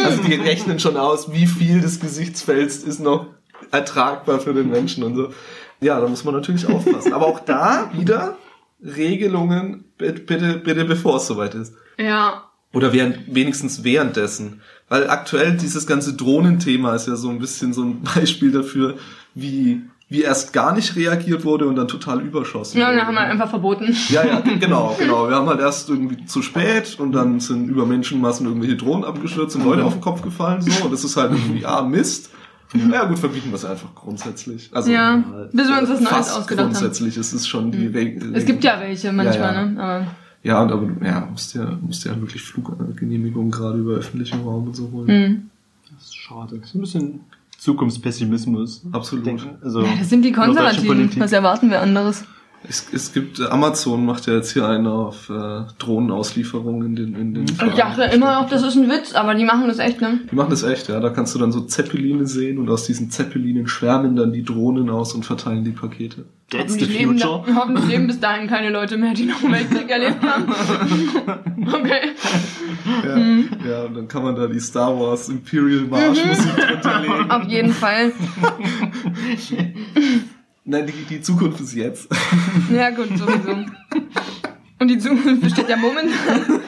Also 0.04 0.22
die 0.22 0.34
rechnen 0.34 0.78
schon 0.80 0.98
aus, 0.98 1.32
wie 1.32 1.48
viel 1.48 1.80
des 1.80 2.02
Gesichtsfelds 2.02 2.78
ist 2.84 3.00
noch 3.00 3.28
ertragbar 3.72 4.40
für 4.40 4.54
den 4.54 4.70
Menschen 4.70 5.04
und 5.04 5.16
so. 5.16 5.34
Ja, 5.82 6.00
da 6.00 6.08
muss 6.08 6.24
man 6.24 6.34
natürlich 6.34 6.68
aufpassen. 6.68 7.14
Aber 7.14 7.28
auch 7.28 7.40
da 7.40 7.90
wieder 7.94 8.38
Regelungen, 8.84 9.86
bitte, 9.98 10.58
bitte, 10.64 10.86
bevor 10.86 11.18
es 11.18 11.28
soweit 11.28 11.56
ist. 11.56 11.74
Ja, 11.98 12.46
Oder 12.74 12.94
während, 12.94 13.34
wenigstens 13.34 13.84
währenddessen. 13.84 14.62
Weil 14.90 15.10
aktuell 15.10 15.58
dieses 15.58 15.88
ganze 15.88 16.14
Drohnenthema 16.14 16.96
ist 16.96 17.08
ja 17.08 17.16
so 17.16 17.30
ein 17.30 17.40
bisschen 17.40 17.74
so 17.74 17.84
ein 17.84 18.02
Beispiel 18.16 18.52
dafür, 18.52 18.96
wie 19.34 19.84
wie 20.12 20.24
erst 20.24 20.54
gar 20.54 20.74
nicht 20.74 20.96
reagiert 20.96 21.46
wurde 21.46 21.68
und 21.68 21.76
dann 21.76 21.88
total 21.88 22.22
überschossen. 22.22 22.80
Ja, 22.80 22.88
und 22.88 22.94
wurde. 22.94 22.98
dann 22.98 23.08
haben 23.08 23.16
wir 23.16 23.22
einfach 23.22 23.50
verboten. 23.50 23.96
Ja, 24.10 24.26
ja, 24.26 24.40
genau, 24.60 24.96
genau. 24.98 25.30
Wir 25.30 25.36
haben 25.36 25.48
halt 25.48 25.60
erst 25.60 25.88
irgendwie 25.88 26.26
zu 26.26 26.42
spät 26.42 26.98
und 27.00 27.12
dann 27.12 27.40
sind 27.40 27.70
über 27.70 27.86
Menschenmassen 27.86 28.48
irgendwelche 28.48 28.76
Drohnen 28.76 29.06
abgestürzt 29.06 29.56
und 29.56 29.66
Leute 29.66 29.84
auf 29.84 29.94
den 29.94 30.02
Kopf 30.02 30.24
gefallen 30.24 30.62
so 30.62 30.84
und 30.84 30.92
das 30.92 31.04
ist 31.04 31.16
halt 31.16 31.32
irgendwie, 31.32 31.66
ah, 31.66 31.84
Mist. 31.84 32.32
Ja 32.74 33.06
gut, 33.06 33.18
verbieten 33.20 33.50
wir 33.50 33.56
es 33.56 33.66
einfach 33.66 33.94
grundsätzlich. 33.96 34.70
Also 34.74 34.92
Ja, 34.92 35.24
bis 35.52 35.68
wir 35.68 35.80
uns 35.80 35.90
das 35.90 36.00
Neues 36.02 36.10
fast 36.10 36.38
ausgedacht 36.38 36.66
haben. 36.66 36.72
grundsätzlich. 36.74 37.18
Es 37.18 37.34
ist 37.34 37.48
schon 37.48 37.72
die 37.72 37.88
Regel. 37.88 38.36
Es 38.36 38.46
gibt 38.46 38.64
ja 38.64 38.80
welche 38.80 39.12
manchmal, 39.12 39.54
Ja, 39.56 39.62
ja. 39.62 39.66
ne? 39.66 39.82
Aber 39.84 40.08
Ja, 40.44 40.62
und 40.62 40.72
aber 40.72 41.06
ja, 41.06 41.28
musst 41.32 41.56
ja, 41.56 41.78
musst 41.82 42.06
ja 42.06 42.20
wirklich 42.22 42.42
Fluggenehmigungen 42.44 43.50
gerade 43.52 43.80
über 43.80 43.94
öffentlichen 43.94 44.42
Raum 44.42 44.68
und 44.68 44.76
so 44.76 44.90
holen. 44.92 45.08
hm. 45.08 45.50
Das 45.96 46.04
ist 46.10 46.16
schade. 46.16 46.58
Das 46.60 46.70
ist 46.70 46.76
ein 46.76 46.82
bisschen 46.82 47.20
Zukunftspessimismus. 47.58 48.84
Absolut. 48.92 49.26
Denken. 49.26 49.58
Also, 49.62 49.82
ja, 49.82 49.90
das 49.98 50.10
sind 50.10 50.24
die 50.24 50.32
Konservativen. 50.32 50.88
Politik. 50.88 51.20
Was 51.22 51.32
erwarten 51.32 51.70
wir 51.70 51.82
anderes? 51.82 52.24
Es, 52.68 52.88
es 52.92 53.14
gibt, 53.14 53.40
äh, 53.40 53.46
Amazon 53.46 54.06
macht 54.06 54.28
ja 54.28 54.34
jetzt 54.34 54.52
hier 54.52 54.68
einen 54.68 54.86
auf 54.86 55.30
äh, 55.30 55.62
Drohnenauslieferungen 55.80 56.86
in 56.88 56.96
den, 56.96 57.16
in 57.16 57.34
den 57.34 57.46
Ich 57.46 57.74
dachte 57.76 58.04
immer 58.04 58.42
noch, 58.42 58.50
das 58.50 58.64
ist 58.64 58.76
ein 58.76 58.90
Witz, 58.90 59.14
aber 59.14 59.34
die 59.34 59.46
machen 59.46 59.68
das 59.68 59.80
echt, 59.80 60.02
ne? 60.02 60.20
Die 60.30 60.36
machen 60.36 60.50
das 60.50 60.64
echt, 60.64 60.90
ja. 60.90 61.00
Da 61.00 61.10
kannst 61.10 61.34
du 61.34 61.40
dann 61.40 61.54
so 61.54 61.62
Zeppeline 61.62 62.28
sehen 62.28 62.58
und 62.60 62.70
aus 62.70 62.86
diesen 62.86 63.12
Zeppelinen 63.12 63.68
schwärmen 63.70 64.18
dann 64.18 64.34
die 64.34 64.44
Drohnen 64.44 64.90
aus 64.90 65.14
und 65.14 65.26
verteilen 65.26 65.64
die 65.64 65.72
Pakete. 65.72 66.26
That's 66.52 66.74
the 66.74 66.86
leben, 66.86 67.18
da, 67.18 67.28
future. 67.44 67.56
hoffentlich 67.56 67.86
leben 67.88 68.08
bis 68.08 68.20
dahin 68.20 68.48
keine 68.48 68.72
Leute 68.72 68.98
mehr, 68.98 69.14
die 69.14 69.26
noch 69.26 69.42
Weltkrieg 69.44 69.90
erlebt 69.90 70.22
haben. 70.22 70.52
okay. 71.74 72.10
Ja, 73.06 73.16
Mhm. 73.16 73.50
ja, 73.70 73.84
und 73.84 73.96
dann 73.96 74.08
kann 74.08 74.24
man 74.24 74.36
da 74.36 74.48
die 74.48 74.60
Star 74.60 75.00
Wars 75.00 75.30
Imperial 75.30 75.82
March 75.82 76.26
Musik 76.26 76.56
drunter 76.56 77.02
legen. 77.02 77.32
Auf 77.32 77.44
jeden 77.48 77.72
Fall. 77.72 78.12
Nein, 80.70 80.86
die, 80.86 80.92
die 81.16 81.22
Zukunft 81.22 81.60
ist 81.62 81.74
jetzt. 81.74 82.08
Ja, 82.72 82.92
gut, 82.92 83.10
sowieso. 83.18 83.66
Und 84.80 84.88
die 84.88 85.00
Zukunft 85.00 85.42
besteht 85.42 85.68
ja 85.68 85.76
momentan 85.76 86.62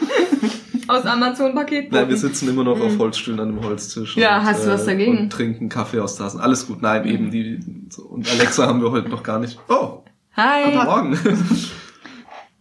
aus 0.87 1.05
Amazon-Paketen. 1.05 1.93
Nein, 1.93 2.09
wir 2.09 2.17
sitzen 2.17 2.49
immer 2.49 2.63
noch 2.63 2.79
auf 2.81 2.97
Holzstühlen 2.97 3.39
an 3.39 3.49
einem 3.49 3.63
Holztisch. 3.63 4.15
Mhm. 4.15 4.23
Ja, 4.23 4.39
und, 4.39 4.45
hast 4.45 4.65
du 4.65 4.69
was 4.71 4.85
dagegen? 4.85 5.17
Und 5.19 5.29
trinken 5.29 5.69
Kaffee 5.69 5.99
aus 5.99 6.15
Tassen. 6.15 6.39
Alles 6.41 6.65
gut. 6.65 6.81
Nein, 6.81 7.05
eben 7.05 7.29
die. 7.29 7.59
So. 7.89 8.01
Und 8.03 8.27
Alexa 8.29 8.65
haben 8.65 8.81
wir 8.81 8.89
heute 8.91 9.09
noch 9.09 9.21
gar 9.21 9.37
nicht. 9.37 9.59
Oh, 9.69 10.03
Hi. 10.35 10.63
guten 10.65 10.83
Morgen. 10.83 11.19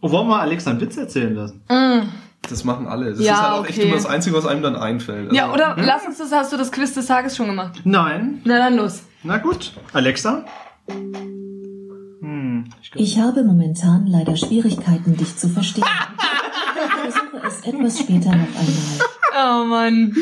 Oh, 0.01 0.11
wollen 0.11 0.27
wir 0.27 0.39
Alexa 0.39 0.69
einen 0.69 0.81
Witz 0.81 0.97
erzählen 0.97 1.33
lassen? 1.33 1.61
Mm. 1.69 2.07
Das 2.47 2.63
machen 2.63 2.85
alle. 2.87 3.11
Das 3.11 3.19
Ja, 3.19 3.33
ist 3.33 3.41
halt 3.41 3.51
auch 3.53 3.65
echt 3.67 3.77
okay. 3.79 3.87
immer 3.87 3.95
das 3.97 4.05
Einzige, 4.05 4.35
was 4.35 4.45
einem 4.45 4.61
dann 4.61 4.75
einfällt. 4.75 5.29
Also, 5.29 5.35
Ja, 5.35 5.51
oder 5.51 5.75
lass 5.79 6.05
uns 6.05 6.17
das, 6.19 6.31
hast 6.31 6.53
du 6.53 6.57
das 6.57 6.71
Quiz 6.71 6.93
des 6.93 7.07
Tages 7.07 7.35
schon 7.35 7.47
gemacht? 7.47 7.81
Nein. 7.83 8.41
Na 8.45 8.57
dann 8.57 8.77
los. 8.77 9.03
Na 9.23 9.37
gut. 9.37 9.73
Alexa? 9.93 10.45
Hm, 10.89 12.65
ich 12.81 12.91
Ich 12.95 13.19
habe 13.19 13.43
momentan 13.43 14.07
leider 14.07 14.35
Schwierigkeiten, 14.35 15.15
dich 15.17 15.35
zu 15.37 15.49
verstehen. 15.49 15.83
Versuche 17.01 17.47
es 17.47 17.61
etwas 17.67 17.99
später 17.99 18.29
noch 18.29 18.47
einmal. 18.47 18.99
Oh 19.33 19.65
Mann. 19.65 20.13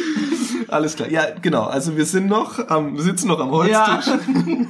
Alles 0.68 0.95
klar. 0.95 1.10
Ja, 1.10 1.24
genau. 1.41 1.64
Also 1.64 1.97
wir 1.97 2.05
sind 2.05 2.28
noch 2.28 2.60
am, 2.70 2.95
wir 2.95 3.01
sitzen 3.03 3.28
noch 3.28 3.39
am 3.39 3.49
Holztisch. 3.51 4.14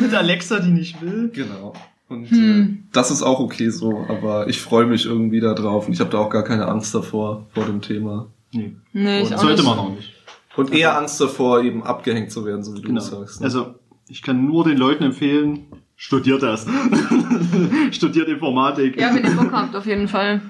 mit 0.00 0.14
Alexa, 0.14 0.60
die 0.60 0.70
nicht 0.70 1.00
will. 1.00 1.30
Genau. 1.32 1.72
Und 2.08 2.30
Hm. 2.30 2.62
äh, 2.84 2.88
das 2.92 3.10
ist 3.10 3.22
auch 3.22 3.38
okay 3.40 3.68
so, 3.70 4.06
aber 4.08 4.48
ich 4.48 4.60
freue 4.60 4.86
mich 4.86 5.04
irgendwie 5.06 5.40
da 5.40 5.52
drauf 5.54 5.86
und 5.86 5.92
ich 5.92 6.00
habe 6.00 6.10
da 6.10 6.18
auch 6.18 6.30
gar 6.30 6.42
keine 6.44 6.66
Angst 6.66 6.94
davor, 6.94 7.46
vor 7.52 7.64
dem 7.66 7.80
Thema. 7.82 8.26
Nee. 8.52 8.76
Nee, 8.94 9.20
ich 9.22 9.26
Und 9.28 9.34
auch 9.34 9.40
Sollte 9.42 9.62
nicht. 9.62 9.68
man 9.68 9.76
noch 9.76 9.90
nicht. 9.94 10.14
Und 10.56 10.72
eher 10.72 10.96
Angst 10.96 11.20
davor, 11.20 11.62
eben 11.62 11.82
abgehängt 11.84 12.30
zu 12.32 12.44
werden, 12.46 12.64
so 12.64 12.74
wie 12.74 12.80
du 12.80 12.88
Genau. 12.88 13.00
sagst. 13.00 13.40
ne? 13.40 13.44
Also, 13.46 13.74
ich 14.08 14.22
kann 14.22 14.46
nur 14.46 14.64
den 14.64 14.76
Leuten 14.78 15.04
empfehlen, 15.04 15.66
studiert 15.96 16.42
das. 16.42 16.66
studiert 17.90 18.28
Informatik. 18.28 19.00
Ja, 19.00 19.14
wenn 19.14 19.24
ihr 19.24 19.30
Bock 19.30 19.52
habt, 19.52 19.74
auf 19.76 19.86
jeden 19.86 20.08
Fall. 20.08 20.40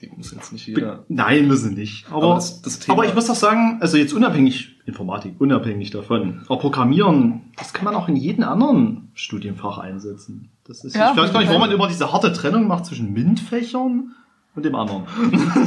Die 0.00 0.08
muss 0.16 0.32
jetzt 0.32 0.52
nicht 0.52 0.66
jeder. 0.66 1.04
Nein, 1.08 1.46
müssen 1.46 1.74
nicht. 1.74 2.06
Aber, 2.10 2.22
Aber 2.24 2.34
das- 2.36 2.62
das 2.62 2.88
aber 2.88 3.04
ich 3.04 3.14
muss 3.14 3.26
doch 3.26 3.34
sagen, 3.34 3.78
also 3.80 3.96
jetzt 3.98 4.14
unabhängig, 4.14 4.76
Informatik, 4.86 5.34
unabhängig 5.38 5.90
davon, 5.90 6.40
aber 6.46 6.58
Programmieren, 6.58 7.42
das 7.58 7.72
kann 7.74 7.84
man 7.84 7.94
auch 7.94 8.08
in 8.08 8.16
jedem 8.16 8.44
anderen 8.44 9.10
Studienfach 9.14 9.78
einsetzen. 9.78 10.48
Das 10.64 10.84
ist, 10.84 10.96
Ja, 10.96 11.12
ich 11.12 11.18
weiß 11.18 11.32
gar 11.32 11.40
nicht, 11.40 11.48
warum 11.48 11.60
man 11.62 11.70
immer 11.70 11.88
diese 11.88 12.12
harte 12.12 12.32
Trennung 12.32 12.66
macht 12.66 12.86
zwischen 12.86 13.12
MINT-Fächern 13.12 14.14
und 14.60 14.64
dem 14.66 14.74
anderen. 14.74 15.02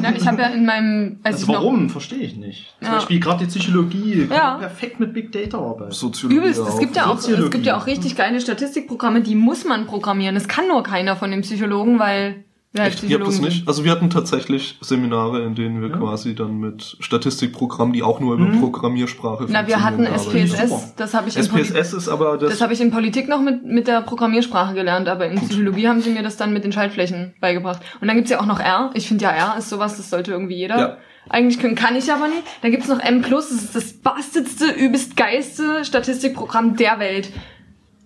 Ja, 0.03 0.11
ich 0.15 0.27
habe 0.27 0.41
ja 0.41 0.47
in 0.49 0.65
meinem, 0.65 1.19
als 1.23 1.35
Also 1.35 1.45
ich 1.47 1.47
noch 1.53 1.55
warum? 1.63 1.89
Verstehe 1.89 2.19
ich 2.19 2.35
nicht. 2.35 2.73
Zum 2.79 2.87
Ja. 2.87 2.93
Beispiel 2.95 3.19
gerade 3.19 3.39
die 3.45 3.49
Psychologie 3.49 4.27
kann 4.27 4.37
Ja. 4.37 4.53
perfekt 4.59 4.99
mit 4.99 5.13
Big 5.13 5.31
Data 5.31 5.57
arbeiten. 5.57 5.91
Soziologie 5.91 6.37
Übelst, 6.39 6.61
es 6.67 6.79
gibt 6.79 6.95
ja 6.95 7.05
auch, 7.07 7.17
Soziologie. 7.17 7.45
es 7.45 7.51
gibt 7.51 7.65
ja 7.65 7.77
auch 7.77 7.87
richtig 7.87 8.15
geile 8.15 8.39
Statistikprogramme, 8.39 9.21
die 9.21 9.35
muss 9.35 9.65
man 9.65 9.85
programmieren. 9.87 10.35
Das 10.35 10.47
kann 10.47 10.67
nur 10.67 10.83
keiner 10.83 11.15
von 11.15 11.31
den 11.31 11.41
Psychologen, 11.41 11.99
weil 11.99 12.42
halt 12.81 12.93
Echt? 12.95 13.03
Ihr 13.03 13.17
habt 13.19 13.27
das 13.27 13.39
nicht? 13.39 13.67
Also 13.67 13.83
wir 13.83 13.91
hatten 13.91 14.09
tatsächlich 14.09 14.77
Seminare, 14.81 15.43
in 15.43 15.53
denen 15.53 15.81
wir 15.81 15.89
Ja. 15.89 15.97
quasi 15.97 16.33
dann 16.33 16.57
mit 16.59 16.97
Statistikprogrammen, 16.99 17.93
die 17.93 18.01
auch 18.01 18.19
nur 18.19 18.35
über 18.35 18.45
Mhm. 18.45 18.59
Programmiersprache. 18.61 19.45
Na, 19.49 19.67
wir 19.67 19.83
hatten. 19.83 20.05
SPSS, 20.05 20.95
das 20.95 21.13
habe 21.13 21.29
ich 21.29 21.37
in 21.37 21.47
Politik. 21.47 21.75
SPSS 21.75 21.93
ist 21.93 22.09
aber 22.09 22.37
das, 22.37 22.49
Das 22.51 22.61
habe 22.61 22.73
ich 22.73 22.81
in 22.81 22.89
Politik 22.91 23.27
noch 23.27 23.41
mit, 23.41 23.63
mit 23.63 23.87
der 23.87 24.01
Programmiersprache 24.01 24.73
gelernt, 24.73 25.07
aber 25.07 25.27
in 25.27 25.39
Psychologie 25.39 25.87
haben 25.87 26.01
sie 26.01 26.09
mir 26.09 26.23
das 26.23 26.37
dann 26.37 26.51
mit 26.53 26.63
den 26.63 26.71
Schaltflächen 26.71 27.33
beigebracht. 27.39 27.81
Und 28.01 28.07
dann 28.07 28.15
gibt's 28.17 28.31
ja 28.31 28.39
auch 28.41 28.45
noch 28.47 28.59
R. 28.59 28.89
Ich 28.95 29.07
finde 29.07 29.23
ja 29.25 29.31
R 29.31 29.55
ist 29.59 29.69
sowas, 29.69 29.97
das 29.97 30.09
sollte 30.09 30.31
irgendwie 30.31 30.55
jeder 30.55 30.79
Ja. 30.79 30.97
eigentlich 31.29 31.59
können, 31.59 31.75
kann 31.75 31.95
ich 31.95 32.11
aber 32.11 32.27
nicht. 32.27 32.41
Dann 32.63 32.71
gibt's 32.71 32.87
noch 32.87 32.99
M+, 32.99 33.21
das 33.29 33.51
ist 33.51 33.75
das 33.75 33.93
bastardste, 33.93 34.65
übelst 34.71 35.15
geilste 35.15 35.85
Statistikprogramm 35.85 36.75
der 36.75 36.97
Welt. 36.99 37.29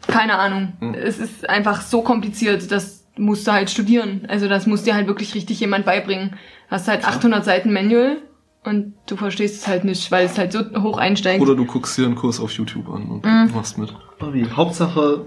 Keine 0.08 0.38
Ahnung. 0.38 0.74
Hm. 0.80 0.94
Es 0.94 1.20
ist 1.20 1.50
einfach 1.50 1.82
so 1.82 2.02
kompliziert, 2.02 2.72
das 2.72 2.97
musst 3.18 3.48
du 3.48 3.52
halt 3.52 3.70
studieren. 3.70 4.26
Also 4.28 4.48
das 4.48 4.66
muss 4.68 4.84
dir 4.84 4.94
halt 4.96 5.08
wirklich 5.08 5.34
richtig 5.36 5.60
jemand 5.60 5.86
beibringen. 5.86 6.36
Hast 6.70 6.88
halt 6.88 7.08
800 7.08 7.44
Seiten 7.46 7.72
Manual 7.74 8.18
und 8.64 8.94
du 9.08 9.16
verstehst 9.16 9.62
es 9.62 9.68
halt 9.68 9.84
nicht, 9.86 10.12
weil 10.12 10.26
es 10.26 10.38
halt 10.38 10.52
so 10.52 10.60
hoch 10.82 10.98
einsteigt. 10.98 11.42
oder 11.42 11.56
du 11.56 11.66
guckst 11.66 11.98
dir 11.98 12.06
einen 12.06 12.16
Kurs 12.16 12.40
auf 12.40 12.52
YouTube 12.52 12.90
an 12.90 13.04
und 13.10 13.26
Mhm. 13.26 13.52
machst 13.56 13.78
mit. 13.78 13.94
Irgendwie. 14.20 14.46
Hauptsache, 14.52 15.26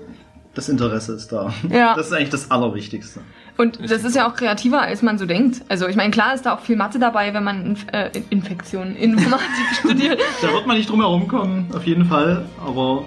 das 0.55 0.68
Interesse 0.68 1.14
ist 1.14 1.28
da. 1.32 1.53
Ja. 1.70 1.95
Das 1.95 2.09
ist 2.09 2.12
eigentlich 2.12 2.30
das 2.30 2.51
Allerwichtigste. 2.51 3.20
Und 3.57 3.78
das 3.91 4.05
ist 4.05 4.16
ja 4.16 4.26
auch 4.28 4.34
kreativer, 4.34 4.80
als 4.82 5.03
man 5.03 5.18
so 5.18 5.26
denkt. 5.26 5.62
Also 5.68 5.86
ich 5.86 5.97
meine, 5.97 6.11
klar 6.11 6.34
ist 6.34 6.47
da 6.47 6.55
auch 6.55 6.61
viel 6.61 6.76
Mathe 6.76 6.99
dabei, 6.99 7.32
wenn 7.34 7.45
man 7.45 7.64
Inf 7.66 7.86
äh, 7.93 8.11
Infektionen, 8.30 8.97
Informatik 8.97 9.66
studiert. 9.78 10.18
Da 10.43 10.53
wird 10.53 10.66
man 10.66 10.76
nicht 10.76 10.88
drum 10.88 11.01
herum 11.01 11.28
kommen, 11.28 11.68
auf 11.74 11.86
jeden 11.86 12.05
Fall. 12.07 12.45
Aber 12.64 13.05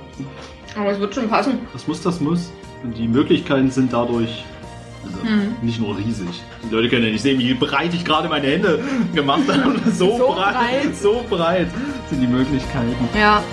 Aber 0.75 0.91
es 0.91 0.99
wird 0.99 1.13
schon 1.15 1.27
passen. 1.29 1.59
was 1.73 1.88
muss, 1.88 2.01
das 2.01 2.19
muss. 2.21 2.51
Und 2.84 2.97
die 2.97 3.07
Möglichkeiten 3.07 3.69
sind 3.71 3.93
dadurch 3.93 4.43
also 5.06 5.18
Mhm. 5.26 5.56
nicht 5.62 5.80
nur 5.80 5.97
riesig. 5.97 6.41
Die 6.70 6.74
Leute 6.74 6.89
können 6.89 7.06
ja 7.06 7.12
nicht 7.12 7.22
sehen, 7.22 7.39
wie 7.39 7.54
breit 7.54 7.93
ich 7.93 8.04
gerade 8.06 8.28
meine 8.30 8.47
Hände 8.47 8.80
gemacht 9.14 9.43
habe. 9.47 9.76
So, 9.93 10.18
So 10.18 10.28
breit, 10.34 10.54
breit. 10.54 10.95
so 10.97 11.24
breit 11.30 11.68
sind 12.10 12.22
die 12.22 12.28
Möglichkeiten. 12.28 12.95
Ja, 13.18 13.43